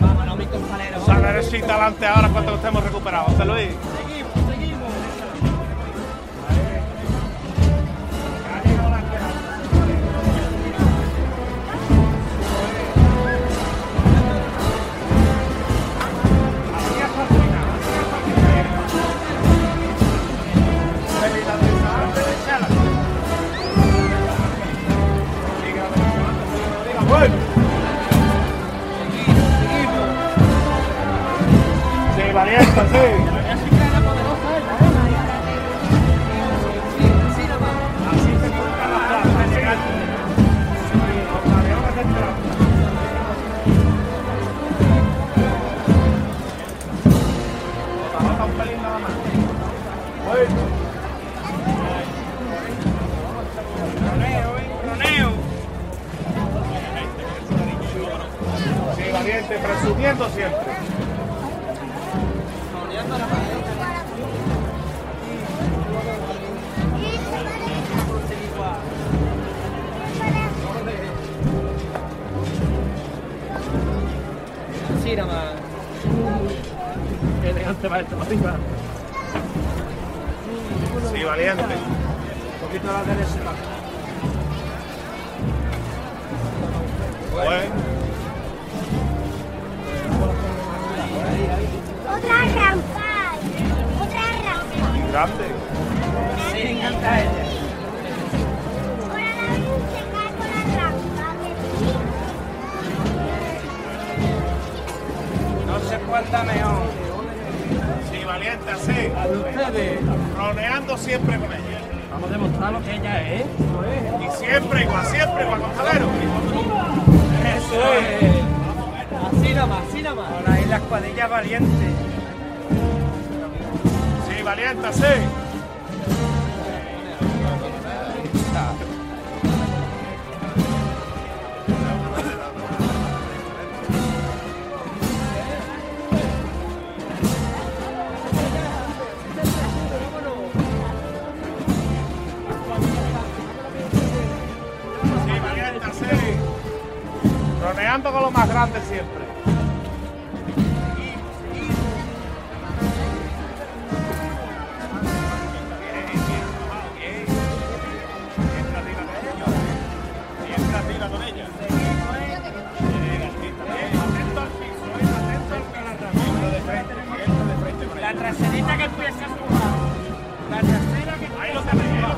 Vámonos, 0.00 0.38
mi 0.38 0.46
compañero. 0.46 0.96
Ahora 2.14 2.28
cuando 2.30 2.54
estemos 2.54 2.84
recuperados. 2.84 3.32
José 3.32 3.44
Luis. 3.44 3.91
Yes, 32.52 32.68
I 32.76 33.16
do. 33.16 33.21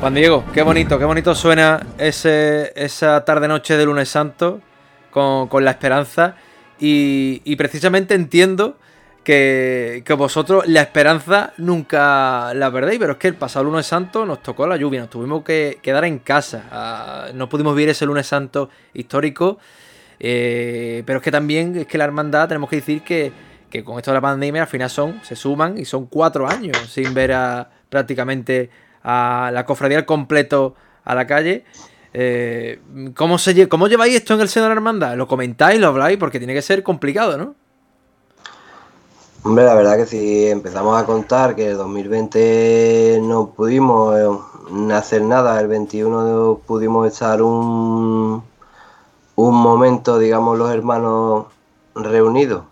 Juan 0.04 0.12
Diego, 0.12 0.44
qué 0.52 0.60
bonito, 0.60 0.98
qué 0.98 1.06
bonito 1.06 1.34
suena 1.34 1.80
esa 1.96 3.24
tarde-noche 3.24 3.78
de 3.78 3.86
lunes 3.86 4.10
santo 4.10 4.60
con, 5.10 5.64
la 5.64 5.70
esperanza. 5.70 6.36
Y, 6.78 7.56
precisamente 7.56 8.12
entiendo 8.12 8.76
que, 9.24 10.04
vosotros 10.14 10.68
la 10.68 10.82
esperanza 10.82 11.54
nunca 11.56 12.52
la 12.52 12.70
perdéis, 12.70 12.98
pero 12.98 13.12
es 13.12 13.18
que 13.18 13.28
el 13.28 13.36
pasado 13.36 13.64
lunes 13.64 13.86
santo 13.86 14.26
nos 14.26 14.42
tocó 14.42 14.66
la 14.66 14.76
lluvia, 14.76 15.00
nos 15.00 15.08
tuvimos 15.08 15.42
que 15.42 15.78
quedar 15.80 16.04
en 16.04 16.18
casa. 16.18 16.64
Ah, 16.70 17.28
no 17.32 17.48
pudimos 17.48 17.74
vivir 17.74 17.88
ese 17.88 18.04
lunes 18.04 18.26
santo 18.26 18.68
histórico. 18.92 19.56
eh, 20.20 21.02
pero 21.06 21.20
es 21.20 21.22
que 21.22 21.30
también 21.30 21.74
es 21.78 21.86
que 21.86 21.96
la 21.96 22.04
hermandad 22.04 22.46
tenemos 22.48 22.68
que 22.68 22.76
decir 22.76 23.00
que, 23.00 23.32
con 23.82 23.96
esto 23.96 24.10
de 24.10 24.16
la 24.16 24.20
pandemia 24.20 24.64
al 24.64 24.68
final 24.68 24.90
son, 24.90 25.24
se 25.24 25.34
suman 25.34 25.78
y 25.78 25.86
son 25.86 26.04
cuatro 26.08 26.46
años 26.46 26.76
sin 26.90 27.14
ver 27.14 27.34
prácticamente 27.88 28.68
a 29.04 29.50
la 29.52 29.64
cofradía 29.64 29.98
al 29.98 30.06
completo 30.06 30.74
a 31.04 31.14
la 31.14 31.26
calle. 31.26 31.64
Eh, 32.12 32.80
¿cómo, 33.14 33.38
se, 33.38 33.68
¿Cómo 33.68 33.88
lleváis 33.88 34.16
esto 34.16 34.34
en 34.34 34.40
el 34.40 34.48
seno 34.48 34.64
de 34.64 34.70
la 34.70 34.74
hermandad? 34.74 35.16
¿Lo 35.16 35.28
comentáis, 35.28 35.80
lo 35.80 35.88
habláis? 35.88 36.18
Porque 36.18 36.38
tiene 36.38 36.54
que 36.54 36.62
ser 36.62 36.82
complicado, 36.82 37.36
¿no? 37.36 37.54
Hombre, 39.42 39.64
la 39.64 39.74
verdad 39.74 39.96
que 39.96 40.06
si 40.06 40.48
empezamos 40.48 41.00
a 41.00 41.04
contar 41.04 41.54
que 41.54 41.72
el 41.72 41.76
2020 41.76 43.20
no 43.22 43.50
pudimos 43.50 44.16
eh, 44.16 44.92
hacer 44.94 45.22
nada, 45.22 45.60
el 45.60 45.68
21 45.68 46.60
pudimos 46.66 47.06
echar 47.06 47.42
un, 47.42 48.42
un 49.36 49.54
momento, 49.54 50.18
digamos, 50.18 50.56
los 50.56 50.72
hermanos 50.72 51.46
reunidos 51.94 52.62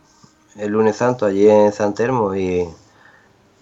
el 0.56 0.70
lunes 0.70 0.96
santo 0.96 1.26
allí 1.26 1.48
en 1.48 1.72
San 1.72 1.94
Telmo 1.94 2.34
y, 2.34 2.68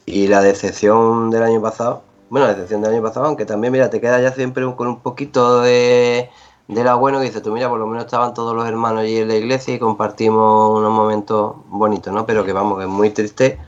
y 0.06 0.26
la 0.26 0.42
decepción 0.42 1.30
del 1.30 1.42
año 1.42 1.60
pasado, 1.60 2.02
bueno, 2.30 2.46
la 2.46 2.54
decepción 2.54 2.80
del 2.80 2.94
año 2.94 3.02
pasado, 3.02 3.26
aunque 3.26 3.44
también, 3.44 3.72
mira, 3.72 3.90
te 3.90 4.00
queda 4.00 4.20
ya 4.20 4.32
siempre 4.32 4.64
con 4.76 4.88
un 4.88 5.00
poquito 5.00 5.60
de, 5.62 6.30
de 6.68 6.84
la 6.84 6.94
bueno 6.94 7.18
que 7.18 7.26
dices 7.26 7.42
tú, 7.42 7.52
mira, 7.52 7.68
por 7.68 7.78
lo 7.78 7.86
menos 7.86 8.04
estaban 8.04 8.34
todos 8.34 8.54
los 8.54 8.66
hermanos 8.66 9.02
allí 9.02 9.18
en 9.18 9.28
la 9.28 9.34
iglesia 9.34 9.74
y 9.74 9.78
compartimos 9.80 10.78
unos 10.78 10.92
momentos 10.92 11.56
bonitos, 11.66 12.12
¿no? 12.12 12.26
Pero 12.26 12.44
que 12.44 12.52
vamos, 12.52 12.78
que 12.78 12.84
es 12.84 12.90
muy 12.90 13.10
triste 13.10 13.58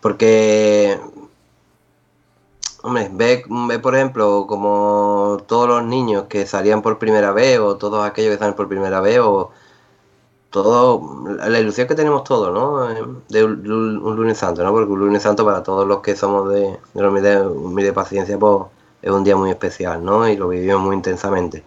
porque, 0.00 0.98
hombre, 2.82 3.10
ve, 3.12 3.44
ve 3.48 3.78
por 3.78 3.94
ejemplo 3.94 4.46
como 4.46 5.38
todos 5.46 5.68
los 5.68 5.84
niños 5.84 6.24
que 6.28 6.46
salían 6.46 6.82
por 6.82 6.98
primera 6.98 7.32
vez 7.32 7.58
o 7.60 7.76
todos 7.76 8.04
aquellos 8.06 8.32
que 8.32 8.38
salen 8.38 8.54
por 8.54 8.68
primera 8.68 9.00
vez 9.00 9.20
o 9.20 9.50
todo, 10.50 11.24
la 11.26 11.58
ilusión 11.60 11.86
que 11.88 11.94
tenemos 11.94 12.24
todos, 12.24 12.52
¿no? 12.52 12.90
Eh, 12.90 13.02
De 13.28 13.44
un, 13.44 13.70
un- 13.70 13.98
un 14.04 14.16
lunes 14.16 14.38
santo, 14.38 14.64
¿no? 14.64 14.72
Porque 14.72 14.92
un 14.92 14.98
lunes 15.00 15.22
santo 15.22 15.44
para 15.44 15.62
todos 15.62 15.86
los 15.86 16.00
que 16.00 16.16
somos 16.16 16.52
de, 16.52 16.78
de 16.94 17.08
humilde, 17.08 17.40
humilde 17.42 17.92
paciencia, 17.92 18.38
pues 18.38 18.64
es 19.02 19.10
un 19.10 19.24
día 19.24 19.36
muy 19.36 19.50
especial, 19.50 20.04
¿no? 20.04 20.28
Y 20.28 20.36
lo 20.36 20.48
vivimos 20.48 20.80
muy 20.82 20.96
intensamente. 20.96 21.64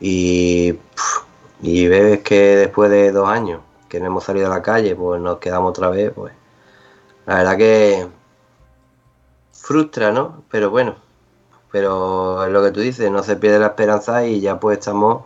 Y, 0.00 0.78
y 1.62 1.88
ves 1.88 2.20
que 2.22 2.56
después 2.56 2.90
de 2.90 3.12
dos 3.12 3.28
años 3.28 3.60
que 3.88 4.00
no 4.00 4.06
hemos 4.06 4.24
salido 4.24 4.46
a 4.48 4.50
la 4.50 4.62
calle, 4.62 4.96
pues 4.96 5.20
nos 5.20 5.38
quedamos 5.38 5.70
otra 5.70 5.88
vez, 5.90 6.12
pues 6.14 6.32
la 7.26 7.36
verdad 7.36 7.56
que 7.58 8.08
frustra, 9.52 10.12
¿no? 10.12 10.44
Pero 10.50 10.70
bueno, 10.70 10.96
pero 11.72 12.44
es 12.46 12.52
lo 12.52 12.62
que 12.64 12.72
tú 12.72 12.80
dices, 12.80 13.10
no 13.10 13.22
se 13.22 13.36
pierde 13.36 13.58
la 13.60 13.68
esperanza 13.68 14.26
y 14.26 14.40
ya 14.40 14.60
pues 14.60 14.78
estamos 14.78 15.24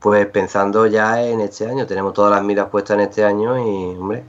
pues 0.00 0.26
pensando 0.26 0.86
ya 0.86 1.22
en 1.22 1.40
este 1.40 1.66
año, 1.68 1.86
tenemos 1.86 2.14
todas 2.14 2.32
las 2.32 2.42
miras 2.42 2.68
puestas 2.70 2.96
en 2.96 3.00
este 3.02 3.24
año 3.24 3.58
y 3.58 3.96
hombre, 3.96 4.24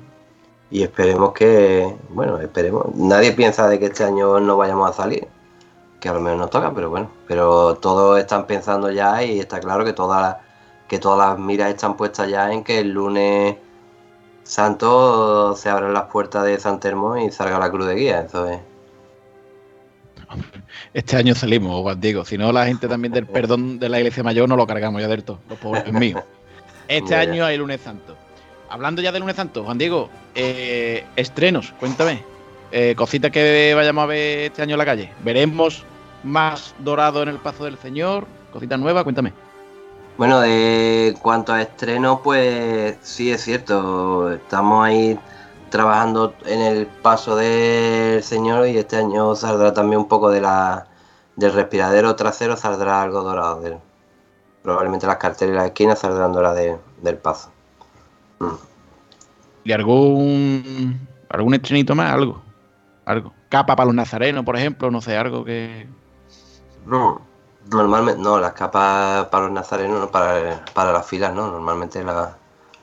y 0.69 0.83
esperemos 0.83 1.33
que, 1.33 1.97
bueno, 2.09 2.39
esperemos, 2.39 2.87
nadie 2.95 3.33
piensa 3.33 3.67
de 3.69 3.79
que 3.79 3.87
este 3.87 4.03
año 4.03 4.39
no 4.39 4.57
vayamos 4.57 4.89
a 4.89 4.93
salir, 4.93 5.27
que 5.99 6.09
a 6.09 6.13
lo 6.13 6.19
mejor 6.21 6.39
nos 6.39 6.49
toca, 6.49 6.73
pero 6.73 6.89
bueno, 6.89 7.09
pero 7.27 7.75
todos 7.75 8.19
están 8.19 8.47
pensando 8.47 8.91
ya 8.91 9.23
y 9.23 9.39
está 9.39 9.59
claro 9.59 9.85
que 9.85 9.93
todas 9.93 10.21
las, 10.21 10.37
que 10.87 10.99
todas 10.99 11.19
las 11.19 11.39
miras 11.39 11.69
están 11.69 11.95
puestas 11.97 12.29
ya 12.29 12.51
en 12.51 12.63
que 12.63 12.79
el 12.79 12.91
lunes 12.91 13.57
santo 14.43 15.55
se 15.55 15.69
abran 15.69 15.93
las 15.93 16.05
puertas 16.05 16.43
de 16.45 16.59
San 16.59 16.79
Telmo 16.79 17.17
y 17.17 17.31
salga 17.31 17.59
la 17.59 17.71
cruz 17.71 17.87
de 17.87 17.95
guía, 17.95 18.21
eso 18.21 18.47
es. 18.47 18.70
Este 20.93 21.17
año 21.17 21.35
salimos, 21.35 21.81
Juan 21.81 21.99
Diego. 21.99 22.25
Si 22.25 22.37
no, 22.37 22.51
la 22.51 22.65
gente 22.65 22.87
también 22.87 23.13
del 23.13 23.25
perdón 23.25 23.79
de 23.79 23.89
la 23.89 23.99
iglesia 23.99 24.23
mayor 24.23 24.47
no 24.47 24.55
lo 24.55 24.67
cargamos 24.67 25.01
ya 25.01 25.07
del 25.07 25.23
todo. 25.23 25.39
Los 25.49 25.59
pobres 25.59 25.91
míos. 25.91 26.21
Este 26.87 27.15
año 27.15 27.45
hay 27.45 27.57
lunes 27.57 27.81
santo. 27.81 28.15
Hablando 28.69 29.01
ya 29.01 29.11
de 29.11 29.19
lunes 29.19 29.35
santo, 29.35 29.63
Juan 29.63 29.77
Diego, 29.77 30.09
eh, 30.35 31.05
estrenos, 31.15 31.73
cuéntame. 31.79 32.23
Eh, 32.71 32.95
cositas 32.95 33.31
que 33.31 33.73
vayamos 33.75 34.03
a 34.03 34.07
ver 34.07 34.39
este 34.45 34.61
año 34.61 34.75
en 34.75 34.79
la 34.79 34.85
calle. 34.85 35.11
¿Veremos 35.23 35.83
más 36.23 36.73
dorado 36.79 37.21
en 37.23 37.29
el 37.29 37.37
paso 37.37 37.65
del 37.65 37.77
Señor? 37.77 38.25
¿Cositas 38.51 38.79
nuevas? 38.79 39.03
Cuéntame. 39.03 39.33
Bueno, 40.17 40.39
de 40.41 41.15
cuanto 41.21 41.53
a 41.53 41.61
estreno, 41.61 42.21
pues 42.23 42.95
sí 43.01 43.31
es 43.31 43.41
cierto, 43.41 44.31
estamos 44.31 44.85
ahí 44.85 45.17
trabajando 45.71 46.35
en 46.45 46.61
el 46.61 46.85
paso 46.85 47.35
del 47.35 48.21
señor 48.21 48.67
y 48.67 48.77
este 48.77 48.97
año 48.97 49.33
saldrá 49.35 49.73
también 49.73 50.01
un 50.01 50.07
poco 50.07 50.29
de 50.29 50.41
la 50.41 50.85
del 51.35 51.53
respiradero 51.53 52.15
trasero, 52.15 52.55
saldrá 52.57 53.01
algo 53.01 53.23
dorado. 53.23 53.61
del- 53.61 53.79
probablemente 54.61 55.07
las 55.07 55.17
carteles 55.17 55.53
y 55.55 55.57
las 55.57 55.65
esquinas 55.65 55.97
saldrán 55.97 56.33
doradas 56.33 56.57
de- 56.57 56.77
del 57.01 57.17
paso. 57.17 57.49
¿Y 59.63 59.71
algún 59.71 61.07
algún 61.29 61.53
estrenito 61.53 61.95
más? 61.95 62.11
¿Algo? 62.13 62.41
Algo. 63.05 63.33
Capa 63.49 63.75
para 63.75 63.85
los 63.87 63.95
nazarenos, 63.95 64.43
por 64.45 64.55
ejemplo, 64.57 64.91
no 64.91 65.01
sé, 65.01 65.17
algo 65.17 65.43
que. 65.43 65.87
No, 66.85 67.21
normalmente, 67.71 68.21
no, 68.21 68.39
las 68.39 68.53
capas 68.53 69.25
para 69.27 69.45
los 69.45 69.53
nazarenos, 69.53 69.99
no, 69.99 70.11
para, 70.11 70.63
para 70.73 70.91
las 70.91 71.05
filas, 71.05 71.33
no. 71.33 71.49
Normalmente 71.51 72.03
la- 72.03 72.37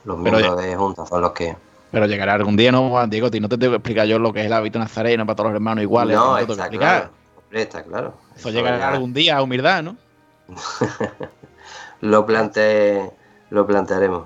los 0.05 0.17
miembros 0.17 0.57
de 0.57 0.75
junta 0.75 1.05
son 1.05 1.21
los 1.21 1.31
que. 1.31 1.55
Pero 1.91 2.05
llegará 2.05 2.33
algún 2.35 2.55
día, 2.55 2.71
¿no, 2.71 2.89
Juan 2.89 3.09
Diego? 3.09 3.29
no 3.39 3.49
te 3.49 3.57
tengo 3.57 3.71
que 3.71 3.77
explicar 3.77 4.05
yo 4.05 4.19
lo 4.19 4.31
que 4.31 4.41
es 4.41 4.45
el 4.45 4.53
hábito 4.53 4.77
nazareno 4.79 5.25
para 5.25 5.35
todos 5.35 5.49
los 5.51 5.55
hermanos 5.55 5.81
iguales. 5.81 6.15
no, 6.15 6.37
está 6.37 6.69
claro. 6.69 7.09
Hombre, 7.37 7.61
está 7.63 7.83
claro. 7.83 8.13
Eso 8.35 8.49
llegará 8.51 8.77
ya 8.77 8.89
algún 8.89 9.13
día, 9.13 9.41
humildad, 9.41 9.83
¿no? 9.83 9.97
Lo, 12.01 12.25
plante, 12.25 13.09
lo 13.49 13.67
plantearemos. 13.67 14.23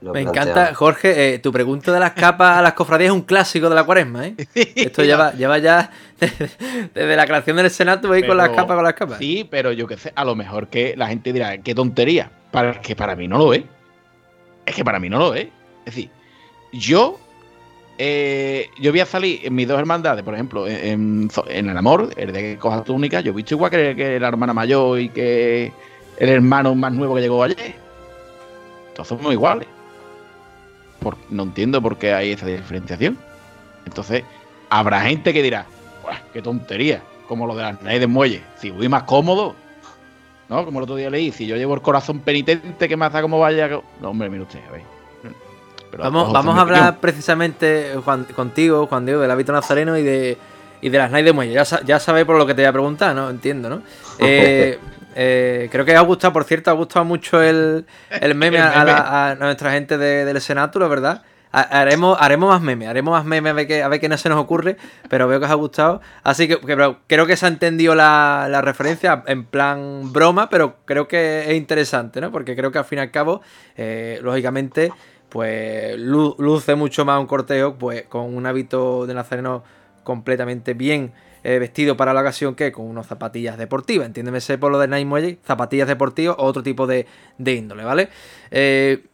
Lo 0.00 0.12
Me 0.12 0.22
planteamos. 0.22 0.50
encanta, 0.50 0.74
Jorge, 0.74 1.34
eh, 1.34 1.38
tu 1.38 1.52
pregunta 1.52 1.92
de 1.92 2.00
las 2.00 2.12
capas 2.12 2.56
a 2.58 2.62
las 2.62 2.72
cofradías 2.72 3.08
es 3.10 3.12
un 3.14 3.22
clásico 3.22 3.68
de 3.68 3.74
la 3.74 3.84
cuaresma, 3.84 4.26
¿eh? 4.26 4.34
Esto 4.54 5.04
lleva, 5.04 5.32
lleva 5.32 5.58
ya 5.58 5.90
desde 6.18 7.16
la 7.16 7.26
creación 7.26 7.56
del 7.58 7.70
Senado 7.70 8.10
ahí 8.12 8.26
con 8.26 8.36
las 8.36 8.48
Pero- 8.48 8.56
capas, 8.62 8.74
con 8.76 8.84
las 8.84 8.94
capas. 8.94 9.18
Sí, 9.18 9.46
pero 9.48 9.72
yo 9.72 9.86
qué 9.86 9.96
sé, 9.96 10.12
a 10.16 10.24
lo 10.24 10.34
mejor 10.34 10.68
que 10.68 10.94
la 10.96 11.06
gente 11.06 11.32
dirá, 11.32 11.58
qué 11.58 11.74
tontería. 11.74 12.30
Para, 12.50 12.80
que 12.80 12.96
para 12.96 13.14
mí 13.14 13.28
no 13.28 13.38
lo 13.38 13.54
es. 13.54 13.62
Es 14.66 14.74
que 14.74 14.84
para 14.84 14.98
mí 14.98 15.08
no 15.08 15.18
lo 15.18 15.34
es. 15.34 15.46
Es 15.84 15.94
decir, 15.94 16.10
yo. 16.72 17.18
eh, 17.98 18.70
yo 18.78 18.90
voy 18.92 19.00
a 19.00 19.06
salir 19.06 19.40
en 19.44 19.54
mis 19.54 19.68
dos 19.68 19.78
hermandades, 19.78 20.22
por 20.24 20.34
ejemplo, 20.34 20.66
en, 20.66 21.28
el 21.48 21.76
amor, 21.76 22.10
el 22.16 22.32
de 22.32 22.40
que 22.40 22.58
cojas 22.58 22.84
túnica, 22.84 23.20
yo 23.20 23.32
he 23.32 23.34
visto 23.34 23.54
igual 23.54 23.70
que, 23.70 23.94
que 23.94 24.18
la 24.18 24.28
hermana 24.28 24.54
mayor 24.54 24.98
y 25.00 25.08
que 25.10 25.72
el 26.18 26.28
hermano 26.28 26.74
más 26.74 26.92
nuevo 26.92 27.14
que 27.16 27.20
llegó 27.22 27.42
ayer. 27.42 27.74
Todos 28.94 29.08
somos 29.08 29.32
iguales. 29.32 29.68
Por- 31.00 31.16
no 31.30 31.42
entiendo 31.44 31.80
por 31.82 31.96
qué 31.98 32.12
hay 32.14 32.32
esa 32.32 32.46
diferenciación. 32.46 33.18
Entonces, 33.86 34.22
habrá 34.68 35.00
gente 35.02 35.32
que 35.32 35.42
dirá, 35.42 35.66
"Buah, 36.02 36.18
qué 36.32 36.42
tontería, 36.42 37.02
como 37.28 37.46
lo 37.46 37.54
de 37.56 37.62
las 37.62 37.82
naves 37.82 38.00
de 38.00 38.06
muelle. 38.06 38.42
Si 38.58 38.70
voy 38.70 38.88
más 38.88 39.04
cómodo, 39.04 39.54
¿no? 40.48 40.64
Como 40.64 40.78
el 40.78 40.84
otro 40.84 40.96
día 40.96 41.08
leí, 41.10 41.32
si 41.32 41.46
yo 41.46 41.56
llevo 41.56 41.74
el 41.74 41.80
corazón 41.82 42.20
penitente, 42.20 42.88
¿qué 42.88 42.96
más 42.96 43.12
da 43.12 43.22
cómo 43.22 43.38
vaya? 43.38 43.68
No, 44.00 44.10
hombre, 44.10 44.28
mire 44.28 44.42
usted, 44.42 44.60
a 44.68 44.72
ver. 44.72 44.99
Pero 45.90 46.02
Vamos, 46.04 46.32
vamos 46.32 46.56
a 46.56 46.60
hablar 46.62 46.80
opinión. 46.80 46.98
precisamente 47.00 47.94
Juan, 48.04 48.24
contigo, 48.34 48.86
Juan 48.86 49.04
Diego, 49.06 49.20
del 49.20 49.30
hábito 49.30 49.52
nazareno 49.52 49.96
y 49.98 50.02
de, 50.02 50.38
y 50.80 50.88
de 50.88 50.98
las 50.98 51.10
Night 51.10 51.24
de 51.24 51.32
Muelle. 51.32 51.52
Ya, 51.54 51.64
ya 51.84 51.98
sabéis 51.98 52.26
por 52.26 52.36
lo 52.36 52.46
que 52.46 52.54
te 52.54 52.62
voy 52.62 52.68
a 52.68 52.72
preguntar, 52.72 53.14
¿no? 53.14 53.28
Entiendo, 53.30 53.68
¿no? 53.68 53.82
Eh, 54.18 54.78
eh, 55.16 55.68
creo 55.72 55.84
que 55.84 55.96
ha 55.96 56.00
gustado, 56.02 56.32
por 56.32 56.44
cierto, 56.44 56.70
ha 56.70 56.74
gustado 56.74 57.04
mucho 57.04 57.42
el, 57.42 57.84
el 58.10 58.34
meme, 58.34 58.58
El 58.58 58.62
a, 58.62 58.70
meme. 58.70 58.84
la- 58.92 59.30
a 59.30 59.34
nuestra 59.34 59.72
gente 59.72 59.98
de- 59.98 60.24
del 60.24 60.40
Senato, 60.40 60.78
la 60.78 60.86
verdad. 60.88 61.22
Ha- 61.52 61.80
Haremos, 61.80 62.16
haremos 62.20 62.48
más 62.50 62.60
memes, 62.60 62.86
haremos 62.88 63.10
más 63.12 63.24
memes 63.24 63.50
a 63.50 63.54
ver, 63.54 63.66
qué, 63.66 63.82
a 63.82 63.88
ver 63.88 63.98
qué 63.98 64.08
no 64.08 64.16
se 64.16 64.28
nos 64.28 64.38
ocurre, 64.38 64.76
pero 65.08 65.26
veo 65.26 65.40
que 65.40 65.46
os 65.46 65.50
ha 65.50 65.54
gustado. 65.56 66.00
Así 66.22 66.46
que, 66.46 66.58
creo 67.08 67.26
que 67.26 67.36
se 67.36 67.44
ha 67.46 67.48
entendido 67.48 67.96
la, 67.96 68.46
la 68.48 68.60
referencia 68.60 69.24
en 69.26 69.44
plan 69.46 70.12
broma, 70.12 70.48
pero 70.48 70.76
creo 70.84 71.08
que 71.08 71.50
es 71.50 71.56
interesante, 71.56 72.20
¿no? 72.20 72.30
Porque 72.30 72.54
creo 72.54 72.70
que 72.70 72.78
al 72.78 72.84
fin 72.84 72.98
y 72.98 73.02
al 73.02 73.10
cabo, 73.10 73.40
eh, 73.76 74.20
lógicamente, 74.22 74.92
pues 75.30 75.96
lu- 75.98 76.36
luce 76.38 76.74
mucho 76.74 77.04
más 77.04 77.18
un 77.20 77.26
cortejo 77.26 77.74
pues 77.74 78.02
con 78.04 78.34
un 78.34 78.46
hábito 78.46 79.06
de 79.06 79.14
nazareno 79.14 79.62
completamente 80.04 80.74
bien 80.74 81.12
eh, 81.42 81.58
vestido 81.58 81.96
para 81.96 82.12
la 82.12 82.20
ocasión 82.20 82.54
que 82.54 82.70
con 82.72 82.84
unas 82.86 83.06
zapatillas 83.06 83.56
deportivas. 83.56 84.06
Entiéndeme 84.06 84.40
por 84.58 84.70
lo 84.70 84.78
de 84.78 84.88
Night 84.88 85.06
Muelle, 85.06 85.38
zapatillas 85.46 85.88
deportivas 85.88 86.36
o 86.38 86.44
otro 86.44 86.62
tipo 86.62 86.86
de, 86.86 87.06
de 87.38 87.54
índole, 87.54 87.84
¿vale? 87.84 88.10
Eh, 88.50 89.04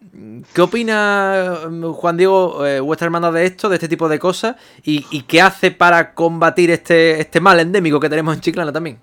¿Qué 0.52 0.60
opina 0.62 1.60
mm, 1.70 1.92
Juan 1.92 2.16
Diego, 2.16 2.66
eh, 2.66 2.80
vuestra 2.80 3.06
hermandad 3.06 3.32
de 3.32 3.44
esto, 3.46 3.68
de 3.68 3.76
este 3.76 3.88
tipo 3.88 4.08
de 4.08 4.18
cosas? 4.18 4.56
¿Y, 4.82 5.06
y 5.10 5.22
qué 5.22 5.40
hace 5.40 5.70
para 5.70 6.14
combatir 6.14 6.70
este, 6.70 7.20
este 7.20 7.40
mal 7.40 7.60
endémico 7.60 8.00
que 8.00 8.08
tenemos 8.08 8.34
en 8.34 8.40
Chiclana 8.40 8.72
también? 8.72 8.98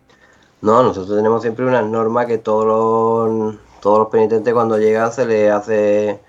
No, 0.62 0.82
nosotros 0.82 1.16
tenemos 1.16 1.42
siempre 1.42 1.66
una 1.66 1.82
norma 1.82 2.26
que 2.26 2.38
todos 2.40 2.66
los, 2.66 3.56
todos 3.82 4.00
los 4.00 4.08
penitentes 4.08 4.54
cuando 4.54 4.78
llegan 4.80 5.12
se 5.12 5.26
les 5.26 5.52
hace 5.52 6.20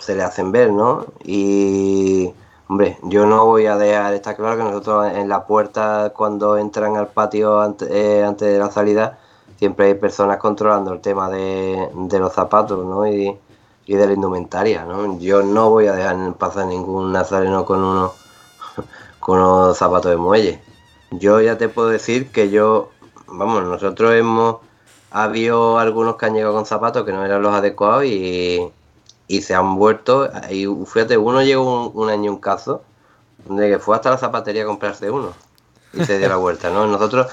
se 0.00 0.14
le 0.16 0.22
hacen 0.22 0.52
ver, 0.52 0.72
¿no? 0.72 1.06
Y 1.24 2.32
hombre, 2.68 2.98
yo 3.02 3.26
no 3.26 3.46
voy 3.46 3.66
a 3.66 3.76
dejar, 3.76 4.14
está 4.14 4.34
claro 4.36 4.56
que 4.56 4.64
nosotros 4.64 5.06
en 5.12 5.28
la 5.28 5.46
puerta 5.46 6.12
cuando 6.14 6.58
entran 6.58 6.96
al 6.96 7.08
patio 7.08 7.60
ante- 7.60 7.86
eh, 8.20 8.24
antes 8.24 8.48
de 8.52 8.58
la 8.58 8.70
salida, 8.70 9.18
siempre 9.56 9.86
hay 9.86 9.94
personas 9.94 10.38
controlando 10.38 10.92
el 10.92 11.00
tema 11.00 11.28
de, 11.30 11.88
de 11.94 12.18
los 12.18 12.32
zapatos, 12.32 12.84
¿no? 12.84 13.06
Y, 13.06 13.36
y 13.86 13.94
de 13.96 14.06
la 14.06 14.12
indumentaria, 14.12 14.84
¿no? 14.84 15.18
Yo 15.18 15.42
no 15.42 15.70
voy 15.70 15.86
a 15.86 15.94
dejar 15.94 16.34
pasar 16.36 16.66
ningún 16.66 17.12
nazareno 17.12 17.64
con 17.64 17.82
unos 17.82 18.12
con 19.20 19.38
unos 19.40 19.76
zapatos 19.78 20.10
de 20.10 20.16
muelle. 20.16 20.62
Yo 21.10 21.40
ya 21.40 21.56
te 21.58 21.68
puedo 21.68 21.88
decir 21.88 22.30
que 22.32 22.50
yo, 22.50 22.90
vamos, 23.26 23.64
nosotros 23.64 24.12
hemos, 24.14 24.58
ha 25.10 25.24
habido 25.24 25.78
algunos 25.78 26.16
que 26.16 26.26
han 26.26 26.34
llegado 26.34 26.54
con 26.54 26.66
zapatos 26.66 27.04
que 27.04 27.12
no 27.12 27.24
eran 27.24 27.42
los 27.42 27.54
adecuados 27.54 28.04
y, 28.04 28.70
y 29.28 29.42
se 29.42 29.54
han 29.54 29.76
vuelto, 29.76 30.30
y 30.50 30.66
fíjate, 30.86 31.18
uno 31.18 31.42
llegó 31.42 31.90
un, 31.90 32.08
año 32.08 32.32
un 32.32 32.40
caso, 32.40 32.82
de 33.44 33.68
que 33.68 33.78
fue 33.78 33.94
hasta 33.94 34.10
la 34.10 34.18
zapatería 34.18 34.62
a 34.62 34.66
comprarse 34.66 35.10
uno 35.10 35.32
y 35.92 36.04
se 36.04 36.18
dio 36.18 36.28
la 36.28 36.36
vuelta, 36.36 36.70
¿no? 36.70 36.86
Nosotros, 36.86 37.30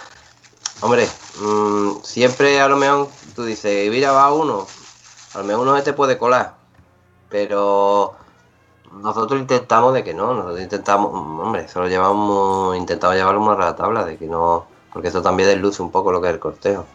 hombre, 0.82 1.08
mm, 1.40 2.04
siempre 2.04 2.60
a 2.62 2.68
lo 2.68 2.78
mejor 2.78 3.08
tú 3.34 3.44
dices, 3.46 3.90
mira, 3.90 4.12
va 4.12 4.34
uno, 4.34 4.68
a 5.34 5.38
lo 5.40 5.44
mejor 5.46 5.68
uno 5.68 5.84
te 5.84 5.94
puede 5.94 6.18
colar, 6.18 6.56
pero 7.30 8.14
nosotros 8.92 9.40
intentamos 9.40 9.94
de 9.94 10.04
que 10.04 10.14
no, 10.14 10.34
nosotros 10.34 10.62
intentamos, 10.62 11.14
hombre, 11.14 11.68
solo 11.70 11.88
llevamos, 11.88 12.76
intentamos 12.76 13.16
llevarlo 13.16 13.40
más 13.40 13.58
a 13.58 13.62
la 13.62 13.76
tabla, 13.76 14.06
de 14.06 14.18
que 14.18 14.28
no, 14.28 14.66
porque 14.92 15.08
eso 15.08 15.22
también 15.22 15.50
desluce 15.50 15.82
un 15.82 15.92
poco 15.92 16.12
lo 16.12 16.22
que 16.22 16.28
es 16.28 16.34
el 16.34 16.40
cortejo. 16.40 16.86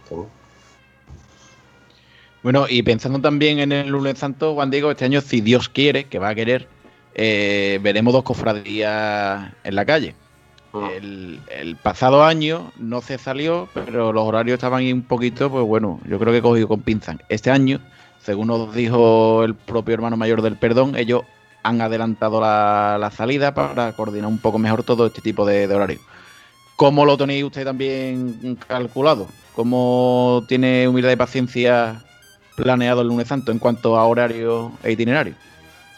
Bueno, 2.43 2.67
y 2.69 2.83
pensando 2.83 3.21
también 3.21 3.59
en 3.59 3.73
el 3.73 3.89
lunes 3.89 4.19
santo, 4.19 4.55
Juan 4.55 4.71
Diego, 4.71 4.91
este 4.91 5.05
año, 5.05 5.21
si 5.21 5.41
Dios 5.43 5.69
quiere, 5.69 6.05
que 6.05 6.19
va 6.19 6.31
a 6.31 6.35
querer, 6.35 6.69
eh, 7.15 7.79
veremos 7.83 8.15
dos 8.15 8.23
cofradías 8.23 9.53
en 9.63 9.75
la 9.75 9.85
calle. 9.85 10.15
El, 10.97 11.41
el 11.51 11.77
pasado 11.77 12.25
año 12.25 12.73
no 12.79 13.03
se 13.03 13.19
salió, 13.19 13.69
pero 13.75 14.13
los 14.13 14.25
horarios 14.25 14.55
estaban 14.55 14.81
ahí 14.81 14.93
un 14.93 15.03
poquito, 15.03 15.51
pues 15.51 15.67
bueno, 15.67 16.01
yo 16.09 16.19
creo 16.19 16.33
que 16.33 16.41
cogido 16.41 16.69
con 16.69 16.81
pinzas. 16.81 17.17
Este 17.29 17.51
año, 17.51 17.81
según 18.23 18.47
nos 18.47 18.73
dijo 18.75 19.43
el 19.45 19.55
propio 19.55 19.95
hermano 19.95 20.17
mayor 20.17 20.43
del 20.43 20.57
perdón, 20.57 20.97
ellos 20.97 21.23
han 21.63 21.81
adelantado 21.83 22.41
la, 22.41 22.97
la 22.99 23.11
salida 23.11 23.53
para 23.53 23.93
coordinar 23.93 24.29
un 24.29 24.39
poco 24.39 24.59
mejor 24.59 24.83
todo 24.83 25.07
este 25.07 25.21
tipo 25.21 25.45
de, 25.45 25.67
de 25.67 25.75
horarios. 25.75 26.01
¿Cómo 26.77 27.05
lo 27.05 27.19
tenéis 27.19 27.45
usted 27.45 27.65
también 27.65 28.57
calculado? 28.67 29.27
¿Cómo 29.55 30.45
tiene 30.49 30.89
humildad 30.89 31.11
y 31.11 31.17
paciencia 31.17 32.03
planeado 32.57 33.01
el 33.01 33.09
lunes 33.09 33.29
santo 33.29 33.53
en 33.53 33.59
cuanto 33.59 33.97
a 33.97 34.05
horario 34.07 34.73
e 34.83 34.93
itinerario? 34.93 35.35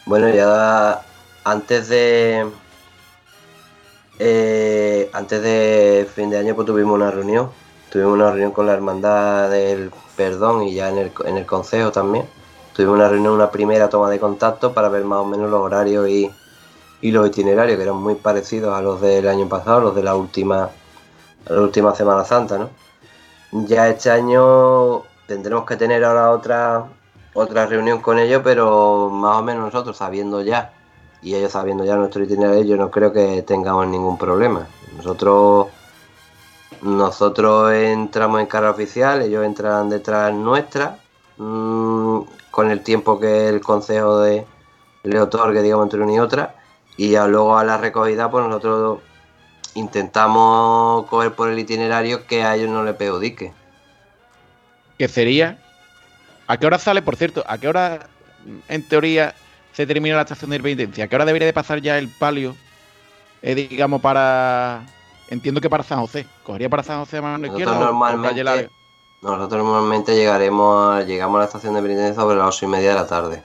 Bueno, 0.05 0.29
ya 0.29 1.01
antes 1.43 1.89
de 1.89 2.45
eh, 4.19 5.09
antes 5.13 5.41
de 5.41 6.07
fin 6.13 6.29
de 6.29 6.37
año 6.37 6.55
pues 6.55 6.67
tuvimos 6.67 6.95
una 6.95 7.11
reunión, 7.11 7.49
tuvimos 7.91 8.13
una 8.13 8.29
reunión 8.29 8.51
con 8.51 8.67
la 8.67 8.73
hermandad 8.73 9.49
del 9.49 9.91
perdón 10.15 10.63
y 10.63 10.75
ya 10.75 10.89
en 10.89 10.97
el, 10.97 11.11
en 11.25 11.37
el 11.37 11.45
consejo 11.45 11.91
también. 11.91 12.25
Tuvimos 12.73 12.95
una 12.95 13.09
reunión, 13.09 13.33
una 13.33 13.51
primera 13.51 13.89
toma 13.89 14.09
de 14.09 14.19
contacto 14.19 14.73
para 14.73 14.89
ver 14.89 15.03
más 15.03 15.19
o 15.19 15.25
menos 15.25 15.49
los 15.49 15.61
horarios 15.61 16.07
y, 16.09 16.31
y 17.01 17.11
los 17.11 17.27
itinerarios 17.27 17.77
que 17.77 17.83
eran 17.83 17.97
muy 17.97 18.15
parecidos 18.15 18.73
a 18.73 18.81
los 18.81 18.99
del 19.01 19.27
año 19.27 19.47
pasado, 19.47 19.81
los 19.81 19.95
de 19.95 20.03
la 20.03 20.15
última, 20.15 20.69
la 21.47 21.61
última 21.61 21.93
Semana 21.95 22.23
Santa, 22.25 22.57
¿no? 22.57 22.69
Ya 23.67 23.87
este 23.89 24.09
año 24.09 25.03
tendremos 25.33 25.65
que 25.65 25.75
tener 25.75 26.03
ahora 26.03 26.31
otra 26.31 26.85
otra 27.33 27.65
reunión 27.65 27.99
con 27.99 28.19
ellos, 28.19 28.41
pero 28.43 29.09
más 29.09 29.37
o 29.37 29.43
menos 29.43 29.65
nosotros 29.65 29.97
sabiendo 29.97 30.41
ya 30.41 30.73
y 31.21 31.35
ellos 31.35 31.53
sabiendo 31.53 31.85
ya 31.85 31.95
nuestro 31.95 32.23
itinerario, 32.23 32.63
yo 32.63 32.77
no 32.77 32.91
creo 32.91 33.11
que 33.13 33.41
tengamos 33.43 33.87
ningún 33.87 34.17
problema. 34.17 34.67
Nosotros 34.97 35.67
nosotros 36.81 37.71
entramos 37.73 38.41
en 38.41 38.47
carga 38.47 38.71
oficial, 38.71 39.21
ellos 39.21 39.45
entran 39.45 39.89
detrás 39.89 40.33
nuestra, 40.33 40.99
mm, 41.37 42.19
con 42.51 42.71
el 42.71 42.83
tiempo 42.83 43.19
que 43.19 43.47
el 43.47 43.61
consejo 43.61 44.19
de, 44.19 44.45
le 45.03 45.21
otorgue, 45.21 45.61
digamos, 45.61 45.85
entre 45.85 46.01
una 46.01 46.13
y 46.13 46.19
otra, 46.19 46.55
y 46.97 47.11
ya 47.11 47.25
luego 47.27 47.57
a 47.57 47.63
la 47.63 47.77
recogida, 47.77 48.29
pues 48.29 48.45
nosotros 48.45 48.99
intentamos 49.75 51.05
coger 51.07 51.33
por 51.33 51.49
el 51.49 51.57
itinerario 51.57 52.27
que 52.27 52.43
a 52.43 52.55
ellos 52.55 52.69
no 52.69 52.83
le 52.83 52.93
perjudique. 52.93 53.53
Que 54.97 55.07
sería. 55.07 55.57
¿A 56.47 56.57
qué 56.57 56.65
hora 56.67 56.77
sale, 56.79 57.01
por 57.01 57.15
cierto? 57.15 57.43
¿A 57.47 57.57
qué 57.57 57.67
hora, 57.67 58.09
en 58.67 58.87
teoría, 58.87 59.35
se 59.73 59.87
termina 59.87 60.15
la 60.15 60.21
estación 60.23 60.51
de 60.51 60.59
penitencia? 60.59 61.05
¿A 61.05 61.07
qué 61.07 61.15
hora 61.15 61.25
debería 61.25 61.45
de 61.47 61.53
pasar 61.53 61.81
ya 61.81 61.97
el 61.97 62.09
palio? 62.09 62.55
eh, 63.41 63.55
digamos, 63.55 64.01
para. 64.01 64.83
Entiendo 65.27 65.59
que 65.61 65.69
para 65.69 65.83
San 65.83 65.99
José. 65.99 66.27
¿Cogería 66.43 66.69
para 66.69 66.83
San 66.83 66.99
José 66.99 67.17
a 67.17 67.21
mano 67.21 67.39
Nosotros 67.39 67.65
izquierda? 67.75 67.91
normalmente, 67.91 68.69
nosotros 69.21 69.63
normalmente 69.65 70.15
llegaremos 70.15 70.95
a- 70.95 71.03
llegamos 71.03 71.35
a 71.37 71.39
la 71.39 71.45
estación 71.45 71.73
de 71.73 71.81
penitencia 71.81 72.15
sobre 72.15 72.37
las 72.37 72.47
ocho 72.55 72.65
y 72.65 72.69
media 72.69 72.89
de 72.89 72.95
la 72.95 73.07
tarde. 73.07 73.43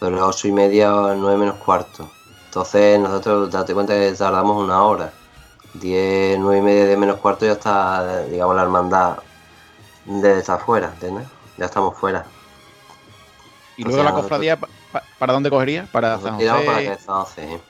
Sobre 0.00 0.16
las 0.16 0.24
ocho 0.24 0.48
y 0.48 0.52
media 0.52 0.94
o 0.94 1.14
nueve 1.14 1.38
menos 1.38 1.56
cuarto. 1.56 2.10
Entonces 2.46 2.98
nosotros, 3.00 3.50
date 3.50 3.74
cuenta 3.74 3.94
que 3.94 4.12
tardamos 4.12 4.62
una 4.62 4.82
hora. 4.84 5.12
10, 5.74 6.38
9 6.38 6.58
y 6.58 6.62
media 6.62 6.86
de 6.86 6.96
menos 6.96 7.16
cuarto 7.18 7.44
ya 7.46 7.52
está, 7.52 8.24
digamos, 8.26 8.54
la 8.56 8.62
hermandad 8.62 9.18
de 10.04 10.38
estar 10.38 10.60
fuera, 10.60 10.88
¿entiendes? 10.88 11.26
Ya 11.56 11.66
estamos 11.66 11.96
fuera. 11.96 12.24
¿Y 13.76 13.82
O 13.82 13.88
luego 13.88 13.96
sea, 13.96 14.04
la 14.04 14.10
nosotros- 14.10 14.30
cofradía, 14.30 14.56
pa- 14.60 14.68
pa- 14.92 15.02
para 15.18 15.32
dónde 15.32 15.50
cogería? 15.50 15.88
Para 15.90 16.18
San 16.20 16.38
para 16.38 16.54
José. 16.56 16.84
que 16.84 16.96
San 16.98 17.14
José, 17.16 17.48
sí. 17.48 17.60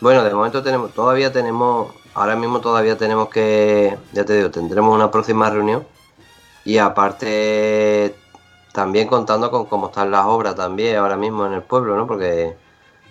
Bueno, 0.00 0.22
de 0.24 0.32
momento 0.34 0.62
tenemos, 0.62 0.92
todavía 0.92 1.32
tenemos, 1.32 1.92
ahora 2.14 2.36
mismo 2.36 2.60
todavía 2.60 2.96
tenemos 2.96 3.28
que, 3.28 3.96
ya 4.12 4.24
te 4.24 4.34
digo, 4.36 4.50
tendremos 4.50 4.94
una 4.94 5.10
próxima 5.10 5.50
reunión 5.50 5.84
y 6.64 6.78
aparte 6.78 8.14
también 8.72 9.08
contando 9.08 9.50
con 9.50 9.66
cómo 9.66 9.86
están 9.88 10.10
las 10.10 10.26
obras 10.26 10.54
también 10.54 10.96
ahora 10.96 11.16
mismo 11.16 11.46
en 11.46 11.52
el 11.52 11.62
pueblo, 11.62 11.96
¿no? 11.96 12.06
Porque 12.06 12.56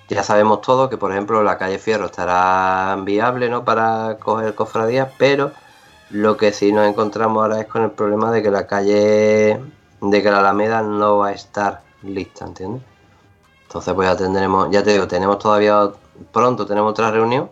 ya 0.07 0.23
sabemos 0.23 0.61
todos 0.61 0.89
que, 0.89 0.95
por 0.97 1.11
ejemplo, 1.11 1.43
la 1.43 1.57
calle 1.57 1.77
Fierro 1.79 2.05
estará 2.05 2.95
viable, 3.01 3.49
¿no? 3.49 3.65
Para 3.65 4.17
coger 4.19 4.55
cofradías, 4.55 5.09
pero 5.17 5.51
lo 6.09 6.37
que 6.37 6.51
sí 6.51 6.71
nos 6.71 6.87
encontramos 6.87 7.41
ahora 7.41 7.59
es 7.59 7.67
con 7.67 7.83
el 7.83 7.91
problema 7.91 8.31
de 8.31 8.41
que 8.41 8.51
la 8.51 8.67
calle, 8.67 9.59
de 10.01 10.23
que 10.23 10.31
la 10.31 10.39
Alameda 10.39 10.81
no 10.81 11.19
va 11.19 11.29
a 11.29 11.31
estar 11.33 11.81
lista, 12.03 12.45
¿entiendes? 12.45 12.81
Entonces 13.63 13.93
pues 13.93 14.07
ya 14.07 14.15
tendremos, 14.15 14.69
ya 14.71 14.83
te 14.83 14.93
digo, 14.93 15.07
tenemos 15.07 15.39
todavía 15.39 15.89
pronto 16.31 16.65
tenemos 16.65 16.91
otra 16.91 17.11
reunión 17.11 17.49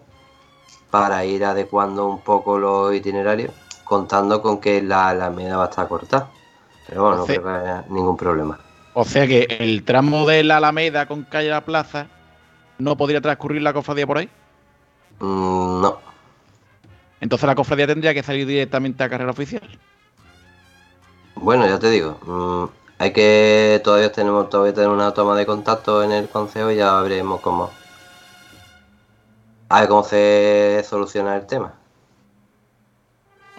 para 0.89 1.25
ir 1.25 1.43
adecuando 1.43 2.07
un 2.07 2.21
poco 2.21 2.57
los 2.57 2.95
itinerarios, 2.95 3.51
contando 3.83 4.41
con 4.41 4.59
que 4.59 4.81
la 4.81 5.09
Alameda 5.09 5.57
va 5.57 5.65
a 5.65 5.69
estar 5.69 5.87
cortada. 5.87 6.29
Pero 6.87 7.01
bueno, 7.01 7.17
no 7.17 7.25
creo 7.25 7.43
que 7.43 7.49
haya 7.49 7.85
ningún 7.89 8.15
problema. 8.15 8.59
O 8.93 9.03
sea 9.03 9.27
que 9.27 9.45
el 9.59 9.83
tramo 9.83 10.25
de 10.25 10.43
la 10.43 10.57
Alameda 10.57 11.05
con 11.05 11.23
calle 11.23 11.49
La 11.49 11.65
Plaza 11.65 12.07
no 12.77 12.95
podría 12.95 13.19
transcurrir 13.19 13.61
la 13.61 13.73
cofradía 13.73 14.07
por 14.07 14.19
ahí. 14.19 14.29
Mm, 15.19 15.81
no. 15.81 16.04
Entonces 17.21 17.47
la 17.47 17.55
cofradía 17.55 17.87
tendría 17.87 18.13
que 18.13 18.23
salir 18.23 18.45
directamente 18.45 19.03
a 19.03 19.09
carrera 19.09 19.31
oficial. 19.31 19.61
Bueno, 21.35 21.67
ya 21.67 21.79
te 21.79 21.89
digo, 21.89 22.17
mm, 22.25 23.01
hay 23.01 23.11
que 23.11 23.81
todavía 23.83 24.11
tenemos 24.11 24.49
todavía 24.49 24.73
tenemos 24.73 24.95
una 24.95 25.13
toma 25.13 25.35
de 25.35 25.45
contacto 25.45 26.03
en 26.03 26.11
el 26.11 26.27
consejo 26.29 26.71
y 26.71 26.77
ya 26.77 26.99
veremos 27.01 27.41
cómo 27.41 27.69
a 29.69 29.79
ver 29.81 29.89
cómo 29.89 30.03
se 30.03 30.83
soluciona 30.87 31.35
el 31.35 31.45
tema. 31.45 31.73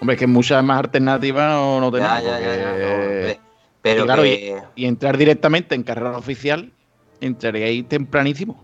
Hombre, 0.00 0.14
es 0.14 0.20
que 0.20 0.26
muchas 0.26 0.62
más 0.62 0.78
alternativas 0.78 1.50
no, 1.52 1.80
no 1.80 1.90
tenemos. 1.90 2.22
Ya, 2.22 2.30
no. 2.30 3.34
Pero 3.82 4.02
y 4.02 4.06
claro, 4.06 4.22
que- 4.22 4.68
y, 4.76 4.82
y 4.82 4.86
entrar 4.86 5.16
directamente 5.16 5.74
en 5.74 5.82
carrera 5.82 6.16
oficial, 6.16 6.72
entraríais 7.20 7.88
tempranísimo. 7.88 8.62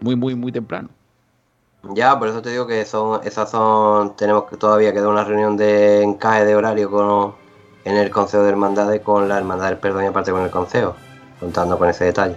Muy, 0.00 0.14
muy, 0.16 0.34
muy 0.34 0.52
temprano. 0.52 0.90
Ya, 1.90 2.18
por 2.18 2.28
eso 2.28 2.40
te 2.40 2.50
digo 2.50 2.66
que 2.66 2.84
son, 2.86 3.20
esas 3.24 3.50
son, 3.50 4.16
tenemos 4.16 4.44
que 4.44 4.56
todavía 4.56 4.92
queda 4.92 5.08
una 5.08 5.24
reunión 5.24 5.56
de 5.56 6.02
encaje 6.02 6.44
de 6.46 6.56
horario 6.56 6.90
con, 6.90 7.34
en 7.84 7.96
el 7.96 8.10
Consejo 8.10 8.42
de 8.42 8.50
Hermandades 8.50 9.02
con 9.02 9.28
la 9.28 9.36
Hermandad 9.38 9.68
del 9.68 9.78
Perdón 9.78 10.04
y 10.04 10.06
aparte 10.06 10.30
con 10.32 10.42
el 10.42 10.50
Consejo, 10.50 10.96
contando 11.38 11.78
con 11.78 11.88
ese 11.90 12.06
detalle. 12.06 12.36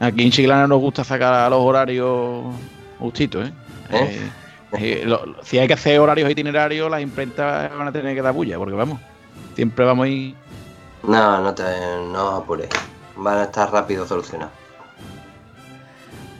Aquí 0.00 0.24
en 0.24 0.30
Chiclana 0.30 0.66
nos 0.66 0.78
gusta 0.80 1.04
sacar 1.04 1.32
a 1.32 1.48
los 1.50 1.60
horarios 1.60 2.54
justitos, 2.98 3.48
¿eh? 3.48 3.52
Eh, 3.90 4.30
eh, 4.72 5.02
lo- 5.06 5.24
lo- 5.24 5.42
si 5.42 5.58
hay 5.58 5.66
que 5.66 5.74
hacer 5.74 5.98
horarios 5.98 6.30
itinerarios, 6.30 6.90
las 6.90 7.00
imprentas 7.00 7.74
van 7.76 7.88
a 7.88 7.92
tener 7.92 8.14
que 8.14 8.22
dar 8.22 8.34
bulla, 8.34 8.58
porque 8.58 8.74
vamos, 8.74 9.00
siempre 9.56 9.84
vamos 9.86 10.04
a 10.04 10.08
ir. 10.08 10.36
No, 11.02 11.40
no 11.40 11.54
te 11.54 11.62
no 12.12 12.36
apures, 12.36 12.68
van 13.16 13.38
a 13.38 13.44
estar 13.44 13.72
rápido 13.72 14.06
solucionados. 14.06 14.52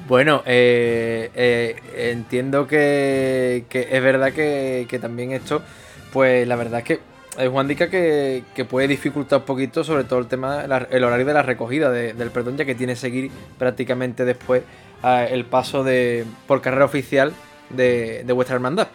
Bueno, 0.09 0.42
eh, 0.46 1.30
eh, 1.34 1.76
entiendo 2.12 2.66
que, 2.66 3.66
es 3.70 4.02
verdad 4.02 4.32
que, 4.32 4.86
también 5.00 5.32
esto, 5.32 5.61
pues 6.14 6.48
la 6.48 6.56
verdad 6.56 6.78
es 6.80 6.84
que 6.86 7.00
es 7.38 7.48
Juan 7.50 7.68
Dica 7.68 7.90
que, 7.90 8.42
que 8.54 8.64
puede 8.64 8.88
dificultar 8.88 9.40
un 9.40 9.44
poquito, 9.44 9.84
sobre 9.84 10.04
todo 10.04 10.18
el 10.18 10.26
tema, 10.26 10.64
el 10.64 11.04
horario 11.04 11.26
de 11.26 11.34
la 11.34 11.42
recogida 11.42 11.90
de- 11.90 12.14
del 12.14 12.30
perdón, 12.30 12.56
ya 12.56 12.64
que 12.64 12.74
tiene 12.74 12.94
que 12.94 13.00
seguir 13.00 13.30
prácticamente 13.59 14.24
después 14.24 14.62
el 15.30 15.44
paso 15.44 15.84
de 15.84 16.24
por 16.46 16.62
carrera 16.62 16.86
oficial 16.86 17.32
de, 17.68 18.24
de 18.24 18.32
vuestra 18.32 18.54
hermandad. 18.56 18.88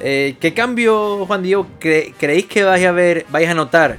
Eh, 0.00 0.34
¿Qué 0.40 0.52
cambio, 0.52 1.24
Juan 1.24 1.42
Diego, 1.44 1.66
cre- 1.80 2.12
creéis 2.18 2.46
que 2.46 2.64
vais 2.64 2.84
a 2.84 2.90
ver, 2.92 3.24
vais 3.30 3.48
a 3.48 3.54
notar 3.54 3.98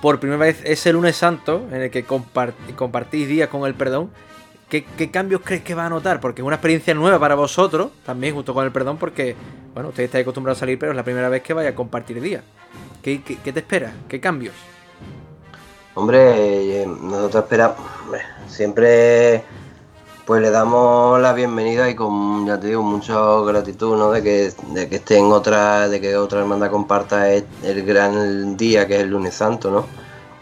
por 0.00 0.20
primera 0.20 0.38
vez 0.38 0.60
ese 0.64 0.92
lunes 0.92 1.16
santo 1.16 1.66
en 1.72 1.82
el 1.82 1.90
que 1.90 2.06
compart- 2.06 2.54
compartís 2.76 3.26
días 3.26 3.48
con 3.48 3.66
el 3.66 3.74
perdón? 3.74 4.10
¿Qué, 4.72 5.10
cambios 5.10 5.42
crees 5.44 5.62
que 5.62 5.74
va 5.74 5.84
a 5.84 5.90
notar? 5.90 6.18
Porque 6.18 6.40
es 6.40 6.46
una 6.46 6.56
experiencia 6.56 6.94
nueva 6.94 7.18
para 7.18 7.34
vosotros, 7.34 7.90
también 8.06 8.34
junto 8.34 8.54
con 8.54 8.64
el 8.64 8.72
perdón, 8.72 8.96
porque, 8.96 9.36
bueno, 9.74 9.90
ustedes 9.90 10.06
estáis 10.06 10.22
acostumbrados 10.22 10.56
a 10.56 10.60
salir, 10.60 10.78
pero 10.78 10.92
es 10.92 10.96
la 10.96 11.04
primera 11.04 11.28
vez 11.28 11.42
que 11.42 11.52
vais 11.52 11.68
a 11.68 11.74
compartir 11.74 12.22
días. 12.22 12.42
¿Qué, 13.02 13.18
te 13.18 13.50
espera? 13.50 13.92
¿Qué 14.08 14.18
cambios? 14.18 14.54
Hombre, 15.92 16.80
eh, 16.80 16.86
nosotros 16.86 17.42
esperamos, 17.42 17.76
siempre 18.46 19.44
pues 20.24 20.40
le 20.40 20.50
damos 20.50 21.20
la 21.20 21.34
bienvenida 21.34 21.90
y 21.90 21.94
con, 21.94 22.46
ya 22.46 22.58
te 22.58 22.68
digo, 22.68 22.82
mucha 22.82 23.14
gratitud, 23.42 23.98
¿no? 23.98 24.10
De 24.10 24.22
que, 24.22 24.54
de 24.68 24.88
que 24.88 24.96
esté 24.96 25.18
en 25.18 25.26
otra, 25.26 25.86
de 25.90 26.00
que 26.00 26.16
otra 26.16 26.40
hermandad 26.40 26.70
comparta 26.70 27.30
el, 27.30 27.44
el 27.62 27.84
gran 27.84 28.56
día 28.56 28.86
que 28.86 28.94
es 28.94 29.02
el 29.02 29.10
lunes 29.10 29.34
santo, 29.34 29.70
¿no? 29.70 29.84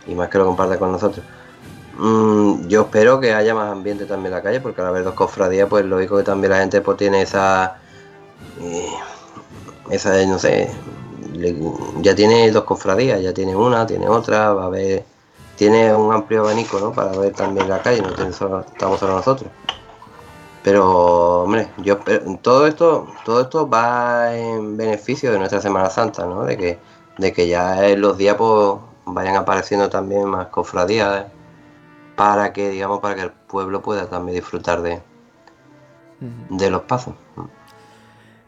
Y 0.07 0.14
más 0.14 0.28
que 0.28 0.39
lo 0.39 0.47
comparta 0.47 0.78
con 0.78 0.93
nosotros. 0.93 1.26
Mm, 2.01 2.66
yo 2.68 2.82
espero 2.82 3.20
que 3.20 3.34
haya 3.34 3.55
más 3.55 3.70
ambiente 3.70 4.07
también 4.07 4.32
en 4.32 4.38
la 4.38 4.42
calle, 4.42 4.61
porque 4.61 4.80
al 4.80 4.86
haber 4.88 5.05
dos 5.05 5.12
cofradías, 5.14 5.68
pues 5.68 5.84
lógico 5.84 6.16
que 6.16 6.22
también 6.22 6.53
la 6.53 6.61
gente 6.61 6.80
pues 6.80 6.96
tiene 6.96 7.20
esa, 7.20 7.76
eh, 8.62 8.88
esa, 9.90 10.24
no 10.26 10.38
sé, 10.38 10.70
ya 12.01 12.14
tiene 12.14 12.51
dos 12.53 12.64
cofradías, 12.64 13.20
ya 13.20 13.34
tiene 13.34 13.55
una, 13.55 13.86
tiene 13.86 14.09
otra, 14.09 14.55
va 14.55 14.64
a 14.64 14.66
haber, 14.66 15.05
tiene 15.57 15.94
un 15.94 16.12
amplio 16.14 16.40
abanico, 16.40 16.80
¿no? 16.80 16.92
Para 16.92 17.12
ver 17.18 17.34
también 17.34 17.68
la 17.68 17.82
calle, 17.82 18.01
no 18.01 18.09
estamos 18.09 18.98
solo 18.98 19.14
nosotros. 19.16 19.51
Pero, 20.62 21.42
hombre, 21.42 21.68
yo 21.78 21.98
todo 22.42 22.66
esto, 22.66 23.09
todo 23.24 23.42
esto 23.42 23.68
va 23.68 24.34
en 24.36 24.76
beneficio 24.76 25.32
de 25.32 25.38
nuestra 25.38 25.61
Semana 25.61 25.90
Santa, 25.90 26.24
¿no? 26.26 26.44
De 26.44 26.57
que, 26.57 26.78
de 27.18 27.32
que 27.34 27.46
ya 27.48 27.86
en 27.88 28.01
los 28.01 28.16
días 28.16 28.36
pues, 28.36 28.78
vayan 29.05 29.36
apareciendo 29.36 29.90
también 29.90 30.26
más 30.28 30.46
cofradías 30.48 31.26
para 32.21 32.53
que, 32.53 32.68
digamos, 32.68 33.01
para 33.01 33.14
que 33.14 33.23
el 33.23 33.31
pueblo 33.31 33.81
pueda 33.81 34.07
también 34.07 34.37
disfrutar 34.37 34.83
de, 34.83 35.01
de 36.51 36.71
los 36.71 36.83
pasos. 36.83 37.14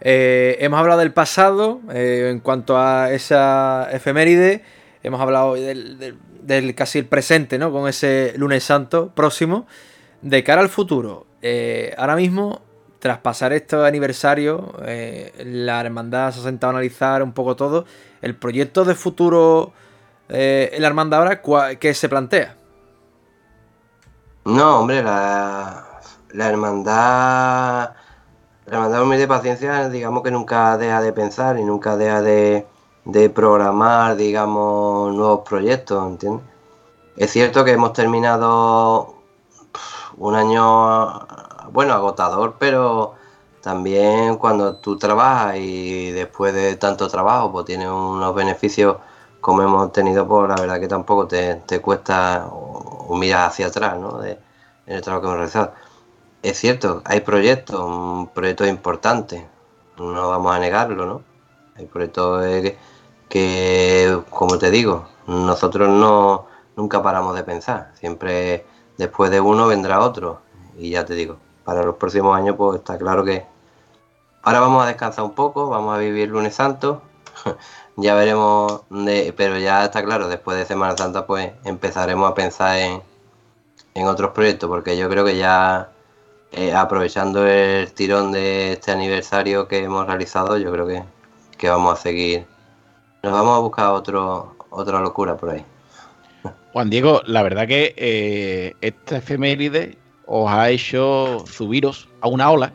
Eh, 0.02 0.58
hemos 0.60 0.78
hablado 0.78 1.00
del 1.00 1.14
pasado 1.14 1.80
eh, 1.90 2.28
en 2.30 2.40
cuanto 2.40 2.76
a 2.76 3.10
esa 3.12 3.88
efeméride. 3.90 4.62
Hemos 5.02 5.22
hablado 5.22 5.54
del, 5.54 5.98
del- 5.98 6.18
del 6.42 6.74
casi 6.74 6.98
el 6.98 7.06
presente, 7.06 7.56
¿no? 7.58 7.72
Con 7.72 7.88
ese 7.88 8.34
lunes 8.36 8.62
santo 8.62 9.08
próximo. 9.14 9.66
De 10.20 10.44
cara 10.44 10.60
al 10.60 10.68
futuro, 10.68 11.24
eh, 11.40 11.94
ahora 11.96 12.14
mismo, 12.14 12.60
tras 12.98 13.18
pasar 13.20 13.54
este 13.54 13.76
aniversario, 13.76 14.74
la 15.38 15.80
hermandad 15.80 16.30
se 16.32 16.40
ha 16.40 16.42
sentado 16.42 16.72
a 16.72 16.74
analizar 16.74 17.22
un 17.22 17.32
poco 17.32 17.56
todo. 17.56 17.86
El 18.20 18.34
proyecto 18.36 18.84
de 18.84 18.94
futuro 18.94 19.72
en 20.28 20.82
la 20.82 20.86
hermandad 20.88 21.20
ahora, 21.20 21.40
¿cuál- 21.40 21.78
¿qué 21.78 21.94
se 21.94 22.10
plantea? 22.10 22.56
No, 24.44 24.80
hombre, 24.80 25.02
la, 25.02 25.84
hermandad, 26.34 27.94
la 28.66 28.74
hermandad 28.74 29.02
humilde 29.02 29.22
de 29.22 29.28
paciencia, 29.28 29.88
digamos 29.88 30.22
que 30.22 30.30
nunca 30.32 30.76
deja 30.78 31.00
de 31.00 31.12
pensar 31.12 31.58
y 31.58 31.64
nunca 31.64 31.96
deja 31.96 32.22
de, 32.22 32.66
de 33.04 33.30
programar, 33.30 34.16
digamos, 34.16 35.14
nuevos 35.14 35.48
proyectos, 35.48 36.04
¿entiendes? 36.06 36.44
Es 37.16 37.32
cierto 37.32 37.64
que 37.64 37.72
hemos 37.72 37.92
terminado 37.94 39.14
un 40.18 40.34
año, 40.34 41.26
bueno, 41.72 41.94
agotador, 41.94 42.56
pero 42.58 43.14
también 43.62 44.36
cuando 44.38 44.76
tú 44.76 44.98
trabajas 44.98 45.56
y 45.58 46.10
después 46.12 46.54
de 46.54 46.76
tanto 46.76 47.08
trabajo, 47.08 47.52
pues 47.52 47.66
tienes 47.66 47.88
unos 47.88 48.34
beneficios 48.34 48.96
como 49.40 49.62
hemos 49.62 49.92
tenido, 49.92 50.26
pues 50.28 50.48
la 50.48 50.56
verdad 50.56 50.80
que 50.80 50.88
tampoco 50.88 51.26
te, 51.28 51.56
te 51.66 51.80
cuesta 51.80 52.48
o 53.12 53.16
mirar 53.16 53.48
hacia 53.48 53.66
atrás, 53.66 53.98
¿no? 53.98 54.24
En 54.24 54.38
el 54.86 55.02
trabajo 55.02 55.22
que 55.22 55.26
hemos 55.26 55.38
realizado. 55.38 55.72
Es 56.42 56.58
cierto, 56.58 57.02
hay 57.04 57.20
proyectos, 57.20 57.78
un 57.80 58.28
proyectos 58.28 58.68
importantes, 58.68 59.44
no 59.98 60.28
vamos 60.28 60.54
a 60.54 60.58
negarlo, 60.58 61.06
¿no? 61.06 61.22
Hay 61.76 61.86
proyectos 61.86 62.42
que, 62.42 62.78
que, 63.28 64.18
como 64.30 64.58
te 64.58 64.70
digo, 64.70 65.06
nosotros 65.26 65.88
no 65.88 66.46
nunca 66.74 67.02
paramos 67.02 67.36
de 67.36 67.44
pensar, 67.44 67.92
siempre 67.94 68.64
después 68.96 69.30
de 69.30 69.40
uno 69.40 69.66
vendrá 69.66 70.00
otro, 70.00 70.40
y 70.78 70.90
ya 70.90 71.04
te 71.04 71.14
digo, 71.14 71.36
para 71.64 71.82
los 71.82 71.96
próximos 71.96 72.34
años 72.34 72.56
pues 72.56 72.78
está 72.78 72.96
claro 72.96 73.24
que 73.24 73.44
ahora 74.42 74.60
vamos 74.60 74.82
a 74.82 74.86
descansar 74.86 75.24
un 75.24 75.34
poco, 75.34 75.68
vamos 75.68 75.94
a 75.94 75.98
vivir 75.98 76.30
lunes 76.30 76.54
santo, 76.54 77.02
ya 77.96 78.14
veremos, 78.14 78.82
de- 78.90 79.32
pero 79.36 79.58
ya 79.58 79.84
está 79.84 80.02
claro, 80.04 80.28
después 80.28 80.56
de 80.56 80.64
Semana 80.64 80.96
Santa 80.96 81.26
pues 81.26 81.52
empezaremos 81.64 82.30
a 82.30 82.34
pensar 82.34 82.78
en, 82.78 83.02
en 83.94 84.06
otros 84.06 84.30
proyectos, 84.32 84.68
porque 84.68 84.96
yo 84.96 85.08
creo 85.08 85.24
que 85.24 85.36
ya 85.36 85.90
eh, 86.52 86.72
aprovechando 86.74 87.46
el 87.46 87.92
tirón 87.92 88.32
de 88.32 88.72
este 88.72 88.92
aniversario 88.92 89.68
que 89.68 89.84
hemos 89.84 90.06
realizado, 90.06 90.58
yo 90.58 90.70
creo 90.72 90.86
que, 90.86 91.02
que 91.58 91.68
vamos 91.68 91.98
a 91.98 92.02
seguir. 92.02 92.46
Nos 93.22 93.32
vamos 93.32 93.56
a 93.56 93.60
buscar 93.60 93.86
otro, 93.92 94.56
otra 94.70 95.00
locura 95.00 95.36
por 95.36 95.50
ahí. 95.50 95.64
Juan 96.72 96.90
Diego, 96.90 97.20
la 97.26 97.42
verdad 97.42 97.68
que 97.68 97.94
eh, 97.96 98.74
esta 98.80 99.18
efeméride 99.18 99.98
os 100.26 100.50
ha 100.50 100.70
hecho 100.70 101.44
subiros 101.46 102.08
a 102.20 102.28
una 102.28 102.50
ola. 102.50 102.72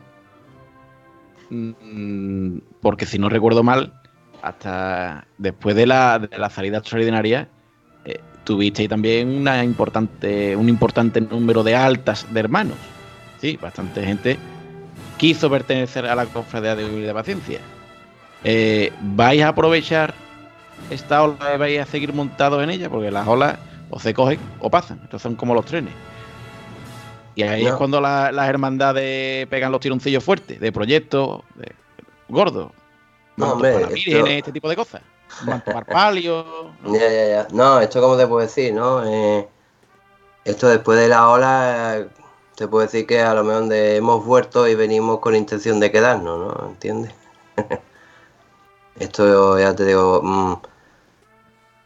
Mm, 1.50 2.58
Porque 2.80 3.06
si 3.06 3.18
no 3.18 3.28
recuerdo 3.28 3.62
mal, 3.62 3.97
hasta 4.42 5.26
después 5.38 5.74
de 5.76 5.86
la, 5.86 6.18
de 6.18 6.38
la 6.38 6.50
salida 6.50 6.78
extraordinaria, 6.78 7.48
eh, 8.04 8.20
tuvisteis 8.44 8.88
también 8.88 9.28
una 9.28 9.62
importante, 9.64 10.54
un 10.56 10.68
importante 10.68 11.20
número 11.20 11.62
de 11.62 11.74
altas 11.76 12.26
de 12.32 12.40
hermanos. 12.40 12.76
Sí, 13.40 13.56
bastante 13.56 14.04
gente 14.04 14.38
quiso 15.16 15.50
pertenecer 15.50 16.06
a 16.06 16.14
la 16.14 16.26
cofradía 16.26 16.74
de 16.76 17.12
Paciencia. 17.14 17.60
Eh, 18.44 18.92
¿Vais 19.00 19.42
a 19.42 19.48
aprovechar 19.48 20.14
esta 20.90 21.22
ola 21.22 21.54
y 21.54 21.58
vais 21.58 21.80
a 21.80 21.86
seguir 21.86 22.12
montados 22.12 22.62
en 22.62 22.70
ella? 22.70 22.88
Porque 22.88 23.10
las 23.10 23.26
olas 23.26 23.58
o 23.90 23.98
se 23.98 24.14
cogen 24.14 24.38
o 24.60 24.70
pasan. 24.70 25.00
Estos 25.04 25.20
son 25.22 25.34
como 25.34 25.54
los 25.54 25.64
trenes. 25.64 25.92
Y 27.34 27.42
ahí 27.42 27.66
es 27.66 27.74
cuando 27.74 28.00
la- 28.00 28.32
las 28.32 28.48
hermandades 28.48 29.46
pegan 29.46 29.70
los 29.72 29.80
tironcillos 29.80 30.22
fuertes, 30.24 30.58
de 30.60 30.72
proyectos 30.72 31.42
de- 31.54 31.72
gordos. 32.28 32.72
No, 33.38 33.52
hombre, 33.52 33.70
esto- 33.94 34.26
este 34.26 34.52
tipo 34.52 34.68
de 34.68 34.76
cosas. 34.76 35.02
Manto 35.44 35.72
para 35.72 35.86
palio. 35.86 36.44
Ya, 36.84 37.08
ya, 37.10 37.26
ya. 37.28 37.48
No, 37.52 37.80
esto 37.80 38.00
como 38.00 38.16
te 38.16 38.26
puedo 38.26 38.40
decir, 38.40 38.74
¿no? 38.74 39.04
Eh, 39.04 39.48
esto 40.44 40.68
después 40.68 40.98
de 40.98 41.08
la 41.08 41.28
ola, 41.28 42.06
te 42.56 42.66
puedo 42.68 42.82
decir 42.84 43.06
que 43.06 43.20
a 43.22 43.34
lo 43.34 43.44
mejor 43.44 43.68
de- 43.68 43.96
hemos 43.96 44.24
vuelto 44.24 44.66
y 44.66 44.74
venimos 44.74 45.20
con 45.20 45.34
intención 45.36 45.78
de 45.80 45.90
quedarnos, 45.92 46.38
¿no? 46.38 46.68
¿Entiendes? 46.68 47.12
esto 48.98 49.58
ya 49.58 49.74
te 49.74 49.84
digo, 49.84 50.20
mm, 50.22 50.54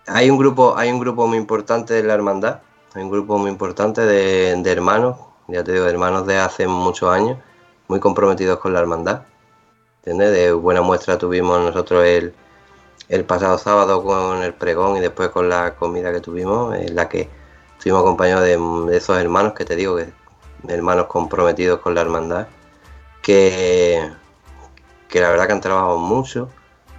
hay 0.09 0.31
un 0.31 0.39
grupo, 0.39 0.75
hay 0.77 0.91
un 0.91 0.99
grupo 1.01 1.27
muy 1.27 1.39
importante 1.39 1.95
de 1.95 2.03
la 2.03 2.15
hermandad, 2.15 2.61
hay 2.95 3.03
un 3.03 3.11
grupo 3.11 3.39
muy 3.39 3.51
importante 3.51 4.01
de, 4.03 4.55
de 4.57 4.71
hermanos, 4.73 5.17
ya 5.49 5.63
te 5.65 5.73
digo, 5.73 5.87
hermanos 5.87 6.27
de 6.27 6.39
hace 6.39 6.67
muchos 6.67 7.11
años, 7.11 7.39
muy 7.89 8.01
comprometidos 8.01 8.59
con 8.59 8.73
la 8.73 8.81
hermandad. 8.81 9.23
¿Entiendes? 10.05 10.33
De 10.33 10.53
buena 10.53 10.83
muestra 10.83 11.17
tuvimos 11.17 11.61
nosotros 11.61 12.05
el, 12.05 12.35
el 13.09 13.25
pasado 13.25 13.57
sábado 13.57 14.03
con 14.03 14.43
el 14.43 14.53
pregón 14.53 14.97
y 14.97 15.01
después 15.01 15.29
con 15.29 15.49
la 15.49 15.77
comida 15.77 16.13
que 16.13 16.19
tuvimos, 16.21 16.75
en 16.75 16.97
la 16.97 17.09
que 17.09 17.29
estuvimos 17.79 18.03
acompañados 18.03 18.43
de, 18.43 18.97
esos 18.97 19.17
hermanos 19.17 19.53
que 19.53 19.65
te 19.65 19.77
digo, 19.77 19.97
que 19.97 20.13
hermanos 20.67 21.07
comprometidos 21.07 21.79
con 21.79 21.95
la 21.95 22.01
hermandad, 22.01 22.49
que, 23.23 24.11
que 25.09 25.21
la 25.21 25.31
verdad 25.31 25.47
que 25.47 25.53
han 25.53 25.61
trabajado 25.61 25.99
mucho, 25.99 26.49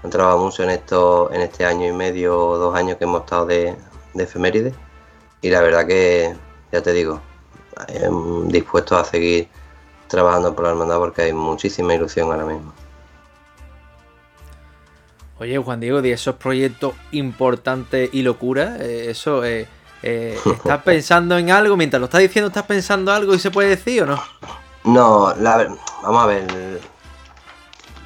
han 0.02 0.10
trabajado 0.10 0.42
mucho 0.42 0.64
en 0.64 0.70
esto, 0.70 1.30
en 1.34 1.42
este 1.42 1.66
año 1.66 1.86
y 1.86 1.92
medio 1.92 2.34
dos 2.58 2.74
años 2.74 2.98
que 2.98 3.04
hemos 3.04 3.24
estado 3.24 3.48
de, 3.48 3.76
de 4.14 4.24
efeméride, 4.24 4.74
y 5.42 5.50
la 5.50 5.62
verdad 5.62 5.86
que, 5.86 6.34
ya 6.72 6.82
te 6.82 6.94
digo, 6.94 7.20
em, 7.90 8.48
dispuestos 8.48 8.98
a 8.98 9.04
seguir 9.04 9.50
trabajando 10.08 10.56
por 10.56 10.64
la 10.64 10.70
hermandad 10.72 11.00
porque 11.00 11.24
hay 11.24 11.34
muchísima 11.34 11.96
ilusión 11.96 12.32
ahora 12.32 12.46
mismo. 12.46 12.83
Oye, 15.44 15.58
Juan 15.58 15.82
Diego, 15.82 16.02
de 16.02 16.14
esos 16.14 16.36
proyectos 16.36 16.94
importantes 17.12 18.10
y 18.14 18.22
locura, 18.22 18.78
eh, 18.80 19.08
eso, 19.10 19.44
eh, 19.44 19.68
eh, 20.02 20.40
¿estás 20.46 20.82
pensando 20.86 21.38
en 21.38 21.52
algo? 21.52 21.76
Mientras 21.76 22.00
lo 22.00 22.06
estás 22.06 22.22
diciendo, 22.22 22.48
¿estás 22.48 22.64
pensando 22.64 23.12
algo 23.12 23.34
y 23.34 23.40
se 23.40 23.52
puede 23.52 23.68
decir 23.68 24.04
o 24.04 24.06
no? 24.06 24.24
No, 24.86 25.36
la 25.36 25.68
vamos 26.02 26.24
a 26.24 26.28
ver. 26.28 26.80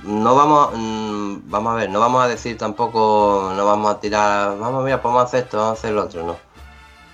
No 0.02 0.34
vamos, 0.34 0.72
mm, 0.74 1.36
vamos 1.44 1.74
a 1.74 1.76
ver, 1.76 1.92
no 1.92 2.00
vamos 2.00 2.24
a 2.24 2.28
decir 2.28 2.58
tampoco, 2.58 3.54
no 3.56 3.66
vamos 3.68 3.92
a 3.92 4.00
tirar, 4.00 4.58
vamos, 4.58 4.84
mira, 4.84 5.00
pues 5.00 5.14
vamos 5.14 5.22
a 5.22 5.28
hacer 5.28 5.44
esto, 5.44 5.58
vamos 5.58 5.78
a 5.78 5.80
hacer 5.80 5.92
lo 5.92 6.06
otro, 6.06 6.24
no. 6.24 6.38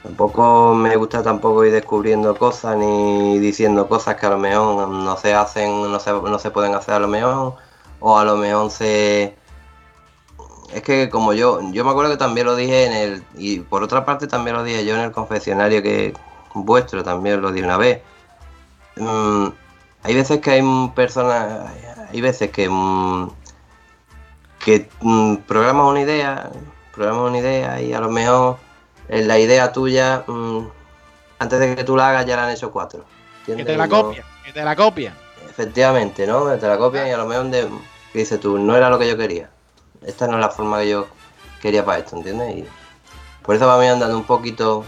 Tampoco 0.03 0.74
me 0.74 0.95
gusta 0.95 1.21
tampoco 1.21 1.65
ir 1.65 1.74
descubriendo 1.74 2.34
cosas 2.38 2.78
ni 2.78 3.39
diciendo 3.39 3.89
cosas 3.89 4.15
que 4.15 4.26
a 4.28 4.30
lo 4.30 4.38
mejor 4.38 4.88
no 4.88 5.17
se 5.17 5.34
hacen, 5.34 5.91
no 5.91 5.99
se, 5.99 6.13
no 6.13 6.39
se 6.39 6.49
pueden 6.49 6.76
hacer 6.76 6.93
a 6.93 6.99
lo 6.99 7.09
mejor, 7.09 7.55
o 7.99 8.17
a 8.17 8.24
lo 8.24 8.38
mejor 8.38 8.71
se... 8.71 9.43
Es 10.74 10.82
que 10.82 11.09
como 11.09 11.34
yo, 11.34 11.59
yo 11.71 11.86
me 11.86 11.91
acuerdo 11.91 12.11
que 12.11 12.17
también 12.17 12.47
lo 12.47 12.55
dije 12.55 12.86
en 12.86 12.93
el, 12.93 13.24
y 13.36 13.59
por 13.59 13.84
otra 13.84 14.05
parte 14.05 14.28
también 14.28 14.55
lo 14.55 14.63
dije 14.63 14.86
yo 14.86 14.95
en 14.95 15.01
el 15.01 15.11
confesionario 15.11 15.82
que 15.84 16.13
vuestro, 16.53 17.03
también 17.03 17.41
lo 17.41 17.51
dije 17.51 17.65
una 17.65 17.78
vez. 17.78 18.01
Mm, 18.95 19.47
hay 20.03 20.15
veces 20.15 20.39
que 20.39 20.51
hay 20.51 20.91
personas, 20.95 21.69
hay 22.11 22.21
veces 22.21 22.51
que 22.51 22.69
mm, 22.69 23.30
que 24.63 24.89
mm, 25.01 25.36
programas 25.47 25.88
una 25.88 26.01
idea, 26.01 26.49
programas 26.93 27.30
una 27.30 27.38
idea 27.39 27.82
y 27.82 27.93
a 27.93 27.99
lo 27.99 28.09
mejor 28.09 28.57
la 29.09 29.38
idea 29.38 29.71
tuya 29.71 30.24
mm, 30.28 30.59
antes 31.39 31.59
de 31.59 31.76
que 31.76 31.84
tú 31.84 31.95
la 31.95 32.09
hagas 32.09 32.26
ya 32.26 32.36
la 32.36 32.45
han 32.45 32.51
hecho 32.51 32.71
cuatro. 32.71 33.05
Que 33.45 33.51
¿entiendes? 33.51 33.74
te 33.74 33.78
la 33.78 33.88
no- 33.88 34.03
copia, 34.03 34.26
que 34.45 34.53
te 34.53 34.63
la 34.63 34.76
copia. 34.76 35.15
Efectivamente, 35.49 36.26
¿no? 36.26 36.45
Te 36.57 36.67
la 36.67 36.78
copian 36.78 37.07
y 37.07 37.11
a 37.11 37.17
lo 37.17 37.28
mejor 37.28 37.45
de, 37.47 37.67
que 38.11 38.19
dices 38.19 38.39
tú, 38.39 38.57
no 38.57 38.76
era 38.76 38.89
lo 38.89 38.97
que 38.97 39.07
yo 39.07 39.15
quería. 39.17 39.49
Esta 40.06 40.28
no 40.28 40.36
es 40.36 40.39
la 40.39 40.49
forma 40.49 40.80
que 40.80 40.89
yo 40.89 41.08
quería 41.62 41.86
para 41.86 41.99
esto, 41.99 42.18
¿entiendes? 42.18 42.58
Y 42.58 42.66
por 43.41 43.56
eso 43.56 43.68
vamos 43.68 43.86
andando 43.86 44.18
un 44.18 44.26
poquito 44.26 44.84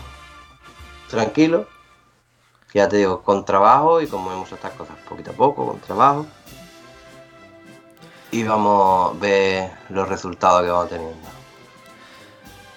tranquilo. 1.09 1.67
Ya 2.73 2.89
te 2.89 2.97
digo, 2.97 3.21
con 3.21 3.45
trabajo 3.45 4.01
y 4.01 4.07
como 4.07 4.29
vemos 4.29 4.51
estas 4.51 4.73
cosas, 4.73 4.97
poquito 5.07 5.31
a 5.31 5.33
poco, 5.33 5.65
con 5.65 5.79
trabajo. 5.79 6.25
Y 8.31 8.43
vamos 8.43 9.15
a 9.15 9.19
ver 9.19 9.71
los 9.89 10.09
resultados 10.09 10.63
que 10.63 10.69
vamos 10.69 10.89
teniendo. 10.89 11.35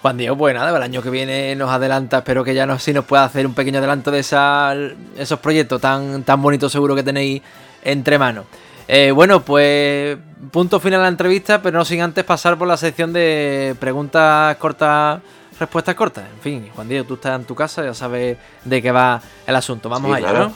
Juan 0.01 0.15
Diego, 0.15 0.37
pues 0.37 0.55
nada, 0.55 0.75
el 0.75 0.81
año 0.81 1.01
que 1.01 1.09
viene 1.09 1.53
nos 1.57 1.69
adelanta, 1.69 2.19
espero 2.19 2.45
que 2.45 2.55
ya 2.55 2.65
no, 2.65 2.79
sí 2.79 2.93
nos 2.93 3.03
pueda 3.03 3.25
hacer 3.25 3.45
un 3.45 3.53
pequeño 3.53 3.79
adelanto 3.79 4.11
de 4.11 4.19
esa, 4.19 4.73
esos 5.17 5.39
proyectos 5.39 5.81
tan, 5.81 6.23
tan 6.23 6.41
bonitos 6.41 6.71
seguro 6.71 6.95
que 6.95 7.03
tenéis 7.03 7.41
entre 7.83 8.17
manos. 8.17 8.45
Eh, 8.91 9.11
bueno, 9.11 9.41
pues 9.43 10.17
punto 10.51 10.79
final 10.79 11.01
a 11.01 11.03
la 11.03 11.09
entrevista, 11.09 11.61
pero 11.61 11.77
no 11.77 11.85
sin 11.85 12.01
antes 12.01 12.23
pasar 12.23 12.57
por 12.57 12.67
la 12.67 12.75
sección 12.75 13.13
de 13.13 13.75
preguntas 13.79 14.57
cortas, 14.57 15.21
respuestas 15.59 15.93
cortas. 15.93 16.25
En 16.33 16.41
fin, 16.41 16.69
Juan 16.73 16.89
Diego, 16.89 17.05
tú 17.05 17.13
estás 17.13 17.39
en 17.39 17.45
tu 17.45 17.53
casa, 17.53 17.83
ya 17.85 17.93
sabes 17.93 18.35
de 18.65 18.81
qué 18.81 18.91
va 18.91 19.21
el 19.45 19.55
asunto. 19.55 19.89
Vamos 19.89 20.09
Sí, 20.09 20.17
allá, 20.17 20.29
claro. 20.31 20.45
¿no? 20.45 20.55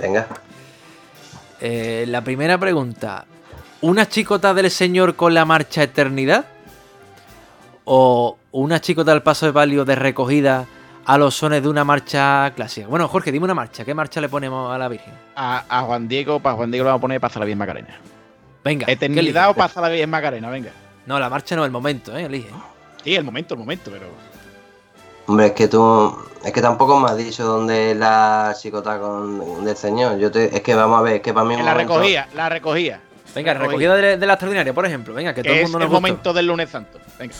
Venga. 0.00 0.28
Eh, 1.60 2.04
la 2.06 2.22
primera 2.22 2.56
pregunta. 2.56 3.24
¿Una 3.80 4.08
chicota 4.08 4.54
del 4.54 4.70
Señor 4.70 5.16
con 5.16 5.34
la 5.34 5.44
marcha 5.44 5.82
Eternidad? 5.82 6.44
¿O 7.84 8.38
una 8.52 8.80
chicota 8.80 9.10
del 9.10 9.22
paso 9.22 9.44
de 9.46 9.52
palio 9.52 9.84
de 9.84 9.96
recogida 9.96 10.66
a 11.06 11.16
los 11.18 11.34
sones 11.34 11.62
de 11.62 11.68
una 11.68 11.84
marcha 11.84 12.52
clásica? 12.54 12.86
Bueno, 12.88 13.06
Jorge, 13.08 13.30
dime 13.32 13.44
una 13.44 13.54
marcha. 13.54 13.84
¿Qué 13.84 13.94
marcha 13.94 14.20
le 14.20 14.28
ponemos 14.28 14.74
a 14.74 14.78
la 14.78 14.88
Virgen? 14.88 15.14
A, 15.36 15.64
a 15.68 15.82
Juan 15.82 16.08
Diego, 16.08 16.40
para 16.40 16.56
Juan 16.56 16.70
Diego 16.70 16.84
le 16.84 16.88
vamos 16.88 17.00
a 17.00 17.02
poner 17.02 17.20
Pasa 17.20 17.38
la 17.38 17.44
Bien 17.46 17.58
Macarena. 17.58 17.98
Venga. 18.64 18.86
¿qué 18.86 18.92
Eternidad 18.92 19.50
o? 19.50 19.54
Pasa 19.54 19.80
la 19.80 19.88
Bien 19.88 20.10
Macarena, 20.10 20.50
venga. 20.50 20.70
No, 21.06 21.18
la 21.20 21.28
marcha 21.30 21.54
no, 21.56 21.64
el 21.64 21.70
momento, 21.70 22.16
¿eh? 22.16 22.24
Elige. 22.24 22.48
Sí, 23.04 23.14
el 23.14 23.22
momento, 23.24 23.54
el 23.54 23.60
momento, 23.60 23.90
pero. 23.92 24.06
Hombre, 25.28 25.46
es 25.46 25.52
que 25.52 25.68
tú, 25.68 26.16
es 26.44 26.52
que 26.52 26.60
tampoco 26.62 26.98
me 27.00 27.08
has 27.08 27.16
dicho 27.16 27.44
dónde 27.44 27.92
es 27.92 27.96
la 27.96 28.54
chicota 28.60 28.98
con, 28.98 29.64
del 29.64 29.76
señor. 29.76 30.18
Yo 30.18 30.30
te, 30.30 30.54
es 30.54 30.60
que 30.62 30.74
vamos 30.74 30.98
a 30.98 31.02
ver, 31.02 31.14
es 31.16 31.20
que 31.22 31.32
para 31.32 31.46
mí 31.46 31.54
es 31.54 31.60
En 31.60 31.66
la 31.66 31.72
momento- 31.72 31.94
recogía, 31.94 32.28
la 32.34 32.48
recogía. 32.48 33.00
Venga, 33.34 33.52
recogida 33.54 33.94
de, 33.96 34.16
de 34.16 34.26
la 34.26 34.32
extraordinaria, 34.34 34.72
por 34.72 34.86
ejemplo. 34.86 35.12
Venga, 35.14 35.34
que 35.34 35.42
todo 35.42 35.52
el 35.52 35.58
es 35.60 35.64
mundo 35.64 35.78
el 35.78 35.82
nos 35.84 35.90
gustó. 35.90 36.00
momento 36.00 36.32
del 36.32 36.46
lunes 36.46 36.70
santo. 36.70 36.98
Venga. 37.18 37.34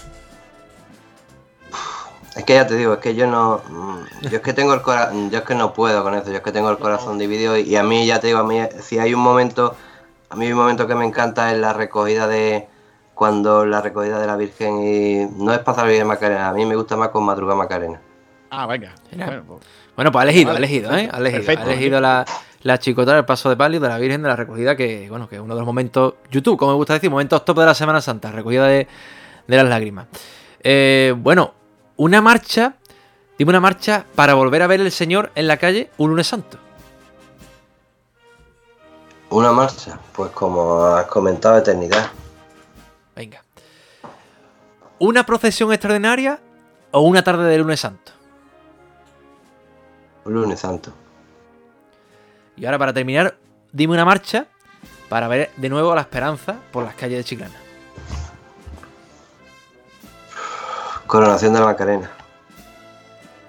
Es 2.36 2.44
que 2.44 2.52
ya 2.52 2.66
te 2.66 2.76
digo, 2.76 2.92
es 2.92 2.98
que 2.98 3.14
yo 3.14 3.26
no. 3.26 3.62
Yo 4.20 4.36
es 4.36 4.42
que 4.42 4.52
tengo 4.52 4.74
el 4.74 4.82
corazón. 4.82 5.30
Yo 5.30 5.38
es 5.38 5.44
que 5.44 5.54
no 5.54 5.72
puedo 5.72 6.02
con 6.02 6.14
eso. 6.14 6.30
Yo 6.30 6.36
es 6.36 6.42
que 6.42 6.52
tengo 6.52 6.70
el 6.70 6.76
corazón 6.76 7.18
dividido. 7.18 7.56
Y, 7.56 7.74
a 7.76 7.82
mí, 7.82 8.06
ya 8.06 8.20
te 8.20 8.26
digo, 8.26 8.40
a 8.40 8.44
mí, 8.44 8.60
si 8.80 8.98
hay 8.98 9.14
un 9.14 9.20
momento. 9.20 9.74
A 10.28 10.36
mí, 10.36 10.44
hay 10.44 10.52
un 10.52 10.58
momento 10.58 10.86
que 10.86 10.94
me 10.94 11.06
encanta 11.06 11.50
es 11.50 11.58
la 11.58 11.72
recogida 11.72 12.26
de. 12.26 12.68
Cuando 13.14 13.64
la 13.64 13.80
recogida 13.80 14.20
de 14.20 14.26
la 14.26 14.36
Virgen. 14.36 14.84
Y 14.84 15.26
no 15.42 15.54
es 15.54 15.60
pasar 15.60 15.88
bien 15.88 16.06
Macarena. 16.06 16.50
A 16.50 16.52
mí 16.52 16.66
me 16.66 16.76
gusta 16.76 16.94
más 16.96 17.08
con 17.08 17.24
Madrugada 17.24 17.56
Macarena. 17.56 18.00
Ah, 18.50 18.66
venga. 18.66 18.94
Bueno, 19.10 19.42
pues, 19.46 19.60
Bueno, 19.96 20.12
pues 20.12 20.20
ha 20.20 20.28
elegido, 20.28 20.52
ha 20.52 20.56
elegido, 20.58 20.94
¿eh? 20.94 21.08
Ha 21.10 21.18
elegido, 21.18 21.42
Perfecto. 21.42 21.70
ha 21.70 21.72
elegido 21.72 22.00
la, 22.00 22.24
la 22.62 22.78
chicota 22.78 23.14
del 23.14 23.24
paso 23.24 23.48
de 23.48 23.56
palio 23.56 23.80
de 23.80 23.88
la 23.88 23.98
Virgen 23.98 24.22
de 24.22 24.28
la 24.28 24.36
Recogida, 24.36 24.76
que, 24.76 25.08
bueno, 25.08 25.28
que 25.28 25.36
es 25.36 25.40
uno 25.40 25.54
de 25.54 25.60
los 25.60 25.66
momentos, 25.66 26.14
YouTube, 26.30 26.58
como 26.58 26.72
me 26.72 26.76
gusta 26.76 26.92
decir, 26.94 27.10
momentos 27.10 27.44
top 27.44 27.58
de 27.60 27.66
la 27.66 27.74
Semana 27.74 28.00
Santa, 28.00 28.30
recogida 28.30 28.66
de, 28.66 28.86
de 29.46 29.56
las 29.56 29.66
lágrimas. 29.66 30.06
Eh, 30.62 31.14
bueno, 31.16 31.54
una 31.96 32.20
marcha, 32.20 32.76
dime 33.38 33.50
una 33.50 33.60
marcha 33.60 34.06
para 34.14 34.34
volver 34.34 34.62
a 34.62 34.66
ver 34.66 34.80
el 34.80 34.92
Señor 34.92 35.30
en 35.34 35.46
la 35.46 35.56
calle 35.56 35.90
un 35.96 36.10
lunes 36.10 36.26
santo. 36.26 36.58
Una 39.30 39.52
marcha, 39.52 39.98
pues 40.12 40.30
como 40.30 40.84
has 40.84 41.06
comentado, 41.06 41.58
eternidad. 41.58 42.10
Venga. 43.14 43.42
¿Una 44.98 45.26
procesión 45.26 45.72
extraordinaria 45.72 46.38
o 46.92 47.00
una 47.00 47.22
tarde 47.22 47.44
de 47.44 47.58
lunes 47.58 47.80
santo? 47.80 48.12
Un 50.24 50.34
lunes 50.34 50.60
santo. 50.60 50.92
Y 52.56 52.64
ahora 52.64 52.78
para 52.78 52.92
terminar, 52.92 53.36
dime 53.72 53.94
una 53.94 54.04
marcha 54.04 54.46
para 55.08 55.28
ver 55.28 55.50
de 55.56 55.68
nuevo 55.68 55.94
la 55.94 56.02
esperanza 56.02 56.56
por 56.72 56.84
las 56.84 56.94
calles 56.94 57.18
de 57.18 57.24
Chiclana. 57.24 57.65
Coronación 61.06 61.52
de 61.52 61.60
la 61.60 61.66
Macarena. 61.66 62.10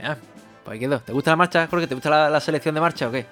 Ya, 0.02 0.18
pues 0.64 0.74
ahí 0.74 0.80
quedó. 0.80 1.00
¿Te 1.00 1.12
gusta 1.12 1.32
la 1.32 1.38
marcha, 1.38 1.68
Jorge? 1.68 1.88
¿Te 1.88 1.96
gusta 1.96 2.10
la, 2.10 2.30
la 2.30 2.40
selección 2.40 2.76
de 2.76 2.82
marcha 2.82 3.08
o 3.08 3.12
qué? 3.12 3.26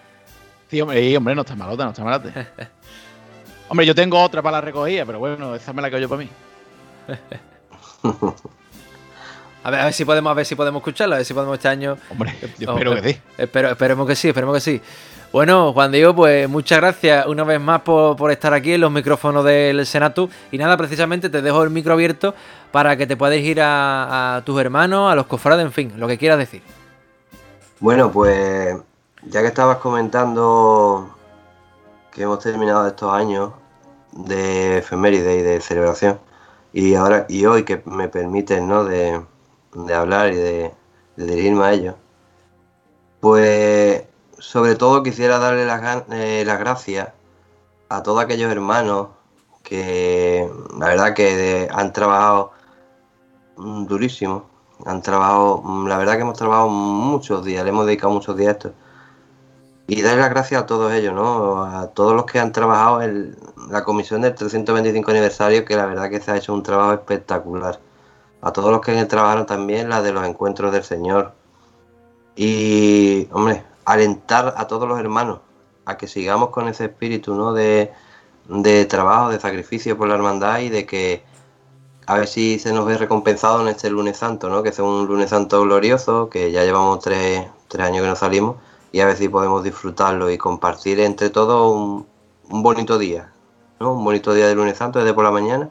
Sí, 0.70 0.82
hombre, 0.82 1.00
sí, 1.02 1.16
hombre, 1.16 1.36
no 1.36 1.42
está 1.42 1.56
malota, 1.56 1.84
no 1.86 1.92
está 1.92 2.04
malota. 2.04 2.30
hombre, 3.70 3.86
yo 3.86 3.94
tengo 3.94 4.22
otra 4.22 4.42
para 4.42 4.58
la 4.58 4.62
recogida, 4.62 5.06
pero 5.06 5.20
bueno, 5.20 5.56
esa 5.56 5.74
me 5.74 5.82
la 5.82 5.90
quedo 5.90 6.00
yo 6.00 6.10
para 6.10 6.22
mí. 6.24 6.30
A 9.64 9.72
ver, 9.72 9.80
a 9.80 9.86
ver 9.86 9.94
si 9.94 10.06
podemos, 10.06 10.30
a 10.30 10.36
ver 10.36 10.46
si 10.46 10.54
podemos 10.54 10.80
escucharla, 10.80 11.16
a 11.16 11.18
ver 11.18 11.26
si 11.26 11.34
podemos 11.34 11.56
este 11.56 11.68
año. 11.68 11.98
Hombre, 12.12 12.36
yo 12.60 12.72
espero 12.72 12.94
que 12.94 13.14
sí. 13.14 13.20
Espero, 13.36 13.72
esperemos 13.72 14.08
que 14.08 14.16
sí, 14.16 14.28
esperemos 14.28 14.54
que 14.54 14.62
sí. 14.62 14.80
Bueno, 15.32 15.74
Juan 15.74 15.92
Diego, 15.92 16.16
pues 16.16 16.48
muchas 16.48 16.80
gracias 16.80 17.26
una 17.28 17.44
vez 17.44 17.60
más 17.60 17.82
por, 17.82 18.16
por 18.16 18.32
estar 18.32 18.54
aquí 18.54 18.74
en 18.74 18.82
los 18.82 18.92
micrófonos 18.92 19.44
del 19.44 19.86
Senatu. 19.86 20.30
Y 20.52 20.58
nada, 20.58 20.78
precisamente 20.78 21.30
te 21.30 21.42
dejo 21.42 21.64
el 21.64 21.70
micro 21.70 21.94
abierto 21.94 22.34
para 22.72 22.96
que 22.96 23.06
te 23.06 23.18
puedas 23.18 23.38
ir 23.40 23.60
a, 23.62 24.42
tus 24.46 24.60
hermanos, 24.60 25.12
a 25.12 25.16
los 25.16 25.28
cofrades, 25.28 25.66
en 25.66 25.72
fin, 25.72 25.94
lo 25.98 26.08
que 26.08 26.18
quieras 26.18 26.38
decir. 26.38 26.62
Bueno, 27.80 28.12
pues 28.12 28.78
ya 29.24 29.42
que 29.42 29.48
estabas 29.48 29.78
comentando 29.78 31.16
que 32.12 32.24
hemos 32.24 32.40
terminado 32.40 32.88
estos 32.88 33.14
años 33.14 33.52
de 34.12 34.78
efeméride 34.78 35.38
y 35.38 35.42
de 35.42 35.60
celebración, 35.60 36.20
y 36.72 36.96
ahora 36.96 37.26
y 37.28 37.46
hoy 37.46 37.64
que 37.64 37.82
me 37.86 38.08
permiten 38.08 38.68
¿no? 38.68 38.86
de, 38.86 39.22
de 39.74 39.94
hablar 39.94 40.32
y 40.32 40.36
de, 40.36 40.74
de 41.18 41.26
dirigirme 41.26 41.66
a 41.66 41.74
ellos, 41.74 41.96
pues 43.20 44.04
sobre 44.40 44.76
todo 44.76 45.04
quisiera 45.04 45.40
darle 45.40 45.64
eh, 46.12 46.44
las 46.46 46.60
gracias 46.60 47.10
a 47.90 48.04
todos 48.04 48.24
aquellos 48.24 48.52
hermanos 48.52 49.10
que 49.64 50.50
la 50.78 50.88
verdad 50.88 51.14
que 51.14 51.68
han 51.72 51.92
trabajado 51.94 52.52
mm, 53.58 53.86
durísimo, 53.86 54.46
han 54.86 55.02
trabajado, 55.02 55.62
mm, 55.64 55.88
la 55.88 55.98
verdad 55.98 56.16
que 56.16 56.22
hemos 56.22 56.38
trabajado 56.38 56.70
muchos 56.70 57.44
días, 57.46 57.64
le 57.64 57.70
hemos 57.72 57.86
dedicado 57.86 58.14
muchos 58.14 58.38
días 58.38 58.50
a 58.50 58.52
esto. 58.52 58.74
Y 59.88 60.02
darle 60.02 60.22
las 60.22 60.30
gracias 60.32 60.64
a 60.64 60.66
todos 60.66 60.92
ellos, 60.94 61.14
¿no? 61.14 61.64
A 61.64 61.88
todos 61.90 62.16
los 62.16 62.26
que 62.26 62.40
han 62.40 62.52
trabajado 62.52 63.04
en 63.04 63.38
la 63.70 63.84
comisión 63.84 64.22
del 64.22 64.34
325 64.34 65.12
aniversario, 65.12 65.64
que 65.66 65.76
la 65.76 65.86
verdad 65.86 66.10
que 66.10 66.20
se 66.20 66.32
ha 66.32 66.38
hecho 66.38 66.54
un 66.54 66.64
trabajo 66.64 66.94
espectacular. 66.94 67.80
A 68.42 68.52
todos 68.54 68.72
los 68.72 68.82
que 68.82 69.06
trabajaron 69.06 69.46
también 69.46 69.90
la 69.90 70.02
de 70.02 70.12
los 70.14 70.26
encuentros 70.26 70.72
del 70.72 70.84
Señor. 70.84 71.34
Y, 72.36 73.28
hombre, 73.32 73.64
alentar 73.86 74.54
a 74.58 74.68
todos 74.68 74.88
los 74.88 75.00
hermanos 75.00 75.40
a 75.86 75.98
que 75.98 76.08
sigamos 76.08 76.50
con 76.50 76.68
ese 76.68 76.86
espíritu, 76.86 77.36
¿no? 77.36 77.54
De, 77.54 77.94
de 78.50 78.86
trabajo, 78.86 79.30
de 79.30 79.40
sacrificio 79.40 79.98
por 79.98 80.08
la 80.08 80.16
hermandad 80.16 80.60
y 80.60 80.70
de 80.70 80.86
que 80.86 81.24
a 82.08 82.16
ver 82.16 82.28
si 82.28 82.60
se 82.60 82.72
nos 82.74 82.86
ve 82.86 82.98
recompensado 82.98 83.62
en 83.62 83.68
este 83.68 83.90
lunes 83.90 84.18
santo, 84.18 84.50
¿no? 84.50 84.64
Que 84.64 84.72
sea 84.72 84.86
un 84.86 85.08
lunes 85.08 85.30
santo 85.30 85.62
glorioso, 85.62 86.30
que 86.30 86.52
ya 86.52 86.64
llevamos 86.64 87.00
tres, 87.00 87.48
tres 87.68 87.86
años 87.86 88.04
que 88.04 88.10
no 88.10 88.16
salimos, 88.16 88.58
y 88.92 89.00
a 89.02 89.06
ver 89.06 89.18
si 89.18 89.28
podemos 89.30 89.64
disfrutarlo 89.64 90.30
y 90.30 90.38
compartir 90.38 91.00
entre 91.00 91.30
todos 91.30 91.74
un, 91.74 92.06
un 92.50 92.64
bonito 92.64 92.98
día, 92.98 93.34
¿no? 93.80 93.94
Un 93.94 94.04
bonito 94.04 94.34
día 94.34 94.48
de 94.48 94.56
lunes 94.56 94.78
santo 94.78 95.00
desde 95.00 95.14
por 95.14 95.24
la 95.24 95.32
mañana 95.32 95.70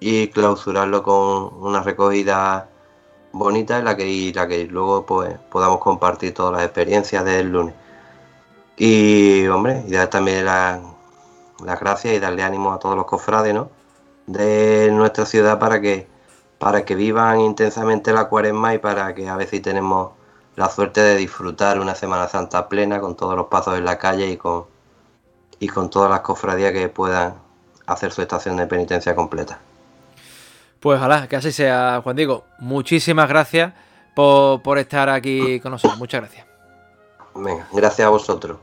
y 0.00 0.28
clausurarlo 0.28 1.02
con 1.02 1.52
una 1.62 1.82
recogida 1.82 2.70
bonita 3.32 3.78
en 3.78 3.84
la 3.84 3.96
que, 3.96 4.06
y 4.08 4.32
la 4.32 4.46
que 4.48 4.64
luego 4.66 5.06
pues 5.06 5.36
podamos 5.50 5.78
compartir 5.80 6.34
todas 6.34 6.52
las 6.52 6.64
experiencias 6.64 7.24
del 7.24 7.48
lunes. 7.50 7.74
Y 8.76 9.46
hombre, 9.48 9.84
y 9.86 9.92
dar 9.92 10.08
también 10.08 10.44
la- 10.44 10.80
las 11.64 11.80
gracias 11.80 12.14
y 12.14 12.20
darle 12.20 12.42
ánimo 12.44 12.72
a 12.72 12.78
todos 12.78 12.96
los 12.96 13.06
cofrades, 13.06 13.54
¿no? 13.54 13.70
de 14.28 14.90
nuestra 14.92 15.26
ciudad 15.26 15.58
para 15.58 15.80
que 15.80 16.06
para 16.58 16.84
que 16.84 16.94
vivan 16.96 17.40
intensamente 17.40 18.12
la 18.12 18.28
cuaresma 18.28 18.74
y 18.74 18.78
para 18.78 19.14
que 19.14 19.28
a 19.28 19.38
si 19.46 19.60
tenemos 19.60 20.12
la 20.56 20.68
suerte 20.70 21.00
de 21.02 21.16
disfrutar 21.16 21.80
una 21.80 21.94
Semana 21.94 22.28
Santa 22.28 22.68
plena 22.68 23.00
con 23.00 23.16
todos 23.16 23.36
los 23.36 23.46
pasos 23.48 23.78
en 23.78 23.84
la 23.84 23.98
calle 23.98 24.28
y 24.30 24.36
con 24.36 24.66
y 25.60 25.68
con 25.68 25.90
todas 25.90 26.10
las 26.10 26.20
cofradías 26.20 26.72
que 26.72 26.88
puedan 26.88 27.34
hacer 27.86 28.12
su 28.12 28.22
estación 28.22 28.56
de 28.56 28.66
penitencia 28.66 29.14
completa. 29.14 29.60
Pues 30.80 30.98
ojalá 30.98 31.26
que 31.28 31.36
así 31.36 31.52
sea, 31.52 32.00
Juan 32.02 32.16
Diego. 32.16 32.44
Muchísimas 32.58 33.28
gracias 33.28 33.72
por, 34.14 34.62
por 34.62 34.78
estar 34.78 35.08
aquí 35.08 35.60
con 35.60 35.72
nosotros. 35.72 35.98
Muchas 35.98 36.20
gracias. 36.20 36.46
Venga, 37.34 37.66
gracias 37.72 38.06
a 38.06 38.10
vosotros. 38.10 38.58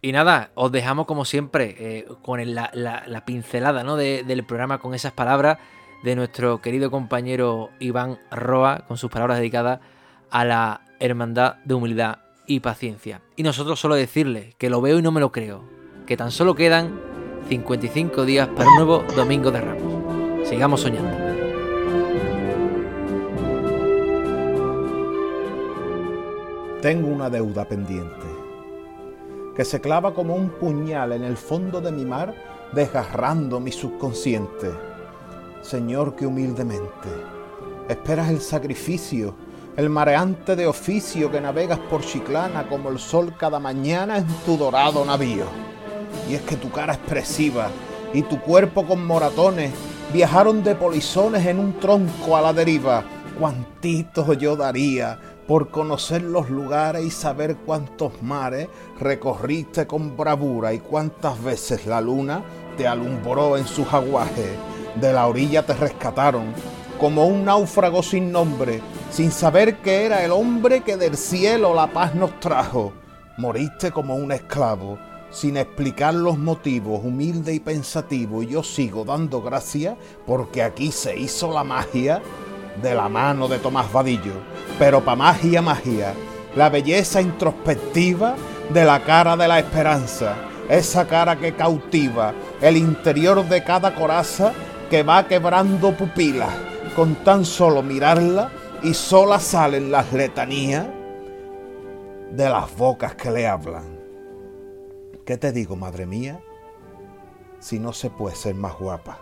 Y 0.00 0.10
nada, 0.12 0.50
os 0.54 0.72
dejamos 0.72 1.06
como 1.06 1.24
siempre 1.24 1.76
eh, 1.78 2.06
con 2.22 2.40
el- 2.40 2.54
la, 2.56 2.70
la- 2.72 3.04
la 3.06 3.24
pincelada 3.24 3.84
¿no? 3.84 3.96
de- 3.96 4.24
del 4.24 4.44
programa 4.44 4.78
con 4.78 4.94
esas 4.94 5.12
palabras 5.12 5.58
de 6.02 6.16
nuestro 6.16 6.60
querido 6.60 6.90
compañero 6.90 7.70
Iván 7.78 8.18
Roa, 8.32 8.84
con 8.88 8.96
sus 8.98 9.10
palabras 9.10 9.38
dedicadas 9.38 9.78
a 10.30 10.44
la 10.44 10.80
hermandad 10.98 11.56
de 11.64 11.74
humildad 11.74 12.18
y 12.48 12.58
paciencia. 12.58 13.20
Y 13.36 13.44
nosotros 13.44 13.78
solo 13.78 13.94
decirle 13.94 14.54
que 14.58 14.70
lo 14.70 14.80
veo 14.80 14.98
y 14.98 15.02
no 15.02 15.12
me 15.12 15.20
lo 15.20 15.30
creo, 15.30 15.62
que 16.06 16.16
tan 16.16 16.32
solo 16.32 16.56
quedan 16.56 16.98
55 17.48 18.24
días 18.24 18.48
para 18.48 18.68
un 18.68 18.74
nuevo 18.76 19.04
Domingo 19.14 19.52
de 19.52 19.60
Ramos. 19.60 20.01
Sigamos 20.44 20.80
soñando. 20.80 21.16
Tengo 26.80 27.08
una 27.08 27.30
deuda 27.30 27.64
pendiente 27.64 28.26
que 29.54 29.64
se 29.64 29.80
clava 29.80 30.14
como 30.14 30.34
un 30.34 30.48
puñal 30.48 31.12
en 31.12 31.22
el 31.22 31.36
fondo 31.36 31.80
de 31.80 31.92
mi 31.92 32.04
mar, 32.04 32.34
desgarrando 32.72 33.60
mi 33.60 33.70
subconsciente. 33.70 34.70
Señor, 35.60 36.16
que 36.16 36.26
humildemente 36.26 37.08
esperas 37.88 38.30
el 38.30 38.40
sacrificio, 38.40 39.34
el 39.76 39.90
mareante 39.90 40.56
de 40.56 40.66
oficio 40.66 41.30
que 41.30 41.40
navegas 41.40 41.78
por 41.78 42.00
Chiclana 42.02 42.68
como 42.68 42.88
el 42.88 42.98
sol 42.98 43.34
cada 43.38 43.58
mañana 43.58 44.18
en 44.18 44.26
tu 44.44 44.56
dorado 44.56 45.04
navío. 45.04 45.44
Y 46.28 46.34
es 46.34 46.42
que 46.42 46.56
tu 46.56 46.70
cara 46.70 46.94
expresiva 46.94 47.68
y 48.12 48.22
tu 48.22 48.40
cuerpo 48.40 48.84
con 48.86 49.06
moratones 49.06 49.72
viajaron 50.12 50.62
de 50.62 50.74
polizones 50.74 51.46
en 51.46 51.58
un 51.58 51.78
tronco 51.80 52.36
a 52.36 52.42
la 52.42 52.52
deriva. 52.52 53.04
Cuantito 53.38 54.34
yo 54.34 54.56
daría 54.56 55.18
por 55.46 55.70
conocer 55.70 56.22
los 56.22 56.50
lugares 56.50 57.04
y 57.04 57.10
saber 57.10 57.56
cuántos 57.56 58.22
mares 58.22 58.68
recorriste 59.00 59.86
con 59.86 60.16
bravura 60.16 60.72
y 60.74 60.78
cuántas 60.78 61.42
veces 61.42 61.86
la 61.86 62.00
luna 62.00 62.42
te 62.76 62.86
alumbró 62.86 63.56
en 63.56 63.66
sus 63.66 63.92
aguajes. 63.92 64.50
De 65.00 65.12
la 65.12 65.26
orilla 65.26 65.64
te 65.64 65.74
rescataron 65.74 66.52
como 66.98 67.26
un 67.26 67.44
náufrago 67.44 68.02
sin 68.02 68.30
nombre, 68.30 68.80
sin 69.10 69.32
saber 69.32 69.78
que 69.78 70.04
era 70.04 70.24
el 70.24 70.30
hombre 70.30 70.82
que 70.82 70.96
del 70.96 71.16
cielo 71.16 71.74
la 71.74 71.86
paz 71.86 72.14
nos 72.14 72.38
trajo. 72.38 72.92
Moriste 73.38 73.90
como 73.90 74.14
un 74.14 74.30
esclavo, 74.30 74.98
sin 75.32 75.56
explicar 75.56 76.14
los 76.14 76.38
motivos, 76.38 77.00
humilde 77.02 77.54
y 77.54 77.60
pensativo, 77.60 78.42
yo 78.42 78.62
sigo 78.62 79.04
dando 79.04 79.40
gracias 79.40 79.96
porque 80.26 80.62
aquí 80.62 80.92
se 80.92 81.18
hizo 81.18 81.52
la 81.52 81.64
magia 81.64 82.22
de 82.80 82.94
la 82.94 83.08
mano 83.08 83.48
de 83.48 83.58
Tomás 83.58 83.90
Vadillo. 83.92 84.34
Pero 84.78 85.02
pa' 85.02 85.16
magia, 85.16 85.62
magia, 85.62 86.14
la 86.54 86.68
belleza 86.68 87.20
introspectiva 87.20 88.36
de 88.72 88.84
la 88.84 89.02
cara 89.02 89.36
de 89.36 89.48
la 89.48 89.58
esperanza, 89.58 90.36
esa 90.68 91.06
cara 91.06 91.36
que 91.36 91.54
cautiva 91.54 92.32
el 92.60 92.76
interior 92.76 93.44
de 93.48 93.64
cada 93.64 93.94
coraza 93.94 94.52
que 94.90 95.02
va 95.02 95.26
quebrando 95.26 95.96
pupilas 95.96 96.50
con 96.94 97.14
tan 97.16 97.44
solo 97.44 97.82
mirarla 97.82 98.50
y 98.82 98.92
sola 98.92 99.38
salen 99.38 99.90
las 99.90 100.12
letanías 100.12 100.86
de 102.30 102.48
las 102.48 102.74
bocas 102.76 103.14
que 103.14 103.30
le 103.30 103.46
hablan. 103.46 103.91
¿Qué 105.32 105.38
te 105.38 105.50
digo, 105.50 105.76
madre 105.76 106.04
mía? 106.04 106.42
Si 107.58 107.78
no 107.78 107.94
se 107.94 108.10
puede 108.10 108.36
ser 108.36 108.54
más 108.54 108.76
guapa. 108.78 109.18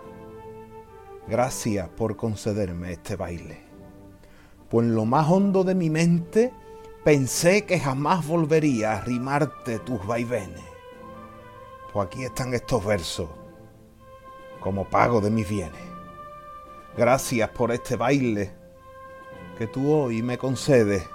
Gracias 1.29 1.89
por 1.91 2.17
concederme 2.17 2.91
este 2.91 3.15
baile. 3.15 3.61
Pues 4.69 4.89
en 4.89 4.97
lo 4.97 5.05
más 5.05 5.31
hondo 5.31 5.63
de 5.63 5.77
mi 5.77 5.89
mente 5.89 6.53
pensé 7.05 7.65
que 7.65 7.79
jamás 7.79 8.27
volvería 8.27 8.95
a 8.95 9.03
rimarte 9.03 9.79
tus 9.79 10.05
vaivenes. 10.05 10.65
Pues 11.93 12.09
aquí 12.09 12.25
están 12.25 12.55
estos 12.55 12.85
versos 12.85 13.29
como 14.59 14.91
pago 14.91 15.21
de 15.21 15.31
mis 15.31 15.49
bienes. 15.49 15.87
Gracias 16.97 17.51
por 17.51 17.71
este 17.71 17.95
baile 17.95 18.51
que 19.57 19.69
tú 19.69 19.93
hoy 19.93 20.23
me 20.23 20.39
concedes, 20.39 21.09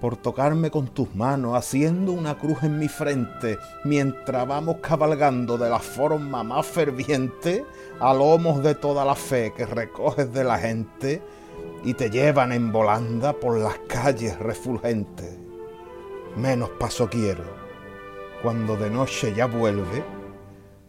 por 0.00 0.16
tocarme 0.16 0.70
con 0.70 0.88
tus 0.88 1.14
manos, 1.14 1.56
haciendo 1.56 2.12
una 2.12 2.38
cruz 2.38 2.62
en 2.62 2.78
mi 2.78 2.88
frente, 2.88 3.58
mientras 3.84 4.46
vamos 4.46 4.76
cabalgando 4.80 5.58
de 5.58 5.68
la 5.68 5.80
forma 5.80 6.44
más 6.44 6.66
ferviente 6.66 7.64
a 7.98 8.14
lomos 8.14 8.62
de 8.62 8.74
toda 8.74 9.04
la 9.04 9.14
fe 9.14 9.52
que 9.56 9.66
recoges 9.66 10.32
de 10.32 10.44
la 10.44 10.58
gente 10.58 11.22
y 11.84 11.94
te 11.94 12.10
llevan 12.10 12.52
en 12.52 12.70
volanda 12.70 13.32
por 13.32 13.58
las 13.58 13.78
calles 13.88 14.38
refulgentes. 14.38 15.36
Menos 16.36 16.70
paso 16.78 17.08
quiero, 17.08 17.44
cuando 18.42 18.76
de 18.76 18.90
noche 18.90 19.34
ya 19.34 19.46
vuelve, 19.46 20.04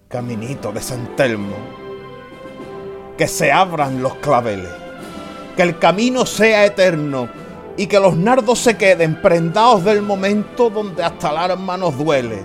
caminito 0.07 0.71
de 0.71 0.81
San 0.81 1.15
Telmo, 1.15 1.55
que 3.17 3.27
se 3.27 3.51
abran 3.51 4.03
los 4.03 4.15
claveles, 4.15 4.71
que 5.55 5.63
el 5.63 5.79
camino 5.79 6.25
sea 6.25 6.65
eterno 6.65 7.27
y 7.79 7.87
que 7.87 7.97
los 7.97 8.17
nardos 8.17 8.59
se 8.59 8.75
queden 8.75 9.21
prendados 9.21 9.85
del 9.85 10.01
momento 10.01 10.69
donde 10.69 11.01
hasta 11.01 11.29
el 11.29 11.37
alma 11.37 11.77
nos 11.77 11.97
duele 11.97 12.43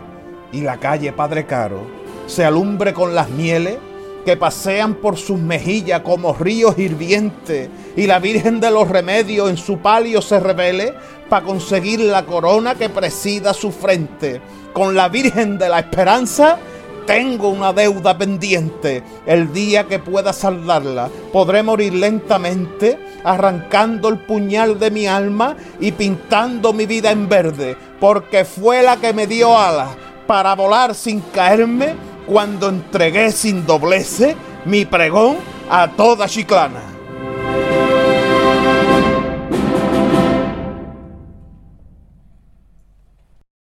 y 0.53 0.61
la 0.61 0.77
calle 0.77 1.13
Padre 1.13 1.45
Caro 1.45 1.81
se 2.29 2.45
alumbre 2.45 2.95
con 2.95 3.17
las 3.17 3.29
mieles 3.31 3.79
que 4.25 4.37
pasean 4.37 4.95
por 4.95 5.17
sus 5.17 5.41
mejillas 5.41 6.03
como 6.03 6.35
ríos 6.35 6.79
hirvientes 6.79 7.69
y 7.97 8.07
la 8.07 8.21
Virgen 8.21 8.61
de 8.61 8.71
los 8.71 8.89
Remedios 8.89 9.51
en 9.51 9.57
su 9.57 9.79
palio 9.79 10.23
se 10.23 10.39
revele 10.39 10.95
para 11.29 11.45
conseguir 11.45 11.99
la 11.99 12.25
corona 12.25 12.77
que 12.77 12.89
presida 12.89 13.53
su 13.55 13.73
frente. 13.73 14.41
Con 14.73 14.95
la 14.95 15.09
Virgen 15.09 15.59
de 15.59 15.69
la 15.69 15.81
Esperanza 15.81 16.59
tengo 17.07 17.49
una 17.49 17.73
deuda 17.73 18.17
pendiente. 18.17 19.03
El 19.27 19.53
día 19.53 19.85
que 19.85 19.99
pueda 19.99 20.33
saldarla, 20.33 21.11
podré 21.33 21.63
morir 21.63 21.95
lentamente, 21.95 22.99
arrancando 23.25 24.09
el 24.09 24.19
puñal 24.19 24.79
de 24.79 24.91
mi 24.91 25.07
alma 25.07 25.57
y 25.81 25.93
pintando 25.93 26.73
mi 26.73 26.87
vida 26.87 27.11
en 27.11 27.29
verde, 27.29 27.77
porque 28.01 28.45
fue 28.45 28.83
la 28.83 28.97
que 28.97 29.13
me 29.13 29.27
dio 29.27 29.59
alas 29.59 29.91
para 30.27 30.55
volar 30.55 30.95
sin 30.95 31.21
caerme 31.21 31.95
cuando 32.27 32.69
entregué 32.69 33.31
sin 33.33 33.67
doblece 33.67 34.37
mi 34.65 34.85
pregón 34.85 35.37
a 35.71 35.91
toda 35.91 36.27
Chiclana. 36.27 36.94